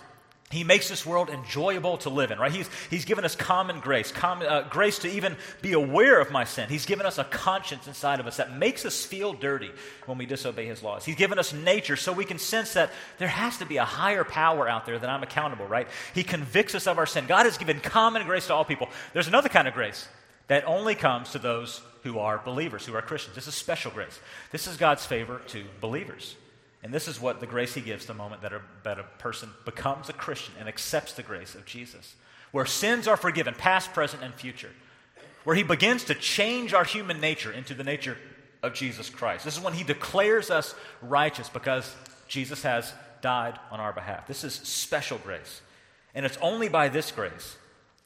He 0.51 0.65
makes 0.65 0.89
this 0.89 1.05
world 1.05 1.29
enjoyable 1.29 1.99
to 1.99 2.09
live 2.09 2.31
in, 2.31 2.39
right? 2.39 2.51
He's, 2.51 2.71
he's 2.89 3.05
given 3.05 3.27
us 3.27 3.37
common 3.37 3.81
grace, 3.81 4.11
common, 4.11 4.49
uh, 4.49 4.67
grace 4.71 4.99
to 5.01 5.09
even 5.09 5.37
be 5.61 5.75
aware 5.75 6.19
of 6.21 6.31
my 6.31 6.45
sin. 6.45 6.71
He's 6.71 6.87
given 6.87 7.05
us 7.05 7.19
a 7.19 7.25
conscience 7.25 7.87
inside 7.87 8.19
of 8.19 8.27
us 8.27 8.39
that 8.39 8.57
makes 8.57 8.87
us 8.87 9.05
feel 9.05 9.35
dirty 9.35 9.71
when 10.07 10.17
we 10.17 10.25
disobey 10.25 10.65
His 10.65 10.83
laws. 10.83 11.05
He's 11.05 11.17
given 11.17 11.39
us 11.39 11.53
nature 11.53 11.97
so 11.97 12.15
we 12.15 12.25
can 12.25 12.39
sense 12.39 12.73
that 12.73 12.91
there 13.19 13.29
has 13.29 13.59
to 13.59 13.67
be 13.67 13.77
a 13.77 13.85
higher 13.85 14.25
power 14.25 14.67
out 14.67 14.87
there 14.87 14.99
that 14.99 15.11
I'm 15.11 15.23
accountable, 15.23 15.67
right? 15.67 15.87
He 16.15 16.23
convicts 16.23 16.75
us 16.75 16.87
of 16.87 16.97
our 16.97 17.07
sin. 17.07 17.27
God 17.27 17.45
has 17.45 17.59
given 17.59 17.81
common 17.81 18.25
grace 18.25 18.47
to 18.47 18.55
all 18.55 18.65
people. 18.65 18.89
There's 19.13 19.29
another 19.29 19.51
kind 19.51 19.69
of 19.69 19.75
grace 19.75 20.09
that 20.47 20.67
only 20.67 20.95
comes 20.95 21.33
to 21.33 21.39
those 21.39 21.83
who 22.05 22.19
are 22.21 22.41
believers, 22.43 22.87
who 22.87 22.95
are 22.95 23.03
Christians. 23.03 23.35
This 23.35 23.49
is 23.49 23.55
special 23.55 23.91
grace. 23.91 24.19
This 24.51 24.67
is 24.67 24.79
God's 24.79 25.05
favor 25.05 25.43
to 25.49 25.65
believers. 25.83 26.37
And 26.83 26.95
this 26.95 27.09
is 27.09 27.21
what 27.21 27.41
the 27.41 27.47
grace 27.47 27.75
he 27.75 27.81
gives 27.81 28.07
the 28.07 28.15
moment 28.15 28.43
that 28.43 28.53
a, 28.53 28.61
that 28.85 28.99
a 28.99 29.05
person 29.19 29.51
becomes 29.65 30.09
a 30.09 30.13
Christian 30.13 30.55
and 30.59 30.69
accepts 30.69 31.13
the 31.13 31.23
grace 31.23 31.55
of 31.55 31.67
Jesus, 31.67 32.15
where 32.53 32.67
sins 32.67 33.09
are 33.09 33.17
forgiven, 33.17 33.55
past, 33.55 33.93
present, 33.93 34.23
and 34.23 34.33
future, 34.35 34.71
where 35.45 35.57
he 35.57 35.63
begins 35.63 36.05
to 36.05 36.15
change 36.15 36.75
our 36.75 36.85
human 36.85 37.21
nature 37.21 37.51
into 37.51 37.75
the 37.75 37.85
nature 37.85 38.17
of 38.63 38.75
Jesus 38.75 39.11
Christ. 39.11 39.45
This 39.45 39.57
is 39.57 39.63
when 39.63 39.73
he 39.75 39.85
declares 39.85 40.51
us 40.51 40.75
righteous 41.03 41.49
because 41.49 41.95
Jesus 42.29 42.63
has 42.63 42.93
died 43.23 43.59
on 43.71 43.81
our 43.81 43.93
behalf. 43.93 44.27
This 44.27 44.45
is 44.45 44.55
special 44.55 45.19
grace. 45.19 45.63
And 46.15 46.25
it's 46.25 46.39
only 46.39 46.69
by 46.69 46.89
this 46.89 47.11
grace 47.11 47.57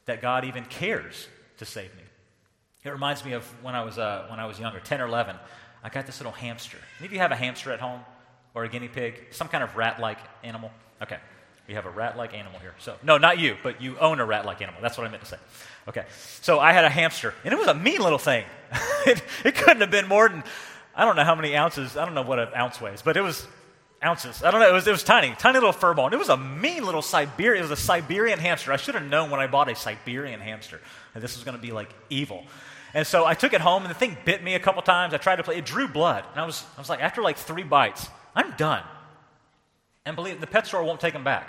that 0.05 0.21
God 0.21 0.45
even 0.45 0.65
cares 0.65 1.27
to 1.57 1.65
save 1.65 1.93
me. 1.95 2.01
It 2.83 2.89
reminds 2.89 3.23
me 3.23 3.33
of 3.33 3.45
when 3.63 3.75
I 3.75 3.83
was, 3.83 3.97
uh, 3.97 4.25
when 4.29 4.39
I 4.39 4.45
was 4.45 4.59
younger, 4.59 4.79
10 4.79 5.01
or 5.01 5.05
11. 5.05 5.35
I 5.83 5.89
got 5.89 6.05
this 6.05 6.19
little 6.19 6.33
hamster. 6.33 6.77
Any 6.99 7.07
of 7.07 7.13
you 7.13 7.19
have 7.19 7.31
a 7.31 7.35
hamster 7.35 7.71
at 7.71 7.79
home? 7.79 8.01
Or 8.55 8.63
a 8.63 8.69
guinea 8.69 8.87
pig, 8.87 9.15
some 9.31 9.47
kind 9.47 9.63
of 9.63 9.75
rat 9.75 9.99
like 9.99 10.17
animal? 10.43 10.71
Okay. 11.01 11.17
We 11.67 11.75
have 11.75 11.85
a 11.85 11.89
rat 11.89 12.17
like 12.17 12.33
animal 12.33 12.59
here. 12.59 12.75
So, 12.79 12.95
no, 13.03 13.17
not 13.17 13.39
you, 13.39 13.55
but 13.63 13.81
you 13.81 13.97
own 13.99 14.19
a 14.19 14.25
rat 14.25 14.45
like 14.45 14.61
animal. 14.61 14.81
That's 14.81 14.97
what 14.97 15.07
I 15.07 15.09
meant 15.09 15.23
to 15.23 15.29
say. 15.29 15.37
Okay. 15.87 16.05
So, 16.41 16.59
I 16.59 16.73
had 16.73 16.83
a 16.83 16.89
hamster, 16.89 17.33
and 17.45 17.53
it 17.53 17.57
was 17.57 17.67
a 17.67 17.73
mean 17.73 18.01
little 18.01 18.17
thing. 18.17 18.45
it, 19.05 19.23
it 19.45 19.55
couldn't 19.55 19.81
have 19.81 19.91
been 19.91 20.07
more 20.07 20.27
than, 20.27 20.43
I 20.93 21.05
don't 21.05 21.15
know 21.15 21.23
how 21.23 21.35
many 21.35 21.55
ounces, 21.55 21.95
I 21.95 22.03
don't 22.03 22.15
know 22.15 22.21
what 22.21 22.39
an 22.39 22.49
ounce 22.55 22.81
weighs, 22.81 23.01
but 23.01 23.15
it 23.15 23.21
was 23.21 23.47
ounces. 24.03 24.43
I 24.43 24.51
don't 24.51 24.59
know. 24.59 24.69
It 24.69 24.73
was, 24.73 24.87
it 24.87 24.91
was 24.91 25.03
tiny, 25.03 25.33
tiny 25.37 25.55
little 25.55 25.71
fur 25.71 25.93
ball. 25.93 26.05
And 26.05 26.13
it 26.13 26.17
was 26.17 26.29
a 26.29 26.37
mean 26.37 26.85
little 26.85 27.01
Siberian. 27.01 27.63
It 27.63 27.69
was 27.69 27.79
a 27.79 27.81
Siberian 27.81 28.39
hamster. 28.39 28.73
I 28.73 28.77
should 28.77 28.95
have 28.95 29.03
known 29.05 29.29
when 29.29 29.39
I 29.39 29.47
bought 29.47 29.69
a 29.69 29.75
Siberian 29.75 30.39
hamster 30.39 30.81
that 31.13 31.21
this 31.21 31.35
was 31.35 31.43
going 31.43 31.55
to 31.55 31.61
be 31.61 31.71
like 31.71 31.89
evil. 32.09 32.43
And 32.93 33.07
so 33.07 33.25
I 33.25 33.33
took 33.33 33.53
it 33.53 33.61
home, 33.61 33.83
and 33.83 33.89
the 33.89 33.97
thing 33.97 34.17
bit 34.23 34.43
me 34.43 34.53
a 34.53 34.59
couple 34.59 34.81
times. 34.83 35.13
I 35.13 35.17
tried 35.17 35.37
to 35.37 35.43
play. 35.43 35.57
It 35.57 35.65
drew 35.65 35.87
blood, 35.87 36.25
and 36.31 36.41
I 36.41 36.45
was, 36.45 36.63
I 36.77 36.81
was 36.81 36.89
like, 36.89 37.01
after 37.01 37.23
like 37.23 37.37
three 37.37 37.63
bites, 37.63 38.07
I'm 38.35 38.51
done. 38.51 38.83
And 40.05 40.15
believe 40.15 40.41
the 40.41 40.47
pet 40.47 40.67
store 40.67 40.83
won't 40.83 40.99
take 40.99 41.13
them 41.13 41.23
back. 41.23 41.47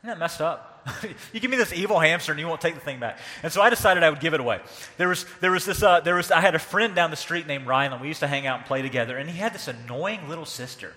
Isn't 0.00 0.10
that 0.10 0.18
messed 0.18 0.40
up? 0.40 0.68
you 1.32 1.40
give 1.40 1.50
me 1.50 1.56
this 1.56 1.72
evil 1.72 1.98
hamster 1.98 2.32
and 2.32 2.40
you 2.40 2.46
won't 2.46 2.60
take 2.60 2.74
the 2.74 2.80
thing 2.80 3.00
back. 3.00 3.18
And 3.42 3.52
so 3.52 3.60
I 3.60 3.70
decided 3.70 4.02
I 4.02 4.10
would 4.10 4.20
give 4.20 4.34
it 4.34 4.40
away. 4.40 4.60
There 4.96 5.08
was, 5.08 5.26
there 5.40 5.50
was 5.50 5.64
this, 5.64 5.82
uh, 5.82 6.00
there 6.00 6.14
was, 6.14 6.30
I 6.30 6.40
had 6.40 6.54
a 6.54 6.60
friend 6.60 6.94
down 6.94 7.10
the 7.10 7.16
street 7.16 7.46
named 7.46 7.66
Rylan. 7.66 8.00
We 8.00 8.08
used 8.08 8.20
to 8.20 8.28
hang 8.28 8.46
out 8.46 8.58
and 8.58 8.66
play 8.66 8.82
together, 8.82 9.16
and 9.16 9.28
he 9.28 9.38
had 9.38 9.52
this 9.52 9.68
annoying 9.68 10.28
little 10.28 10.44
sister. 10.44 10.92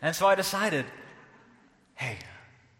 And 0.00 0.14
so 0.14 0.26
I 0.26 0.34
decided, 0.34 0.84
hey, 1.94 2.18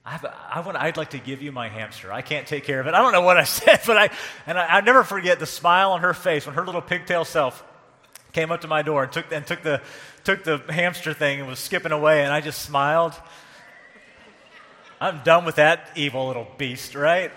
I've, 0.04 0.24
I 0.24 0.60
want, 0.60 0.76
I'd 0.76 0.98
like 0.98 1.10
to 1.10 1.18
give 1.18 1.40
you 1.40 1.52
my 1.52 1.68
hamster. 1.68 2.12
I 2.12 2.20
can't 2.20 2.46
take 2.46 2.64
care 2.64 2.80
of 2.80 2.86
it. 2.86 2.92
I 2.92 3.00
don't 3.00 3.12
know 3.12 3.22
what 3.22 3.38
I 3.38 3.44
said, 3.44 3.80
but 3.86 3.96
I, 3.96 4.10
and 4.46 4.58
I, 4.58 4.76
I 4.76 4.80
never 4.80 5.04
forget 5.04 5.38
the 5.38 5.46
smile 5.46 5.92
on 5.92 6.00
her 6.00 6.12
face 6.12 6.46
when 6.46 6.54
her 6.54 6.64
little 6.64 6.82
pigtail 6.82 7.24
self 7.24 7.64
came 8.34 8.50
up 8.50 8.60
to 8.62 8.68
my 8.68 8.82
door 8.82 9.04
and 9.04 9.12
took, 9.12 9.32
and 9.32 9.46
took, 9.46 9.62
the, 9.62 9.80
took 10.24 10.44
the 10.44 10.58
hamster 10.68 11.14
thing 11.14 11.40
and 11.40 11.48
was 11.48 11.60
skipping 11.60 11.92
away, 11.92 12.24
and 12.24 12.32
I 12.32 12.40
just 12.40 12.62
smiled. 12.62 13.14
I'm 15.00 15.22
done 15.22 15.44
with 15.44 15.54
that 15.56 15.88
evil 15.94 16.26
little 16.26 16.46
beast, 16.58 16.94
right? 16.94 17.30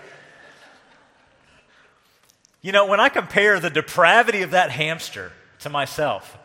You 2.60 2.72
know, 2.72 2.86
when 2.86 2.98
I 2.98 3.08
compare 3.08 3.60
the 3.60 3.70
depravity 3.70 4.42
of 4.42 4.50
that 4.50 4.70
hamster 4.70 5.32
to 5.60 5.70
myself, 5.70 6.36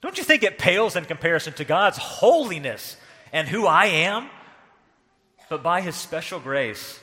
don't 0.00 0.18
you 0.18 0.24
think 0.24 0.42
it 0.42 0.58
pales 0.58 0.96
in 0.96 1.04
comparison 1.04 1.52
to 1.54 1.64
God's 1.64 1.98
holiness 1.98 2.96
and 3.32 3.46
who 3.46 3.66
I 3.66 3.86
am? 3.86 4.28
But 5.48 5.62
by 5.62 5.80
His 5.80 5.94
special 5.94 6.40
grace, 6.40 6.98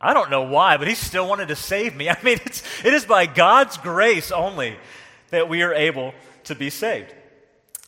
I 0.00 0.12
don't 0.12 0.30
know 0.30 0.42
why, 0.42 0.76
but 0.76 0.86
he 0.86 0.94
still 0.94 1.26
wanted 1.26 1.48
to 1.48 1.56
save 1.56 1.96
me. 1.96 2.10
I 2.10 2.16
mean, 2.22 2.38
it's, 2.44 2.62
it 2.84 2.92
is 2.92 3.06
by 3.06 3.24
God's 3.24 3.78
grace 3.78 4.30
only 4.30 4.76
that 5.30 5.48
we 5.48 5.62
are 5.62 5.74
able 5.74 6.14
to 6.44 6.54
be 6.54 6.70
saved. 6.70 7.12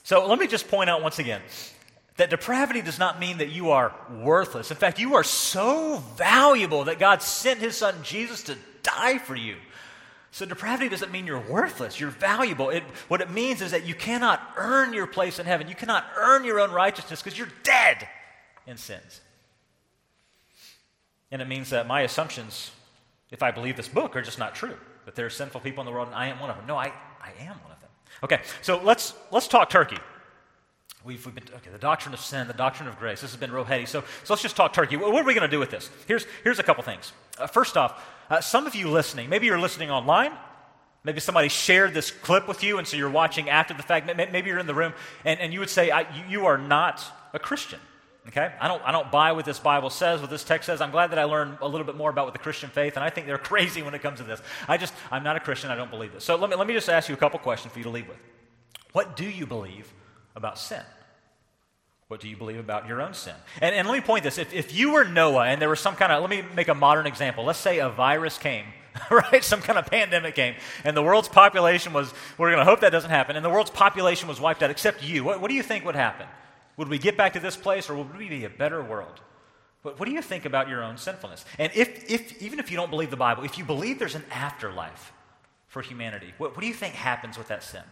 So 0.03 0.27
let 0.27 0.39
me 0.39 0.47
just 0.47 0.69
point 0.69 0.89
out 0.89 1.03
once 1.03 1.19
again 1.19 1.43
that 2.17 2.31
depravity 2.31 2.81
does 2.81 2.99
not 2.99 3.21
mean 3.21 3.39
that 3.39 3.51
you 3.51 3.71
are 3.71 3.95
worthless. 4.23 4.71
In 4.71 4.77
fact, 4.77 4.99
you 4.99 5.17
are 5.17 5.25
so 5.25 6.03
valuable 6.17 6.85
that 6.85 6.99
God 6.99 7.23
sent 7.23 7.61
his 7.61 7.77
son 7.77 7.95
Jesus 8.03 8.45
to 8.45 8.57
die 8.83 9.19
for 9.19 9.37
you. 9.37 9.57
So 10.31 10.45
depravity 10.45 10.89
doesn't 10.89 11.11
mean 11.11 11.27
you're 11.27 11.41
worthless. 11.41 11.99
You're 11.99 12.11
valuable. 12.11 12.71
It, 12.71 12.83
what 13.09 13.21
it 13.21 13.31
means 13.31 13.63
is 13.63 13.71
that 13.71 13.87
you 13.87 13.95
cannot 13.95 14.41
earn 14.57 14.93
your 14.93 15.07
place 15.07 15.39
in 15.39 15.47
heaven. 15.47 15.69
You 15.69 15.75
cannot 15.75 16.07
earn 16.17 16.45
your 16.45 16.61
own 16.61 16.73
righteousness 16.73 17.23
because 17.23 17.39
you're 17.39 17.49
dead 17.63 18.07
in 18.67 18.77
sins. 18.77 19.21
And 21.31 21.41
it 21.43 21.49
means 21.49 21.71
that 21.71 21.87
my 21.87 22.03
assumptions, 22.03 22.71
if 23.31 23.43
I 23.43 23.51
believe 23.51 23.77
this 23.77 23.89
book, 23.89 24.15
are 24.15 24.23
just 24.23 24.39
not 24.39 24.55
true. 24.55 24.77
That 25.07 25.15
there 25.15 25.27
are 25.27 25.31
sinful 25.31 25.63
people 25.63 25.83
in 25.83 25.87
the 25.87 25.93
world 25.93 26.09
and 26.09 26.17
I 26.17 26.29
am 26.29 26.39
one 26.39 26.51
of 26.51 26.57
them. 26.57 26.67
No, 26.67 26.77
I, 26.77 26.93
I 27.27 27.43
am 27.43 27.57
one 27.63 27.73
of 27.73 27.81
them. 27.81 27.91
Okay, 28.23 28.41
so 28.63 28.81
let's, 28.83 29.15
let's 29.31 29.49
talk 29.49 29.69
Turkey. 29.71 29.99
We've, 31.05 31.25
we've 31.25 31.35
been, 31.35 31.45
okay, 31.57 31.71
the 31.71 31.79
doctrine 31.79 32.15
of 32.15 32.21
sin, 32.21 32.47
the 32.49 32.55
doctrine 32.55 32.89
of 32.89 32.99
grace. 32.99 33.21
This 33.21 33.31
has 33.31 33.39
been 33.39 33.53
real 33.53 33.65
heady. 33.65 33.87
So, 33.87 34.01
so 34.25 34.33
let's 34.33 34.43
just 34.43 34.57
talk 34.57 34.73
Turkey. 34.73 34.97
What, 34.97 35.13
what 35.13 35.23
are 35.23 35.27
we 35.27 35.35
going 35.35 35.49
to 35.49 35.55
do 35.55 35.61
with 35.61 35.71
this? 35.71 35.91
Here's, 36.07 36.27
here's 36.43 36.59
a 36.59 36.63
couple 36.63 36.83
things. 36.83 37.13
Uh, 37.39 37.47
first 37.47 37.77
off, 37.77 38.05
uh, 38.29 38.41
some 38.41 38.67
of 38.67 38.75
you 38.75 38.89
listening, 38.89 39.29
maybe 39.29 39.47
you're 39.47 39.61
listening 39.61 39.91
online. 39.91 40.33
Maybe 41.05 41.21
somebody 41.21 41.49
shared 41.49 41.95
this 41.95 42.11
clip 42.11 42.49
with 42.49 42.65
you, 42.65 42.79
and 42.79 42.89
so 42.89 42.97
you're 42.97 43.09
watching 43.09 43.49
after 43.49 43.75
the 43.75 43.83
fact. 43.85 44.07
Maybe 44.17 44.49
you're 44.49 44.59
in 44.59 44.67
the 44.67 44.75
room, 44.75 44.93
and, 45.25 45.39
and 45.39 45.53
you 45.53 45.61
would 45.61 45.71
say, 45.71 45.87
you, 46.17 46.41
you 46.41 46.47
are 46.47 46.59
not 46.59 47.05
a 47.33 47.39
Christian. 47.39 47.79
Okay? 48.29 48.53
I 48.61 48.69
don't, 48.69 48.83
I 48.83 48.93
don't 48.93 49.11
buy 49.11 49.33
what 49.33 49.45
this 49.45 49.59
Bible 49.59 49.91
says, 49.91 50.21
what 50.21 50.31
this 50.31 50.43
text 50.43 50.67
says. 50.67 50.81
I'm 50.81 50.91
glad 50.91 51.11
that 51.13 51.19
I 51.19 51.25
learned 51.25 51.59
a 51.61 51.69
little 51.69 51.87
bit 51.87 51.97
more 51.97 52.11
about 52.11 52.27
what 52.27 52.33
the 52.33 52.41
Christian 52.41 52.71
faith, 52.71 52.97
and 52.97 53.05
I 53.05 53.11
think 53.11 53.27
they're 53.27 53.39
crazy 53.53 53.83
when 53.83 53.95
it 53.95 54.03
comes 54.03 54.19
to 54.19 54.25
this. 54.25 54.41
I 54.69 54.77
just, 54.77 54.93
I'm 55.11 55.23
not 55.23 55.37
a 55.37 55.41
Christian. 55.41 55.71
I 55.71 55.77
don't 55.77 55.91
believe 55.91 56.13
this. 56.13 56.25
So 56.25 56.37
let 56.37 56.51
me, 56.51 56.57
let 56.57 56.67
me 56.67 56.75
just 56.75 56.89
ask 56.89 57.09
you 57.09 57.15
a 57.15 57.19
couple 57.19 57.39
questions 57.39 57.73
for 57.73 57.79
you 57.79 57.85
to 57.85 57.91
leave 57.91 58.09
with. 58.09 58.19
What 58.93 59.17
do 59.17 59.29
you 59.29 59.47
believe 59.47 59.93
about 60.35 60.59
sin? 60.59 60.83
What 62.09 62.21
do 62.21 62.29
you 62.29 62.37
believe 62.37 62.59
about 62.59 62.87
your 62.87 63.03
own 63.03 63.15
sin? 63.15 63.35
And, 63.61 63.75
and 63.75 63.89
let 63.89 63.95
me 63.95 64.01
point 64.01 64.23
this. 64.23 64.39
If, 64.39 64.55
if 64.55 64.75
you 64.75 64.93
were 64.93 65.05
Noah 65.05 65.47
and 65.47 65.61
there 65.61 65.69
was 65.69 65.81
some 65.81 65.97
kind 65.97 66.13
of, 66.13 66.21
let 66.21 66.31
me 66.31 66.45
make 66.55 66.69
a 66.69 66.75
modern 66.75 67.07
example. 67.07 67.45
Let's 67.45 67.59
say 67.59 67.79
a 67.79 67.89
virus 67.89 68.39
came, 68.39 68.65
right? 69.11 69.43
Some 69.43 69.61
kind 69.61 69.79
of 69.79 69.87
pandemic 69.87 70.37
came, 70.37 70.55
and 70.85 70.97
the 70.97 71.03
world's 71.03 71.29
population 71.29 71.93
was, 71.93 72.13
we're 72.39 72.51
going 72.51 72.65
to 72.65 72.65
hope 72.65 72.81
that 72.81 72.91
doesn't 72.91 73.11
happen, 73.11 73.35
and 73.35 73.45
the 73.45 73.51
world's 73.51 73.71
population 73.71 74.29
was 74.29 74.41
wiped 74.41 74.63
out 74.63 74.71
except 74.71 75.03
you. 75.03 75.25
What, 75.25 75.41
what 75.41 75.49
do 75.49 75.55
you 75.55 75.65
think 75.65 75.85
would 75.85 75.97
happen? 75.97 76.27
Would 76.77 76.89
we 76.89 76.99
get 76.99 77.17
back 77.17 77.33
to 77.35 77.41
this 77.41 77.57
place 77.57 77.89
or 77.89 77.97
would 77.97 78.17
we 78.17 78.29
be 78.29 78.45
a 78.45 78.51
better 78.51 78.83
world? 78.83 79.21
But 79.83 79.99
what 80.01 80.07
do 80.07 80.13
you 80.13 80.23
think 80.23 80.45
about 80.45 80.69
your 80.69 80.83
own 80.83 80.99
sinfulness? 80.99 81.45
And 81.59 81.71
if, 81.75 82.11
if, 82.11 82.43
even 82.43 82.59
if 82.59 82.71
you 82.71 82.77
don't 82.77 82.91
believe 82.91 83.11
the 83.11 83.17
Bible, 83.17 83.45
if 83.45 83.57
you 83.57 83.65
believe 83.65 83.99
there's 83.99 84.17
an 84.17 84.25
afterlife 84.31 85.13
for 85.69 85.81
humanity, 85.81 86.35
what, 86.39 86.53
what 86.53 86.61
do 86.61 86.67
you 86.67 86.75
think 86.75 86.95
happens 86.95 87.39
with 87.39 87.49
that 87.49 87.63
sin? 87.63 87.83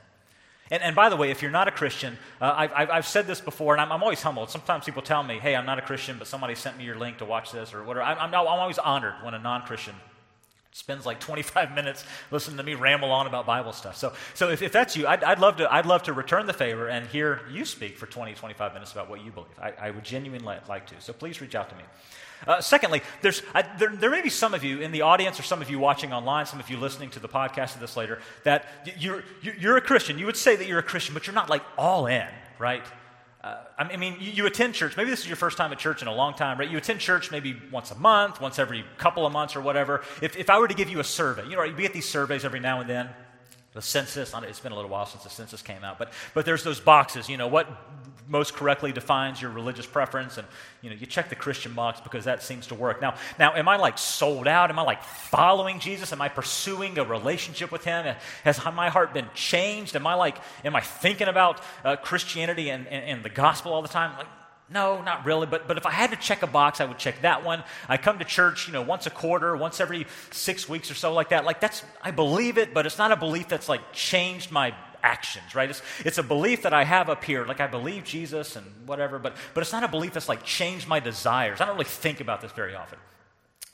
And, 0.71 0.83
and 0.83 0.97
by 0.97 1.09
the 1.09 1.17
way, 1.17 1.31
if 1.31 1.43
you're 1.43 1.51
not 1.51 1.69
a 1.69 1.71
Christian, 1.71 2.19
uh, 2.41 2.53
I've, 2.57 2.91
I've, 2.91 3.07
said 3.07 3.27
this 3.27 3.41
before, 3.41 3.75
and 3.75 3.81
I'm, 3.81 3.93
I'm, 3.93 4.03
always 4.03 4.23
humbled. 4.23 4.51
Sometimes 4.51 4.87
people 4.87 5.03
tell 5.03 5.23
me, 5.23 5.39
hey, 5.39 5.55
I'm 5.55 5.67
not 5.67 5.79
a 5.79 5.83
Christian, 5.83 6.17
but 6.19 6.27
somebody 6.27 6.55
sent 6.55 6.79
me 6.79 6.85
your 6.85 6.97
link 6.97 7.19
to 7.19 7.25
watch 7.25 7.53
this 7.53 7.75
or 7.75 7.85
whatever. 7.85 8.05
I'm, 8.05 8.19
I'm, 8.19 8.35
I'm 8.35 8.47
always 8.47 8.79
honored 8.79 9.15
when 9.23 9.35
a 9.35 9.39
non 9.39 9.63
Christian 9.63 9.95
spends 10.75 11.07
like 11.07 11.21
25 11.21 11.73
minutes 11.75 12.05
listening 12.33 12.57
to 12.57 12.63
me 12.63 12.75
ramble 12.75 13.11
on 13.13 13.27
about 13.27 13.47
Bible 13.47 13.73
stuff. 13.73 13.97
So, 13.97 14.13
so 14.35 14.51
if, 14.51 14.61
if 14.61 14.73
that's 14.73 14.97
you, 14.97 15.07
I'd, 15.07 15.23
I'd, 15.23 15.39
love 15.39 15.57
to, 15.59 15.73
I'd 15.73 15.87
love 15.87 16.03
to 16.05 16.13
return 16.13 16.47
the 16.47 16.53
favor 16.53 16.89
and 16.89 17.07
hear 17.07 17.41
you 17.51 17.65
speak 17.65 17.97
for 17.97 18.07
20, 18.07 18.35
25 18.35 18.75
minutes 18.75 18.93
about 18.93 19.09
what 19.09 19.25
you 19.25 19.31
believe. 19.31 19.57
I, 19.63 19.73
I 19.81 19.91
would 19.91 20.05
genuinely 20.05 20.57
like 20.69 20.87
to. 20.89 21.01
So 21.01 21.13
please 21.13 21.41
reach 21.41 21.55
out 21.55 21.71
to 21.71 21.77
me. 21.77 21.85
Uh, 22.47 22.61
secondly, 22.61 23.03
there's, 23.23 23.41
I, 23.55 23.63
there, 23.79 23.95
there, 23.95 24.11
may 24.11 24.21
be 24.21 24.29
some 24.29 24.53
of 24.53 24.65
you 24.65 24.81
in 24.81 24.91
the 24.91 25.03
audience 25.03 25.39
or 25.39 25.45
some 25.45 25.63
of 25.63 25.71
you 25.71 25.79
watching 25.79 26.13
online, 26.13 26.45
some 26.45 26.61
of 26.61 26.69
you 26.69 26.77
listening 26.77 27.09
to 27.11 27.21
the 27.21 27.29
podcast 27.29 27.75
of 27.75 27.81
this 27.81 27.97
later, 27.97 28.21
that 28.43 28.67
you're, 28.99 29.23
you're 29.41 29.77
a 29.77 29.81
Christian. 29.81 30.19
You 30.19 30.27
would 30.27 30.37
say 30.37 30.57
that 30.57 30.67
you're 30.67 30.81
a 30.81 30.83
Christian, 30.83 31.15
but 31.15 31.27
you're 31.27 31.35
not 31.35 31.49
like 31.49 31.63
all 31.79 32.07
in, 32.07 32.27
right? 32.59 32.85
Uh, 33.45 33.59
I 33.77 33.99
mean, 33.99 34.17
you, 34.21 34.33
you, 34.33 34.47
attend 34.47 34.73
church. 34.73 34.97
Maybe 34.97 35.11
this 35.11 35.21
is 35.21 35.27
your 35.27 35.37
first 35.37 35.59
time 35.59 35.71
at 35.71 35.79
church 35.79 36.01
in 36.01 36.09
a 36.09 36.15
long 36.15 36.33
time, 36.33 36.59
right? 36.59 36.71
You 36.71 36.79
attend 36.79 37.01
church 37.01 37.31
maybe 37.31 37.55
once 37.71 37.91
a 37.91 37.95
month, 37.95 38.41
once 38.41 38.59
every 38.59 38.87
couple 38.97 39.27
of 39.27 39.35
months 39.35 39.55
or 39.55 39.61
whatever. 39.61 40.01
If, 40.23 40.39
if 40.39 40.49
I 40.49 40.59
were 40.59 40.67
to 40.67 40.73
give 40.73 40.89
you 40.89 40.99
a 40.99 41.05
survey, 41.05 41.45
you 41.47 41.55
know, 41.55 41.61
we 41.61 41.83
get 41.83 41.93
these 41.93 42.09
surveys 42.09 42.47
every 42.47 42.61
now 42.61 42.81
and 42.81 42.89
then. 42.89 43.11
The 43.75 43.83
census, 43.83 44.33
it's 44.43 44.61
been 44.61 44.73
a 44.73 44.77
little 44.77 44.91
while 44.91 45.05
since 45.05 45.25
the 45.25 45.31
census 45.31 45.61
came 45.61 45.83
out, 45.83 45.99
but, 45.99 46.13
but 46.33 46.45
there's 46.45 46.63
those 46.63 46.79
boxes, 46.79 47.29
you 47.29 47.37
know, 47.37 47.49
what 47.49 47.69
most 48.29 48.55
correctly 48.55 48.93
defines 48.93 49.41
your 49.43 49.51
religious 49.51 49.87
preference 49.87 50.39
and 50.39 50.47
you 50.81 50.89
know 50.89 50.97
you 50.97 51.07
check 51.07 51.29
the 51.29 51.35
christian 51.35 51.75
box 51.75 52.01
because 52.01 52.25
that 52.25 52.43
seems 52.43 52.69
to 52.69 52.75
work. 52.75 53.01
Now 53.03 53.17
now 53.39 53.55
am 53.55 53.69
i 53.69 53.77
like 53.77 53.99
sold 53.99 54.49
out? 54.49 54.71
Am 54.71 54.79
i 54.79 54.83
like 54.83 55.03
following 55.03 55.79
jesus? 55.79 56.13
Am 56.13 56.23
i 56.23 56.29
pursuing 56.29 56.99
a 56.99 57.05
relationship 57.05 57.71
with 57.71 57.85
him? 57.85 58.15
Has 58.45 58.59
my 58.65 58.89
heart 58.89 59.13
been 59.13 59.29
changed? 59.35 59.95
Am 59.95 60.07
i 60.07 60.15
like 60.15 60.39
am 60.65 60.75
i 60.75 60.81
thinking 60.81 61.29
about 61.29 61.61
uh, 61.85 61.97
christianity 61.97 62.71
and, 62.71 62.87
and, 62.87 63.05
and 63.05 63.23
the 63.23 63.29
gospel 63.29 63.73
all 63.73 63.83
the 63.83 63.89
time? 63.89 64.17
Like 64.17 64.27
no, 64.71 65.03
not 65.03 65.27
really. 65.27 65.47
But, 65.47 65.69
but 65.69 65.77
if 65.77 65.87
I 65.87 65.91
had 65.91 66.11
to 66.11 66.17
check 66.17 66.43
a 66.43 66.47
box, 66.47 66.81
I 66.81 66.87
would 66.87 66.99
check 66.99 67.23
that 67.23 67.45
one. 67.45 67.63
I 67.89 67.97
come 67.97 68.19
to 68.19 68.25
church, 68.25 68.67
you 68.67 68.73
know, 68.73 68.83
once 68.83 69.07
a 69.07 69.11
quarter, 69.11 69.57
once 69.57 69.81
every 69.81 70.07
six 70.31 70.69
weeks 70.69 70.91
or 70.91 70.95
so, 70.95 71.13
like 71.13 71.29
that. 71.31 71.45
Like 71.45 71.61
that's, 71.61 71.83
I 72.03 72.11
believe 72.11 72.57
it, 72.57 72.73
but 72.73 72.87
it's 72.87 72.99
not 72.99 73.13
a 73.13 73.17
belief 73.17 73.49
that's 73.49 73.69
like 73.69 73.93
changed 73.93 74.51
my 74.51 74.75
actions, 75.03 75.55
right? 75.55 75.69
It's, 75.69 75.83
it's 76.05 76.19
a 76.19 76.23
belief 76.23 76.63
that 76.63 76.73
I 76.73 76.83
have 76.85 77.11
up 77.11 77.23
here, 77.25 77.45
like 77.45 77.61
I 77.61 77.67
believe 77.67 78.05
Jesus 78.05 78.57
and 78.57 78.67
whatever, 78.87 79.19
but, 79.19 79.37
but 79.53 79.61
it's 79.61 79.73
not 79.73 79.85
a 79.85 79.89
belief 79.89 80.15
that's 80.15 80.31
like 80.31 80.45
changed 80.45 80.89
my 80.89 80.99
desires. 80.99 81.61
I 81.61 81.67
don't 81.67 81.75
really 81.75 81.85
think 81.85 82.21
about 82.21 82.41
this 82.41 82.53
very 82.53 82.75
often. 82.75 82.99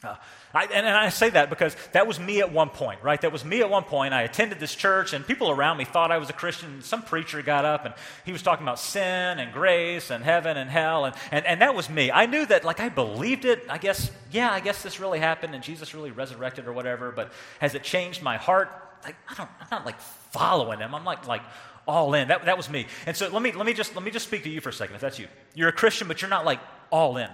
Uh, 0.03 0.17
I, 0.55 0.65
and, 0.65 0.87
and, 0.87 0.97
I 0.97 1.11
say 1.11 1.29
that 1.31 1.51
because 1.51 1.77
that 1.93 2.07
was 2.07 2.19
me 2.19 2.41
at 2.41 2.51
one 2.51 2.71
point, 2.71 3.03
right? 3.03 3.21
That 3.21 3.33
was 3.33 3.45
me 3.45 3.61
at 3.61 3.69
one 3.69 3.85
point. 3.85 4.15
I 4.15 4.23
attended 4.23 4.59
this 4.59 4.75
church, 4.75 5.13
and 5.13 5.27
people 5.27 5.51
around 5.51 5.77
me 5.77 5.85
thought 5.85 6.11
I 6.11 6.17
was 6.17 6.31
a 6.31 6.33
Christian. 6.33 6.81
Some 6.81 7.03
preacher 7.03 7.43
got 7.43 7.67
up, 7.67 7.85
and 7.85 7.93
he 8.25 8.33
was 8.33 8.41
talking 8.41 8.65
about 8.65 8.79
sin 8.79 9.03
and 9.39 9.53
grace 9.53 10.11
and 10.11 10.25
heaven 10.25 10.57
and 10.57 10.71
hell, 10.71 11.05
and, 11.05 11.15
and, 11.31 11.45
and 11.45 11.61
that 11.61 11.75
was 11.75 11.91
me. 11.91 12.11
I 12.11 12.25
knew 12.25 12.47
that, 12.47 12.65
like, 12.65 12.81
I 12.81 12.89
believed 12.89 13.45
it. 13.45 13.67
I 13.69 13.77
guess, 13.77 14.11
yeah, 14.33 14.51
I 14.51 14.61
guess 14.61 14.83
this 14.83 15.01
really 15.01 15.19
happened, 15.19 15.55
and 15.55 15.63
Jesus 15.63 15.95
really 15.95 16.13
resurrected 16.13 16.67
or 16.67 16.73
whatever, 16.73 17.13
but 17.13 17.31
has 17.61 17.75
it 17.75 17.83
changed 17.83 18.23
my 18.23 18.39
heart? 18.39 18.71
Like, 19.05 19.17
I 19.29 19.35
don't, 19.35 19.51
I'm 19.61 19.67
not, 19.71 19.85
like, 19.85 20.01
following 20.01 20.79
him. 20.79 20.95
I'm 20.95 21.05
like, 21.05 21.29
like 21.29 21.43
all 21.87 22.15
in. 22.15 22.29
That, 22.29 22.47
that 22.47 22.57
was 22.57 22.71
me. 22.71 22.87
And 23.05 23.15
so 23.15 23.29
let 23.29 23.43
me, 23.43 23.53
let, 23.53 23.67
me 23.67 23.75
just, 23.75 23.95
let 23.95 24.03
me 24.03 24.11
just 24.11 24.27
speak 24.27 24.45
to 24.45 24.51
you 24.51 24.63
for 24.63 24.71
a 24.71 24.73
second, 24.73 24.95
if 24.95 25.03
that's 25.03 25.19
you. 25.19 25.29
You're 25.55 25.69
a 25.69 25.73
Christian, 25.73 26.09
but 26.09 26.23
you're 26.23 26.31
not, 26.31 26.47
like, 26.47 26.61
all 26.91 27.19
in. 27.19 27.29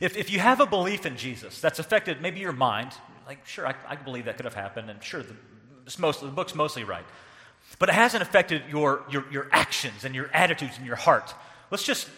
If, 0.00 0.16
if 0.16 0.30
you 0.30 0.38
have 0.38 0.60
a 0.60 0.66
belief 0.66 1.06
in 1.06 1.16
Jesus 1.16 1.60
that's 1.60 1.78
affected 1.78 2.20
maybe 2.20 2.40
your 2.40 2.52
mind, 2.52 2.92
like, 3.26 3.46
sure, 3.46 3.66
I, 3.66 3.74
I 3.88 3.96
believe 3.96 4.26
that 4.26 4.36
could 4.36 4.44
have 4.44 4.54
happened, 4.54 4.90
and 4.90 5.02
sure, 5.02 5.22
the, 5.22 5.34
most, 5.98 6.20
the 6.20 6.28
book's 6.28 6.54
mostly 6.54 6.84
right. 6.84 7.04
But 7.78 7.88
it 7.88 7.94
hasn't 7.94 8.22
affected 8.22 8.62
your, 8.68 9.04
your, 9.10 9.24
your 9.30 9.48
actions 9.52 10.04
and 10.04 10.14
your 10.14 10.30
attitudes 10.32 10.76
and 10.76 10.86
your 10.86 10.96
heart. 10.96 11.34
Let's 11.70 11.84
just, 11.84 12.08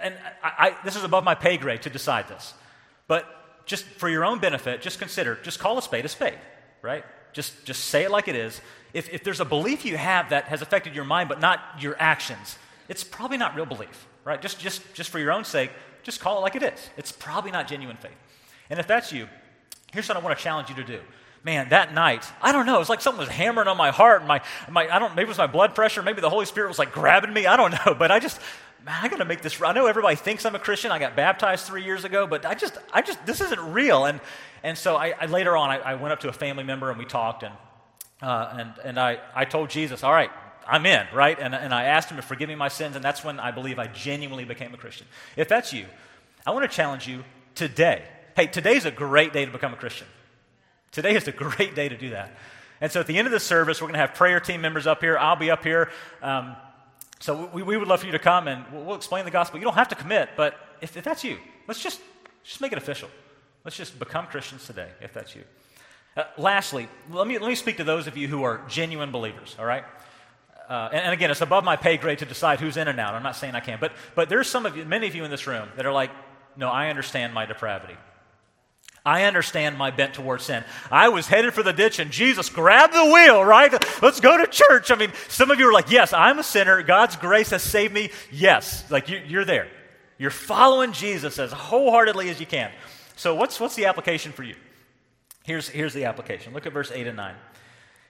and 0.00 0.14
I, 0.42 0.52
I, 0.58 0.76
this 0.84 0.96
is 0.96 1.04
above 1.04 1.24
my 1.24 1.34
pay 1.34 1.56
grade 1.56 1.82
to 1.82 1.90
decide 1.90 2.28
this, 2.28 2.54
but 3.06 3.66
just 3.66 3.84
for 3.84 4.08
your 4.08 4.24
own 4.24 4.38
benefit, 4.38 4.80
just 4.80 4.98
consider, 4.98 5.36
just 5.42 5.58
call 5.58 5.76
a 5.76 5.82
spade 5.82 6.04
a 6.04 6.08
spade, 6.08 6.38
right? 6.82 7.04
Just, 7.32 7.64
just 7.66 7.84
say 7.84 8.04
it 8.04 8.10
like 8.10 8.28
it 8.28 8.34
is. 8.34 8.60
If, 8.94 9.12
if 9.12 9.22
there's 9.22 9.40
a 9.40 9.44
belief 9.44 9.84
you 9.84 9.98
have 9.98 10.30
that 10.30 10.44
has 10.44 10.62
affected 10.62 10.94
your 10.94 11.04
mind 11.04 11.28
but 11.28 11.40
not 11.40 11.60
your 11.78 11.94
actions, 11.98 12.56
it's 12.88 13.04
probably 13.04 13.36
not 13.36 13.54
real 13.54 13.66
belief, 13.66 14.06
right? 14.24 14.40
Just, 14.40 14.58
just, 14.58 14.94
just 14.94 15.10
for 15.10 15.18
your 15.18 15.32
own 15.32 15.44
sake, 15.44 15.70
just 16.02 16.20
call 16.20 16.38
it 16.38 16.40
like 16.40 16.56
it 16.56 16.62
is. 16.62 16.90
It's 16.96 17.12
probably 17.12 17.50
not 17.50 17.68
genuine 17.68 17.96
faith. 17.96 18.16
And 18.70 18.78
if 18.78 18.86
that's 18.86 19.12
you, 19.12 19.28
here's 19.92 20.08
what 20.08 20.16
I 20.16 20.20
want 20.20 20.36
to 20.36 20.42
challenge 20.42 20.68
you 20.68 20.74
to 20.76 20.84
do. 20.84 21.00
Man, 21.44 21.68
that 21.68 21.94
night, 21.94 22.26
I 22.42 22.52
don't 22.52 22.66
know, 22.66 22.80
it's 22.80 22.90
like 22.90 23.00
something 23.00 23.20
was 23.20 23.28
hammering 23.28 23.68
on 23.68 23.76
my 23.76 23.90
heart. 23.90 24.20
And 24.20 24.28
my, 24.28 24.42
my, 24.68 24.88
I 24.88 24.98
don't, 24.98 25.14
maybe 25.14 25.26
it 25.26 25.28
was 25.28 25.38
my 25.38 25.46
blood 25.46 25.74
pressure. 25.74 26.02
Maybe 26.02 26.20
the 26.20 26.30
Holy 26.30 26.46
Spirit 26.46 26.68
was 26.68 26.78
like 26.78 26.92
grabbing 26.92 27.32
me. 27.32 27.46
I 27.46 27.56
don't 27.56 27.70
know. 27.70 27.94
But 27.94 28.10
I 28.10 28.18
just, 28.18 28.40
man, 28.84 28.96
I 29.02 29.08
got 29.08 29.18
to 29.18 29.24
make 29.24 29.40
this. 29.40 29.60
I 29.62 29.72
know 29.72 29.86
everybody 29.86 30.16
thinks 30.16 30.44
I'm 30.44 30.54
a 30.54 30.58
Christian. 30.58 30.90
I 30.90 30.98
got 30.98 31.16
baptized 31.16 31.66
three 31.66 31.84
years 31.84 32.04
ago, 32.04 32.26
but 32.26 32.44
I 32.44 32.54
just, 32.54 32.76
I 32.92 33.02
just, 33.02 33.24
this 33.24 33.40
isn't 33.40 33.72
real. 33.72 34.04
And, 34.04 34.20
and 34.62 34.76
so 34.76 34.96
I, 34.96 35.14
I 35.20 35.26
later 35.26 35.56
on, 35.56 35.70
I, 35.70 35.78
I, 35.78 35.94
went 35.94 36.12
up 36.12 36.20
to 36.20 36.28
a 36.28 36.32
family 36.32 36.64
member 36.64 36.90
and 36.90 36.98
we 36.98 37.04
talked. 37.04 37.44
And, 37.44 37.54
uh, 38.20 38.54
and, 38.58 38.72
and 38.84 39.00
I, 39.00 39.20
I 39.34 39.44
told 39.44 39.70
Jesus, 39.70 40.02
all 40.02 40.12
right, 40.12 40.30
I'm 40.68 40.84
in, 40.84 41.06
right? 41.14 41.38
And, 41.40 41.54
and 41.54 41.72
I 41.72 41.84
asked 41.84 42.10
him 42.10 42.16
to 42.18 42.22
forgive 42.22 42.48
me 42.48 42.54
my 42.54 42.68
sins, 42.68 42.94
and 42.94 43.04
that's 43.04 43.24
when 43.24 43.40
I 43.40 43.50
believe 43.50 43.78
I 43.78 43.86
genuinely 43.86 44.44
became 44.44 44.74
a 44.74 44.76
Christian. 44.76 45.06
If 45.36 45.48
that's 45.48 45.72
you, 45.72 45.86
I 46.46 46.50
want 46.50 46.70
to 46.70 46.76
challenge 46.76 47.08
you 47.08 47.24
today. 47.54 48.04
Hey, 48.36 48.46
today's 48.46 48.84
a 48.84 48.90
great 48.90 49.32
day 49.32 49.44
to 49.44 49.50
become 49.50 49.72
a 49.72 49.76
Christian. 49.76 50.06
Today 50.92 51.16
is 51.16 51.26
a 51.26 51.32
great 51.32 51.74
day 51.74 51.88
to 51.88 51.96
do 51.96 52.10
that. 52.10 52.36
And 52.80 52.92
so 52.92 53.00
at 53.00 53.06
the 53.06 53.18
end 53.18 53.26
of 53.26 53.32
the 53.32 53.40
service, 53.40 53.80
we're 53.80 53.88
going 53.88 53.94
to 53.94 54.00
have 54.00 54.14
prayer 54.14 54.40
team 54.40 54.60
members 54.60 54.86
up 54.86 55.00
here. 55.00 55.18
I'll 55.18 55.36
be 55.36 55.50
up 55.50 55.64
here. 55.64 55.90
Um, 56.22 56.54
so 57.18 57.50
we, 57.52 57.62
we 57.62 57.76
would 57.76 57.88
love 57.88 58.00
for 58.00 58.06
you 58.06 58.12
to 58.12 58.18
come 58.18 58.46
and 58.46 58.64
we'll, 58.72 58.94
explain 58.94 59.24
the 59.24 59.30
gospel. 59.30 59.58
You 59.58 59.64
don't 59.64 59.74
have 59.74 59.88
to 59.88 59.96
commit, 59.96 60.30
but 60.36 60.54
if, 60.80 60.96
if 60.96 61.02
that's 61.02 61.24
you, 61.24 61.38
let's 61.66 61.82
just, 61.82 62.00
just 62.44 62.60
make 62.60 62.72
it 62.72 62.78
official. 62.78 63.08
Let's 63.64 63.76
just 63.76 63.98
become 63.98 64.26
Christians 64.26 64.66
today, 64.66 64.88
if 65.00 65.12
that's 65.12 65.34
you. 65.34 65.42
Uh, 66.16 66.24
lastly, 66.36 66.88
let 67.10 67.26
me, 67.26 67.38
let 67.38 67.48
me 67.48 67.54
speak 67.54 67.78
to 67.78 67.84
those 67.84 68.06
of 68.06 68.16
you 68.16 68.28
who 68.28 68.44
are 68.44 68.62
genuine 68.68 69.10
believers, 69.10 69.56
all 69.58 69.64
right? 69.64 69.84
Uh, 70.68 70.90
and, 70.92 71.02
and, 71.02 71.12
again, 71.14 71.30
it's 71.30 71.40
above 71.40 71.64
my 71.64 71.76
pay 71.76 71.96
grade 71.96 72.18
to 72.18 72.26
decide 72.26 72.60
who's 72.60 72.76
in 72.76 72.88
and 72.88 73.00
out. 73.00 73.14
I'm 73.14 73.22
not 73.22 73.36
saying 73.36 73.54
I 73.54 73.60
can, 73.60 73.78
but 73.80 73.92
but 74.14 74.28
there's 74.28 74.48
some 74.48 74.66
of 74.66 74.76
you, 74.76 74.84
many 74.84 75.06
of 75.06 75.14
you 75.14 75.24
in 75.24 75.30
this 75.30 75.46
room 75.46 75.68
that 75.76 75.86
are 75.86 75.92
like, 75.92 76.10
no, 76.56 76.68
I 76.68 76.90
understand 76.90 77.32
my 77.32 77.46
depravity. 77.46 77.96
I 79.08 79.24
understand 79.24 79.78
my 79.78 79.90
bent 79.90 80.12
towards 80.12 80.44
sin. 80.44 80.64
I 80.90 81.08
was 81.08 81.26
headed 81.26 81.54
for 81.54 81.62
the 81.62 81.72
ditch 81.72 81.98
and 81.98 82.10
Jesus 82.10 82.50
grabbed 82.50 82.92
the 82.92 83.06
wheel, 83.06 83.42
right? 83.42 83.72
Let's 84.02 84.20
go 84.20 84.36
to 84.36 84.46
church. 84.46 84.90
I 84.90 84.96
mean, 84.96 85.12
some 85.28 85.50
of 85.50 85.58
you 85.58 85.70
are 85.70 85.72
like, 85.72 85.90
yes, 85.90 86.12
I'm 86.12 86.38
a 86.38 86.42
sinner. 86.42 86.82
God's 86.82 87.16
grace 87.16 87.50
has 87.50 87.62
saved 87.62 87.94
me. 87.94 88.10
Yes, 88.30 88.84
like 88.90 89.08
you, 89.08 89.40
are 89.40 89.46
there. 89.46 89.68
You're 90.18 90.30
following 90.30 90.92
Jesus 90.92 91.38
as 91.38 91.52
wholeheartedly 91.52 92.28
as 92.28 92.38
you 92.38 92.44
can. 92.44 92.70
So, 93.16 93.34
what's, 93.34 93.58
what's 93.58 93.76
the 93.76 93.86
application 93.86 94.32
for 94.32 94.42
you? 94.42 94.56
Here's, 95.44 95.68
here's 95.68 95.94
the 95.94 96.04
application. 96.04 96.52
Look 96.52 96.66
at 96.66 96.72
verse 96.72 96.92
8 96.92 97.06
and 97.06 97.16
9. 97.16 97.34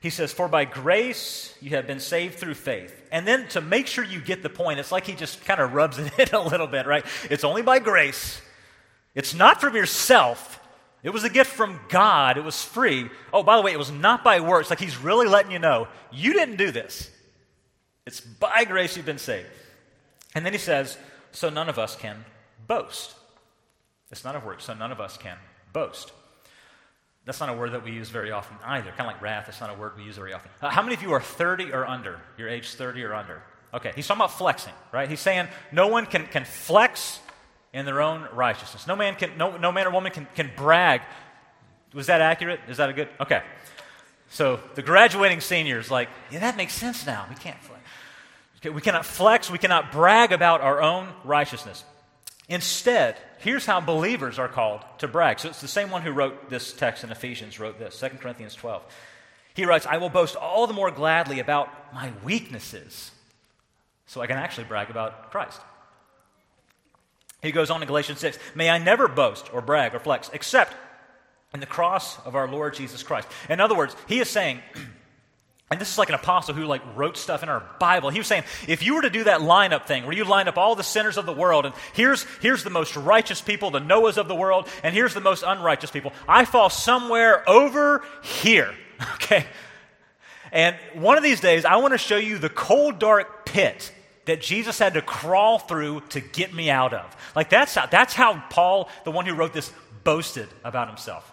He 0.01 0.11
says, 0.11 0.33
For 0.33 0.49
by 0.49 0.65
grace 0.65 1.55
you 1.61 1.71
have 1.71 1.87
been 1.87 2.01
saved 2.01 2.37
through 2.37 2.55
faith. 2.55 2.95
And 3.11 3.27
then 3.27 3.49
to 3.49 3.61
make 3.61 3.87
sure 3.87 4.05
you 4.05 4.21
get 4.21 4.43
the 4.43 4.51
point, 4.51 4.79
it's 4.79 4.93
like 4.93 5.07
he 5.07 5.15
just 5.15 5.45
kind 5.45 5.61
of 5.61 5.75
rubs 5.75 5.99
it 5.99 6.13
in 6.19 6.35
a 6.35 6.43
little 6.43 6.67
bit, 6.67 6.87
right? 6.87 7.05
It's 7.31 7.45
only 7.45 7.63
by 7.63 7.79
grace. 7.79 8.41
It's 9.15 9.35
not 9.35 9.61
from 9.61 9.75
yourself. 9.75 10.61
It 11.03 11.11
was 11.11 11.25
a 11.25 11.31
gift 11.31 11.51
from 11.51 11.81
God. 11.89 12.39
It 12.39 12.45
was 12.45 12.63
free. 12.63 13.09
Oh, 13.33 13.43
by 13.43 13.57
the 13.57 13.63
way, 13.63 13.73
it 13.73 13.79
was 13.79 13.91
not 13.91 14.25
by 14.25 14.41
works. 14.41 14.71
Like 14.71 14.81
he's 14.81 14.99
really 14.99 15.27
letting 15.27 15.53
you 15.53 15.59
know, 15.59 15.89
you 16.13 16.33
didn't 16.33 16.57
do 16.57 16.71
this. 16.71 17.11
It's 18.07 18.21
by 18.21 18.65
grace 18.65 18.97
you've 18.97 19.07
been 19.07 19.19
saved. 19.19 19.49
And 20.35 20.45
then 20.45 20.53
he 20.53 20.59
says, 20.59 20.97
so 21.33 21.51
none 21.51 21.69
of 21.69 21.79
us 21.79 21.97
can 21.97 22.25
boast. 22.67 23.15
It's 24.11 24.25
not 24.25 24.37
a 24.37 24.41
word, 24.41 24.63
so 24.63 24.75
none 24.75 24.93
of 24.93 25.01
us 25.01 25.17
can 25.17 25.37
boast. 25.73 26.13
That's 27.29 27.41
not 27.41 27.51
a 27.51 27.53
word 27.53 27.72
that 27.72 27.85
we 27.85 27.91
use 27.91 28.09
very 28.09 28.33
often 28.33 28.57
either. 28.64 28.89
Kind 28.89 29.03
of 29.03 29.09
like 29.09 29.20
wrath, 29.20 29.51
it's 29.51 29.61
not 29.61 29.68
a 29.68 29.74
word 29.74 29.93
we 29.99 30.03
use 30.03 30.16
very 30.16 30.33
often. 30.33 30.51
Uh, 30.62 30.70
how 30.70 30.81
many 30.81 30.95
of 30.95 31.03
you 31.03 31.12
are 31.12 31.20
30 31.20 31.74
or 31.74 31.87
under? 31.87 32.22
You're 32.39 32.49
age 32.49 32.70
30 32.70 33.05
or 33.05 33.12
under? 33.12 33.43
Okay, 33.74 33.93
he's 33.95 34.07
talking 34.07 34.22
about 34.22 34.33
flexing, 34.33 34.72
right? 34.93 35.11
He's 35.11 35.20
saying 35.20 35.49
no 35.70 35.89
one 35.89 36.07
can, 36.07 36.24
can 36.24 36.47
flex 36.47 37.20
in 37.74 37.85
their 37.85 38.01
own 38.01 38.26
righteousness. 38.33 38.87
No 38.87 38.97
man 38.97 39.14
can, 39.14 39.37
no, 39.37 39.59
no 39.59 39.70
man 39.70 39.87
or 39.87 39.91
woman 39.91 40.11
can, 40.11 40.26
can 40.35 40.51
brag. 40.57 41.03
Was 41.93 42.07
that 42.07 42.22
accurate? 42.22 42.61
Is 42.66 42.79
that 42.79 42.89
a 42.89 42.95
good? 42.95 43.11
Okay. 43.20 43.43
So 44.31 44.59
the 44.74 44.81
graduating 44.81 45.43
seniors, 45.43 45.91
like, 45.91 46.09
yeah, 46.31 46.39
that 46.39 46.57
makes 46.57 46.72
sense 46.72 47.05
now. 47.05 47.26
We 47.29 47.35
can't 47.35 47.61
flex. 47.61 47.83
Okay, 48.61 48.70
We 48.70 48.81
cannot 48.81 49.05
flex, 49.05 49.51
we 49.51 49.59
cannot 49.59 49.93
brag 49.93 50.33
about 50.33 50.62
our 50.62 50.81
own 50.81 51.12
righteousness. 51.24 51.85
Instead, 52.49 53.18
here's 53.39 53.66
how 53.66 53.80
believers 53.80 54.39
are 54.39 54.49
called 54.49 54.82
to 54.99 55.09
brag. 55.09 55.41
So 55.41 55.49
it's 55.49 55.61
the 55.61 55.68
same 55.68 55.91
one 55.91 56.03
who 56.03 56.12
wrote 56.12 56.51
this 56.51 56.72
text 56.72 57.05
in 57.05 57.11
Ephesians, 57.11 57.59
wrote 57.59 57.78
this, 57.78 57.99
2 57.99 58.09
Corinthians 58.20 58.55
12. 58.55 58.82
He 59.55 59.64
writes, 59.64 59.86
I 59.86 59.97
will 59.97 60.09
boast 60.09 60.36
all 60.36 60.66
the 60.66 60.74
more 60.74 60.91
gladly 60.91 61.41
about 61.41 61.68
my 61.93 62.12
weaknesses 62.24 63.11
so 64.07 64.20
I 64.20 64.26
can 64.26 64.36
actually 64.36 64.64
brag 64.64 64.91
about 64.91 65.30
Christ. 65.30 65.61
He 67.43 67.53
goes 67.53 67.70
on 67.70 67.82
in 67.82 67.89
Galatians 67.89 68.18
6 68.18 68.39
May 68.55 68.70
I 68.70 68.78
never 68.78 69.09
boast 69.09 69.53
or 69.53 69.61
brag 69.61 69.95
or 69.95 70.01
flex 70.01 70.30
except 70.32 70.74
in 71.55 71.61
the 71.61 71.66
cross 71.66 72.18
of 72.26 72.34
our 72.34 72.49
Lord 72.49 72.74
Jesus 72.74 73.03
Christ. 73.03 73.28
In 73.49 73.61
other 73.61 73.76
words, 73.76 73.97
he 74.07 74.20
is 74.20 74.28
saying, 74.28 74.61
and 75.71 75.79
this 75.79 75.91
is 75.91 75.99
like 75.99 76.09
an 76.09 76.14
apostle 76.14 76.55
who 76.55 76.64
like 76.64 76.83
wrote 76.97 77.19
stuff 77.19 77.43
in 77.43 77.51
our 77.51 77.62
Bible. 77.79 78.09
He 78.09 78.19
was 78.19 78.27
saying, 78.27 78.45
if 78.66 78.83
you 78.83 78.95
were 78.95 79.03
to 79.03 79.11
do 79.11 79.25
that 79.25 79.41
lineup 79.41 79.87
thing 79.87 80.05
where 80.05 80.14
you 80.14 80.25
line 80.25 80.49
up 80.49 80.57
all 80.57 80.75
the 80.75 80.83
sinners 80.83 81.19
of 81.19 81.27
the 81.27 81.33
world, 81.33 81.66
and 81.66 81.75
here's, 81.93 82.25
here's 82.41 82.64
the 82.64 82.71
most 82.71 82.97
righteous 82.97 83.43
people, 83.43 83.71
the 83.71 83.81
Noahs 83.81 84.16
of 84.16 84.29
the 84.29 84.35
world, 84.35 84.66
and 84.83 84.95
here's 84.95 85.12
the 85.12 85.21
most 85.21 85.45
unrighteous 85.47 85.91
people, 85.91 86.12
I 86.27 86.47
fall 86.47 86.71
somewhere 86.71 87.49
over 87.49 88.05
here. 88.23 88.75
Okay? 89.14 89.47
And 90.51 90.75
one 90.95 91.16
of 91.16 91.23
these 91.23 91.41
days, 91.41 91.64
I 91.64 91.77
want 91.77 91.93
to 91.93 91.99
show 91.99 92.16
you 92.16 92.39
the 92.39 92.49
cold, 92.49 92.99
dark 92.99 93.47
pit 93.47 93.93
that 94.25 94.41
Jesus 94.41 94.79
had 94.79 94.95
to 94.95 95.03
crawl 95.03 95.59
through 95.59 96.01
to 96.09 96.21
get 96.21 96.53
me 96.53 96.69
out 96.69 96.93
of. 96.93 97.16
Like 97.37 97.49
that's 97.49 97.75
how, 97.75 97.87
that's 97.87 98.14
how 98.14 98.43
Paul, 98.51 98.89
the 99.05 99.11
one 99.11 99.25
who 99.25 99.35
wrote 99.35 99.53
this, 99.53 99.71
boasted 100.05 100.49
about 100.64 100.89
himself. 100.89 101.33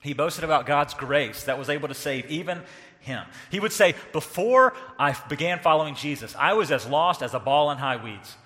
He 0.00 0.12
boasted 0.12 0.44
about 0.44 0.66
God's 0.66 0.94
grace 0.94 1.44
that 1.44 1.58
was 1.58 1.70
able 1.70 1.88
to 1.88 1.94
save 1.94 2.30
even 2.30 2.60
him. 3.04 3.24
He 3.50 3.60
would 3.60 3.72
say, 3.72 3.94
Before 4.12 4.74
I 4.98 5.16
began 5.28 5.60
following 5.60 5.94
Jesus, 5.94 6.34
I 6.38 6.54
was 6.54 6.70
as 6.70 6.86
lost 6.86 7.22
as 7.22 7.34
a 7.34 7.38
ball 7.38 7.70
in 7.70 7.78
high 7.78 8.02
weeds. 8.02 8.36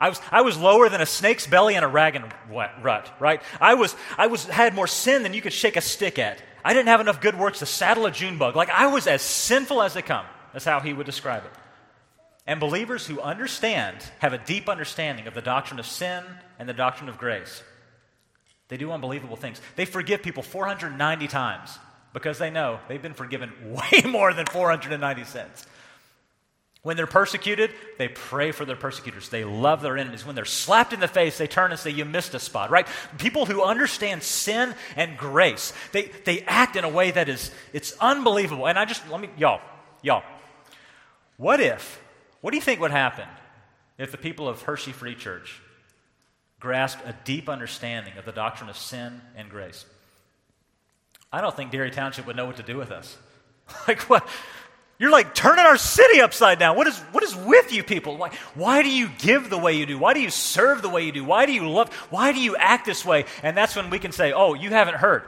I 0.00 0.08
was, 0.08 0.20
I 0.32 0.40
was 0.40 0.58
lower 0.58 0.88
than 0.88 1.00
a 1.00 1.06
snake's 1.06 1.46
belly 1.46 1.76
in 1.76 1.84
a 1.84 1.88
rag 1.88 2.20
rut, 2.50 3.08
right? 3.20 3.40
I 3.60 3.74
was, 3.74 3.94
I 4.18 4.26
was, 4.26 4.46
had 4.46 4.74
more 4.74 4.88
sin 4.88 5.22
than 5.22 5.32
you 5.32 5.40
could 5.40 5.52
shake 5.52 5.76
a 5.76 5.80
stick 5.80 6.18
at. 6.18 6.42
I 6.64 6.74
didn't 6.74 6.88
have 6.88 7.00
enough 7.00 7.20
good 7.20 7.38
works 7.38 7.60
to 7.60 7.66
saddle 7.66 8.06
a 8.06 8.10
June 8.10 8.38
bug. 8.38 8.56
Like 8.56 8.70
I 8.70 8.88
was 8.88 9.06
as 9.06 9.22
sinful 9.22 9.80
as 9.80 9.94
they 9.94 10.02
come. 10.02 10.26
That's 10.52 10.64
how 10.64 10.80
he 10.80 10.92
would 10.92 11.06
describe 11.06 11.44
it. 11.44 11.52
And 12.46 12.58
believers 12.58 13.06
who 13.06 13.20
understand 13.20 13.96
have 14.18 14.32
a 14.32 14.38
deep 14.38 14.68
understanding 14.68 15.28
of 15.28 15.34
the 15.34 15.42
doctrine 15.42 15.78
of 15.78 15.86
sin 15.86 16.24
and 16.58 16.68
the 16.68 16.72
doctrine 16.74 17.08
of 17.08 17.18
grace. 17.18 17.62
They 18.68 18.76
do 18.76 18.90
unbelievable 18.90 19.36
things. 19.36 19.60
They 19.76 19.84
forgive 19.84 20.22
people 20.22 20.42
490 20.42 21.28
times 21.28 21.78
because 22.12 22.38
they 22.38 22.50
know 22.50 22.80
they've 22.88 23.02
been 23.02 23.14
forgiven 23.14 23.52
way 23.64 24.02
more 24.08 24.32
than 24.32 24.46
490 24.46 25.24
cents. 25.24 25.66
When 26.82 26.96
they're 26.96 27.06
persecuted, 27.06 27.70
they 27.96 28.08
pray 28.08 28.50
for 28.50 28.64
their 28.64 28.74
persecutors. 28.74 29.28
They 29.28 29.44
love 29.44 29.82
their 29.82 29.96
enemies. 29.96 30.26
When 30.26 30.34
they're 30.34 30.44
slapped 30.44 30.92
in 30.92 30.98
the 30.98 31.06
face, 31.06 31.38
they 31.38 31.46
turn 31.46 31.70
and 31.70 31.78
say, 31.78 31.90
You 31.90 32.04
missed 32.04 32.34
a 32.34 32.40
spot, 32.40 32.70
right? 32.70 32.88
People 33.18 33.46
who 33.46 33.62
understand 33.62 34.24
sin 34.24 34.74
and 34.96 35.16
grace, 35.16 35.72
they, 35.92 36.10
they 36.24 36.40
act 36.40 36.74
in 36.74 36.82
a 36.82 36.88
way 36.88 37.12
that 37.12 37.28
is 37.28 37.52
it's 37.72 37.96
unbelievable. 38.00 38.66
And 38.66 38.76
I 38.76 38.84
just 38.84 39.08
let 39.08 39.20
me 39.20 39.30
y'all, 39.38 39.60
y'all, 40.02 40.24
what 41.36 41.60
if, 41.60 42.02
what 42.40 42.50
do 42.50 42.56
you 42.56 42.62
think 42.62 42.80
would 42.80 42.90
happen 42.90 43.28
if 43.96 44.10
the 44.10 44.18
people 44.18 44.48
of 44.48 44.62
Hershey 44.62 44.90
Free 44.90 45.14
Church 45.14 45.60
grasped 46.58 47.06
a 47.06 47.14
deep 47.24 47.48
understanding 47.48 48.14
of 48.18 48.24
the 48.24 48.32
doctrine 48.32 48.68
of 48.68 48.76
sin 48.76 49.20
and 49.36 49.48
grace? 49.48 49.84
I 51.32 51.40
don't 51.40 51.56
think 51.56 51.70
Derry 51.70 51.90
Township 51.90 52.26
would 52.26 52.36
know 52.36 52.46
what 52.46 52.56
to 52.56 52.62
do 52.62 52.76
with 52.76 52.90
us. 52.90 53.16
like, 53.88 54.00
what? 54.02 54.28
You're 54.98 55.10
like 55.10 55.34
turning 55.34 55.64
our 55.64 55.78
city 55.78 56.20
upside 56.20 56.58
down. 56.58 56.76
What 56.76 56.86
is, 56.86 56.96
what 57.10 57.24
is 57.24 57.34
with 57.34 57.72
you 57.72 57.82
people? 57.82 58.16
Why, 58.18 58.30
why 58.54 58.82
do 58.82 58.90
you 58.90 59.08
give 59.18 59.50
the 59.50 59.58
way 59.58 59.72
you 59.74 59.86
do? 59.86 59.98
Why 59.98 60.14
do 60.14 60.20
you 60.20 60.30
serve 60.30 60.82
the 60.82 60.88
way 60.88 61.04
you 61.04 61.12
do? 61.12 61.24
Why 61.24 61.46
do 61.46 61.52
you 61.52 61.68
love? 61.68 61.92
Why 62.10 62.32
do 62.32 62.38
you 62.38 62.54
act 62.54 62.84
this 62.86 63.04
way? 63.04 63.24
And 63.42 63.56
that's 63.56 63.74
when 63.74 63.90
we 63.90 63.98
can 63.98 64.12
say, 64.12 64.32
oh, 64.32 64.54
you 64.54 64.70
haven't 64.70 64.98
heard. 64.98 65.24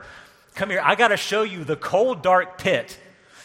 Come 0.55 0.71
here. 0.71 0.81
I 0.85 0.95
got 0.95 1.09
to 1.09 1.17
show 1.17 1.43
you 1.43 1.65
the 1.65 1.75
cold, 1.75 2.23
dark 2.23 2.59
pit 2.59 2.97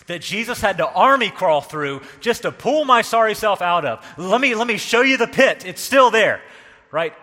that 0.06 0.22
Jesus 0.22 0.60
had 0.60 0.78
to 0.78 0.88
army 0.88 1.30
crawl 1.30 1.62
through 1.62 2.02
just 2.20 2.42
to 2.42 2.52
pull 2.52 2.86
my 2.86 3.02
sorry 3.02 3.34
self 3.34 3.62
out 3.62 3.86
of. 3.86 4.06
Let 4.18 4.42
me, 4.42 4.54
let 4.54 4.68
me 4.68 4.78
show 4.78 5.02
you 5.02 5.18
the 5.18 5.28
pit. 5.28 5.66
It's 5.66 5.82
still 5.82 6.12
there, 6.12 6.42
right? 6.92 7.14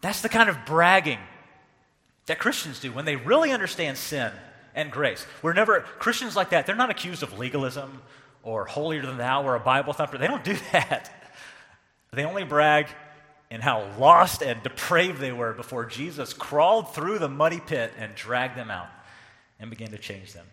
That's 0.00 0.20
the 0.20 0.28
kind 0.28 0.48
of 0.48 0.64
bragging 0.64 1.18
that 2.26 2.38
Christians 2.38 2.78
do 2.78 2.92
when 2.92 3.04
they 3.04 3.16
really 3.16 3.50
understand 3.50 3.96
sin 3.96 4.30
and 4.78 4.92
grace. 4.92 5.26
We're 5.42 5.54
never, 5.54 5.80
Christians 5.80 6.36
like 6.36 6.50
that, 6.50 6.64
they're 6.64 6.76
not 6.76 6.88
accused 6.88 7.24
of 7.24 7.36
legalism 7.36 8.00
or 8.44 8.64
holier 8.64 9.02
than 9.02 9.18
thou 9.18 9.42
or 9.42 9.56
a 9.56 9.60
Bible 9.60 9.92
thumper. 9.92 10.18
They 10.18 10.28
don't 10.28 10.44
do 10.44 10.56
that. 10.72 11.10
They 12.12 12.24
only 12.24 12.44
brag 12.44 12.86
in 13.50 13.60
how 13.60 13.90
lost 13.98 14.40
and 14.40 14.62
depraved 14.62 15.18
they 15.18 15.32
were 15.32 15.52
before 15.52 15.84
Jesus 15.84 16.32
crawled 16.32 16.94
through 16.94 17.18
the 17.18 17.28
muddy 17.28 17.58
pit 17.60 17.92
and 17.98 18.14
dragged 18.14 18.56
them 18.56 18.70
out 18.70 18.86
and 19.58 19.68
began 19.68 19.88
to 19.88 19.98
change 19.98 20.32
them. 20.32 20.46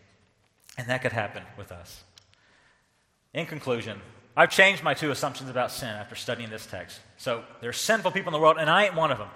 And 0.75 0.89
that 0.89 1.03
could 1.03 1.11
happen 1.11 1.43
with 1.55 1.71
us. 1.71 2.03
In 3.33 3.45
conclusion, 3.45 4.01
I've 4.35 4.49
changed 4.49 4.81
my 4.81 4.95
two 4.95 5.11
assumptions 5.11 5.51
about 5.51 5.71
sin 5.71 5.89
after 5.89 6.15
studying 6.15 6.49
this 6.49 6.65
text. 6.65 6.99
So 7.17 7.43
there's 7.61 7.77
sinful 7.77 8.11
people 8.11 8.29
in 8.29 8.33
the 8.33 8.41
world, 8.41 8.57
and 8.59 8.71
I 8.71 8.85
ain't 8.85 8.95
one 8.95 9.11
of 9.11 9.19
them. 9.19 9.29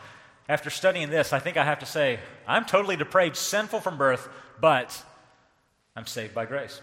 After 0.49 0.71
studying 0.71 1.11
this, 1.11 1.31
I 1.31 1.37
think 1.37 1.57
I 1.57 1.63
have 1.63 1.79
to 1.79 1.85
say, 1.85 2.19
I'm 2.47 2.65
totally 2.65 2.95
depraved, 2.95 3.35
sinful 3.37 3.81
from 3.81 3.99
birth, 3.99 4.27
but 4.59 5.01
I'm 5.95 6.07
saved 6.07 6.33
by 6.33 6.45
grace. 6.45 6.81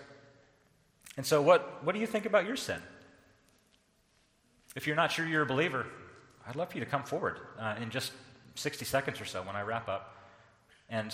And 1.17 1.27
so, 1.27 1.43
what, 1.43 1.85
what 1.85 1.93
do 1.93 2.01
you 2.01 2.07
think 2.07 2.27
about 2.27 2.47
your 2.47 2.55
sin? 2.55 2.81
If 4.77 4.87
you're 4.87 4.95
not 4.95 5.11
sure 5.11 5.27
you're 5.27 5.43
a 5.43 5.47
believer, 5.47 5.85
I'd 6.47 6.55
love 6.55 6.71
for 6.71 6.79
you 6.79 6.85
to 6.85 6.91
come 6.91 7.03
forward 7.03 7.41
uh, 7.59 7.75
in 7.83 7.91
just 7.91 8.13
60 8.55 8.85
seconds 8.85 9.21
or 9.21 9.25
so 9.25 9.43
when 9.43 9.57
I 9.57 9.63
wrap 9.63 9.89
up. 9.89 10.15
And 10.89 11.13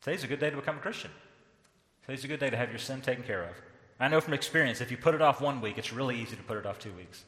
today's 0.00 0.24
a 0.24 0.26
good 0.26 0.40
day 0.40 0.50
to 0.50 0.56
become 0.56 0.78
a 0.78 0.80
Christian. 0.80 1.12
Today's 2.06 2.24
a 2.24 2.28
good 2.28 2.40
day 2.40 2.50
to 2.50 2.56
have 2.56 2.70
your 2.70 2.80
sin 2.80 3.02
taken 3.02 3.22
care 3.22 3.44
of. 3.44 3.54
I 4.00 4.08
know 4.08 4.20
from 4.20 4.34
experience, 4.34 4.80
if 4.80 4.90
you 4.90 4.96
put 4.96 5.14
it 5.14 5.22
off 5.22 5.40
one 5.40 5.60
week, 5.60 5.78
it's 5.78 5.92
really 5.92 6.20
easy 6.20 6.34
to 6.34 6.42
put 6.42 6.58
it 6.58 6.66
off 6.66 6.80
two 6.80 6.92
weeks, 6.92 7.24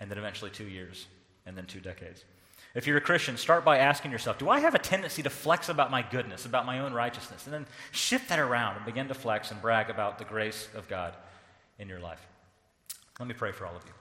and 0.00 0.10
then 0.10 0.18
eventually 0.18 0.50
two 0.50 0.66
years, 0.66 1.06
and 1.46 1.56
then 1.56 1.66
two 1.66 1.80
decades. 1.80 2.24
If 2.74 2.86
you're 2.86 2.98
a 2.98 3.02
Christian, 3.02 3.36
start 3.36 3.64
by 3.64 3.78
asking 3.78 4.10
yourself 4.10 4.38
Do 4.38 4.48
I 4.48 4.60
have 4.60 4.74
a 4.74 4.78
tendency 4.78 5.22
to 5.22 5.30
flex 5.30 5.68
about 5.68 5.90
my 5.90 6.02
goodness, 6.02 6.46
about 6.46 6.66
my 6.66 6.80
own 6.80 6.92
righteousness? 6.92 7.46
And 7.46 7.54
then 7.54 7.66
shift 7.92 8.28
that 8.28 8.38
around 8.38 8.76
and 8.76 8.84
begin 8.84 9.08
to 9.08 9.14
flex 9.14 9.50
and 9.50 9.60
brag 9.60 9.90
about 9.90 10.18
the 10.18 10.24
grace 10.24 10.68
of 10.74 10.88
God 10.88 11.14
in 11.78 11.88
your 11.88 12.00
life. 12.00 12.24
Let 13.18 13.28
me 13.28 13.34
pray 13.34 13.52
for 13.52 13.66
all 13.66 13.74
of 13.76 13.84
you. 13.84 13.92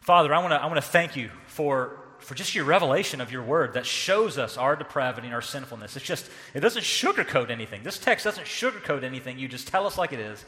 Father, 0.00 0.32
I 0.34 0.38
want 0.38 0.52
to 0.52 0.62
I 0.62 0.66
wanna 0.66 0.80
thank 0.80 1.16
you 1.16 1.30
for, 1.46 1.98
for 2.18 2.34
just 2.34 2.54
your 2.54 2.64
revelation 2.64 3.20
of 3.20 3.30
your 3.30 3.42
word 3.42 3.74
that 3.74 3.86
shows 3.86 4.38
us 4.38 4.56
our 4.56 4.74
depravity 4.74 5.26
and 5.26 5.34
our 5.34 5.42
sinfulness. 5.42 5.96
It's 5.96 6.04
just, 6.04 6.30
it 6.54 6.60
doesn't 6.60 6.82
sugarcoat 6.82 7.50
anything. 7.50 7.82
This 7.82 7.98
text 7.98 8.24
doesn't 8.24 8.46
sugarcoat 8.46 9.04
anything. 9.04 9.38
You 9.38 9.48
just 9.48 9.68
tell 9.68 9.86
us 9.86 9.98
like 9.98 10.12
it 10.12 10.20
is, 10.20 10.44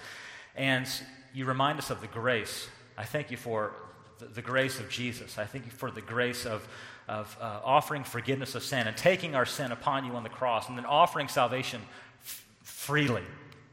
and 0.57 0.89
you 1.33 1.45
remind 1.45 1.79
us 1.79 1.91
of 1.91 2.01
the 2.01 2.07
grace. 2.07 2.69
I 2.97 3.05
thank 3.05 3.31
you 3.31 3.37
for 3.37 3.73
the, 4.19 4.27
the 4.27 4.43
grace 4.43 4.81
of 4.81 4.89
Jesus. 4.89 5.39
I 5.39 5.45
thank 5.45 5.67
you 5.67 5.71
for 5.71 5.91
the 5.91 6.01
grace 6.01 6.47
of, 6.47 6.67
of 7.09 7.37
uh, 7.41 7.61
offering 7.65 8.05
forgiveness 8.05 8.55
of 8.55 8.63
sin 8.63 8.87
and 8.87 8.97
taking 8.97 9.35
our 9.35 9.47
sin 9.47 9.73
upon 9.73 10.05
you 10.05 10.13
on 10.13 10.23
the 10.23 10.29
cross 10.29 10.69
and 10.69 10.79
then 10.79 10.87
offering 10.87 11.29
salvation 11.29 11.81
f- 12.23 12.45
freely 12.63 13.23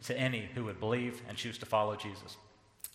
to 0.03 0.17
any 0.17 0.49
who 0.55 0.65
would 0.65 0.79
believe 0.79 1.21
and 1.27 1.38
choose 1.38 1.57
to 1.59 1.65
follow 1.65 1.95
Jesus. 1.95 2.38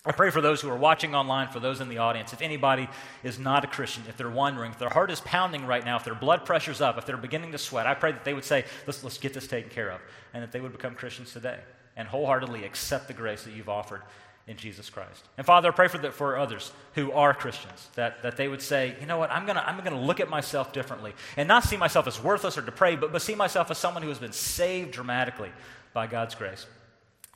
I 0.05 0.13
pray 0.13 0.31
for 0.31 0.41
those 0.41 0.61
who 0.61 0.71
are 0.71 0.77
watching 0.77 1.17
online, 1.17 1.49
for 1.49 1.59
those 1.59 1.81
in 1.81 1.89
the 1.89 1.99
audience. 1.99 2.33
If 2.33 2.41
anybody 2.41 2.89
is 3.25 3.41
not 3.41 3.65
a 3.65 3.67
Christian, 3.67 4.05
if 4.09 4.17
they're 4.17 4.31
wondering, 4.31 4.71
if 4.71 4.79
their 4.79 4.89
heart 4.89 5.11
is 5.11 5.21
pounding 5.21 5.67
right 5.67 5.85
now, 5.85 5.97
if 5.97 6.05
their 6.05 6.15
blood 6.15 6.45
pressure's 6.45 6.81
up, 6.81 6.97
if 6.97 7.07
they're 7.07 7.17
beginning 7.17 7.51
to 7.53 7.59
sweat, 7.59 7.87
I 7.87 7.95
pray 7.95 8.13
that 8.13 8.25
they 8.25 8.33
would 8.33 8.45
say, 8.45 8.65
let's, 8.87 9.03
let's 9.03 9.19
get 9.19 9.35
this 9.35 9.49
taken 9.49 9.69
care 9.69 9.91
of, 9.91 10.01
and 10.33 10.45
that 10.45 10.53
they 10.53 10.61
would 10.61 10.71
become 10.71 10.95
Christians 10.95 11.33
today 11.33 11.59
and 11.97 12.07
wholeheartedly 12.07 12.65
accept 12.65 13.09
the 13.09 13.15
grace 13.15 13.43
that 13.45 13.55
you've 13.55 13.69
offered 13.69 14.03
in 14.47 14.57
Jesus 14.57 14.89
Christ. 14.91 15.25
And 15.37 15.45
Father, 15.45 15.69
I 15.69 15.73
pray 15.73 15.89
for, 15.89 15.99
the, 15.99 16.13
for 16.13 16.37
others 16.37 16.73
who 16.95 17.11
are 17.13 17.35
Christians, 17.35 17.89
that, 17.97 18.23
that 18.23 18.37
they 18.37 18.47
would 18.47 18.63
say, 18.63 18.95
you 19.01 19.07
know 19.07 19.19
what, 19.19 19.31
I'm 19.33 19.45
going 19.45 19.57
to 19.57 19.69
I'm 19.69 19.83
gonna 19.83 20.01
look 20.01 20.21
at 20.21 20.31
myself 20.31 20.73
differently 20.73 21.15
and 21.37 21.49
not 21.49 21.65
see 21.65 21.77
myself 21.77 22.07
as 22.07 22.23
worthless 22.23 22.57
or 22.57 22.63
depraved, 22.63 23.01
but, 23.01 23.13
but 23.13 23.23
see 23.23 23.35
myself 23.35 23.71
as 23.71 23.79
someone 23.79 24.03
who 24.03 24.09
has 24.09 24.19
been 24.19 24.33
saved 24.33 24.93
dramatically 24.93 25.51
by 25.93 26.07
God's 26.07 26.35
grace 26.35 26.67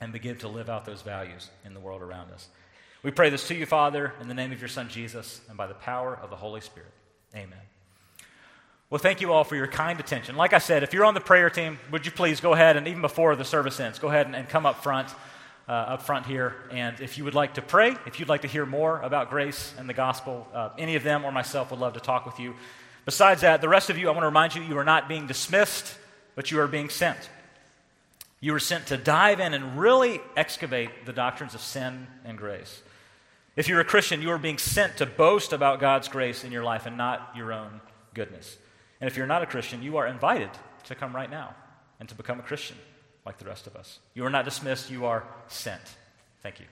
and 0.01 0.13
begin 0.13 0.37
to 0.39 0.49
live 0.49 0.71
out 0.71 0.85
those 0.85 1.03
values 1.03 1.51
in 1.65 1.75
the 1.75 1.81
world 1.81 2.01
around 2.01 2.31
us. 2.31 2.49
We 3.03 3.11
pray 3.11 3.31
this 3.31 3.49
to 3.49 3.55
you, 3.55 3.67
Father, 3.67 4.13
in 4.21 4.29
the 4.29 4.35
name 4.35 4.53
of 4.53 4.61
your 4.61 4.69
Son 4.69 4.89
Jesus, 4.89 5.41
and 5.49 5.57
by 5.57 5.67
the 5.67 5.75
power 5.75 6.19
of 6.23 6.31
the 6.31 6.37
Holy 6.37 6.61
Spirit. 6.61 6.93
Amen. 7.35 7.59
Well, 8.91 8.99
thank 8.99 9.21
you 9.21 9.33
all 9.33 9.45
for 9.45 9.57
your 9.57 9.69
kind 9.69 10.01
attention. 10.01 10.37
Like 10.37 10.53
I 10.53 10.59
said, 10.59 10.83
if 10.83 10.93
you're 10.93 11.05
on 11.05 11.15
the 11.15 11.21
prayer 11.21 11.49
team, 11.49 11.79
would 11.93 12.05
you 12.05 12.13
please 12.13 12.41
go 12.41 12.53
ahead 12.53 12.77
and 12.77 12.89
even 12.89 13.01
before 13.01 13.37
the 13.37 13.45
service 13.45 13.79
ends, 13.81 13.99
go 13.99 14.09
ahead 14.09 14.27
and, 14.27 14.35
and 14.35 14.49
come 14.49 14.67
up 14.67 14.83
front, 14.83 15.09
uh, 15.71 15.73
up 15.73 16.03
front 16.03 16.27
here. 16.27 16.57
And 16.73 17.01
if 17.01 17.16
you 17.16 17.23
would 17.23 17.37
like 17.37 17.55
to 17.55 17.62
pray, 17.62 17.95
if 18.05 18.18
you'd 18.18 18.29
like 18.29 18.43
to 18.43 18.49
hear 18.49 18.66
more 18.66 19.01
about 19.03 19.31
grace 19.31 19.73
and 19.79 19.89
the 19.89 19.95
gospel, 19.95 20.49
uh, 20.53 20.71
any 20.77 20.97
of 20.97 21.05
them 21.05 21.25
or 21.25 21.31
myself 21.31 21.71
would 21.71 21.79
love 21.79 21.93
to 21.93 22.01
talk 22.01 22.27
with 22.27 22.41
you. 22.41 22.57
Besides 23.05 23.43
that, 23.43 23.61
the 23.61 23.68
rest 23.68 23.89
of 23.89 23.97
you, 23.97 24.09
I 24.09 24.11
want 24.11 24.23
to 24.23 24.27
remind 24.27 24.57
you, 24.57 24.62
you 24.62 24.77
are 24.79 24.85
not 24.85 25.09
being 25.09 25.29
dismissed, 25.29 25.97
but 26.35 26.51
you 26.51 26.59
are 26.59 26.66
being 26.66 26.89
sent. 26.89 27.31
You 28.41 28.53
were 28.53 28.59
sent 28.59 28.89
to 28.89 28.97
dive 28.97 29.39
in 29.39 29.55
and 29.55 29.79
really 29.79 30.21
excavate 30.37 31.07
the 31.07 31.12
doctrines 31.12 31.55
of 31.55 31.61
sin 31.61 32.09
and 32.25 32.37
grace. 32.37 32.83
If 33.55 33.68
you're 33.68 33.81
a 33.81 33.85
Christian, 33.85 34.23
you 34.23 34.31
are 34.33 34.39
being 34.39 34.59
sent 34.59 34.97
to 34.97 35.07
boast 35.07 35.53
about 35.53 35.79
God's 35.79 36.09
grace 36.09 36.43
in 36.43 36.51
your 36.51 36.64
life 36.64 36.87
and 36.87 36.97
not 36.97 37.31
your 37.37 37.53
own 37.53 37.81
goodness. 38.12 38.59
And 39.01 39.09
if 39.09 39.16
you're 39.16 39.27
not 39.27 39.43
a 39.43 39.47
Christian, 39.47 39.85
you 39.85 39.99
are 39.99 40.07
invited 40.09 40.51
to 40.85 40.97
come 40.97 41.14
right 41.14 41.31
now 41.31 41.55
and 42.01 42.09
to 42.09 42.16
become 42.16 42.41
a 42.41 42.43
Christian 42.43 42.77
like 43.31 43.39
the 43.39 43.45
rest 43.45 43.68
of 43.68 43.76
us. 43.76 44.01
You 44.12 44.24
are 44.24 44.31
not 44.31 44.45
dismissed, 44.45 44.91
you 44.91 45.07
are 45.07 45.22
sent. 45.47 45.81
Thank 46.43 46.59
you. 46.59 46.66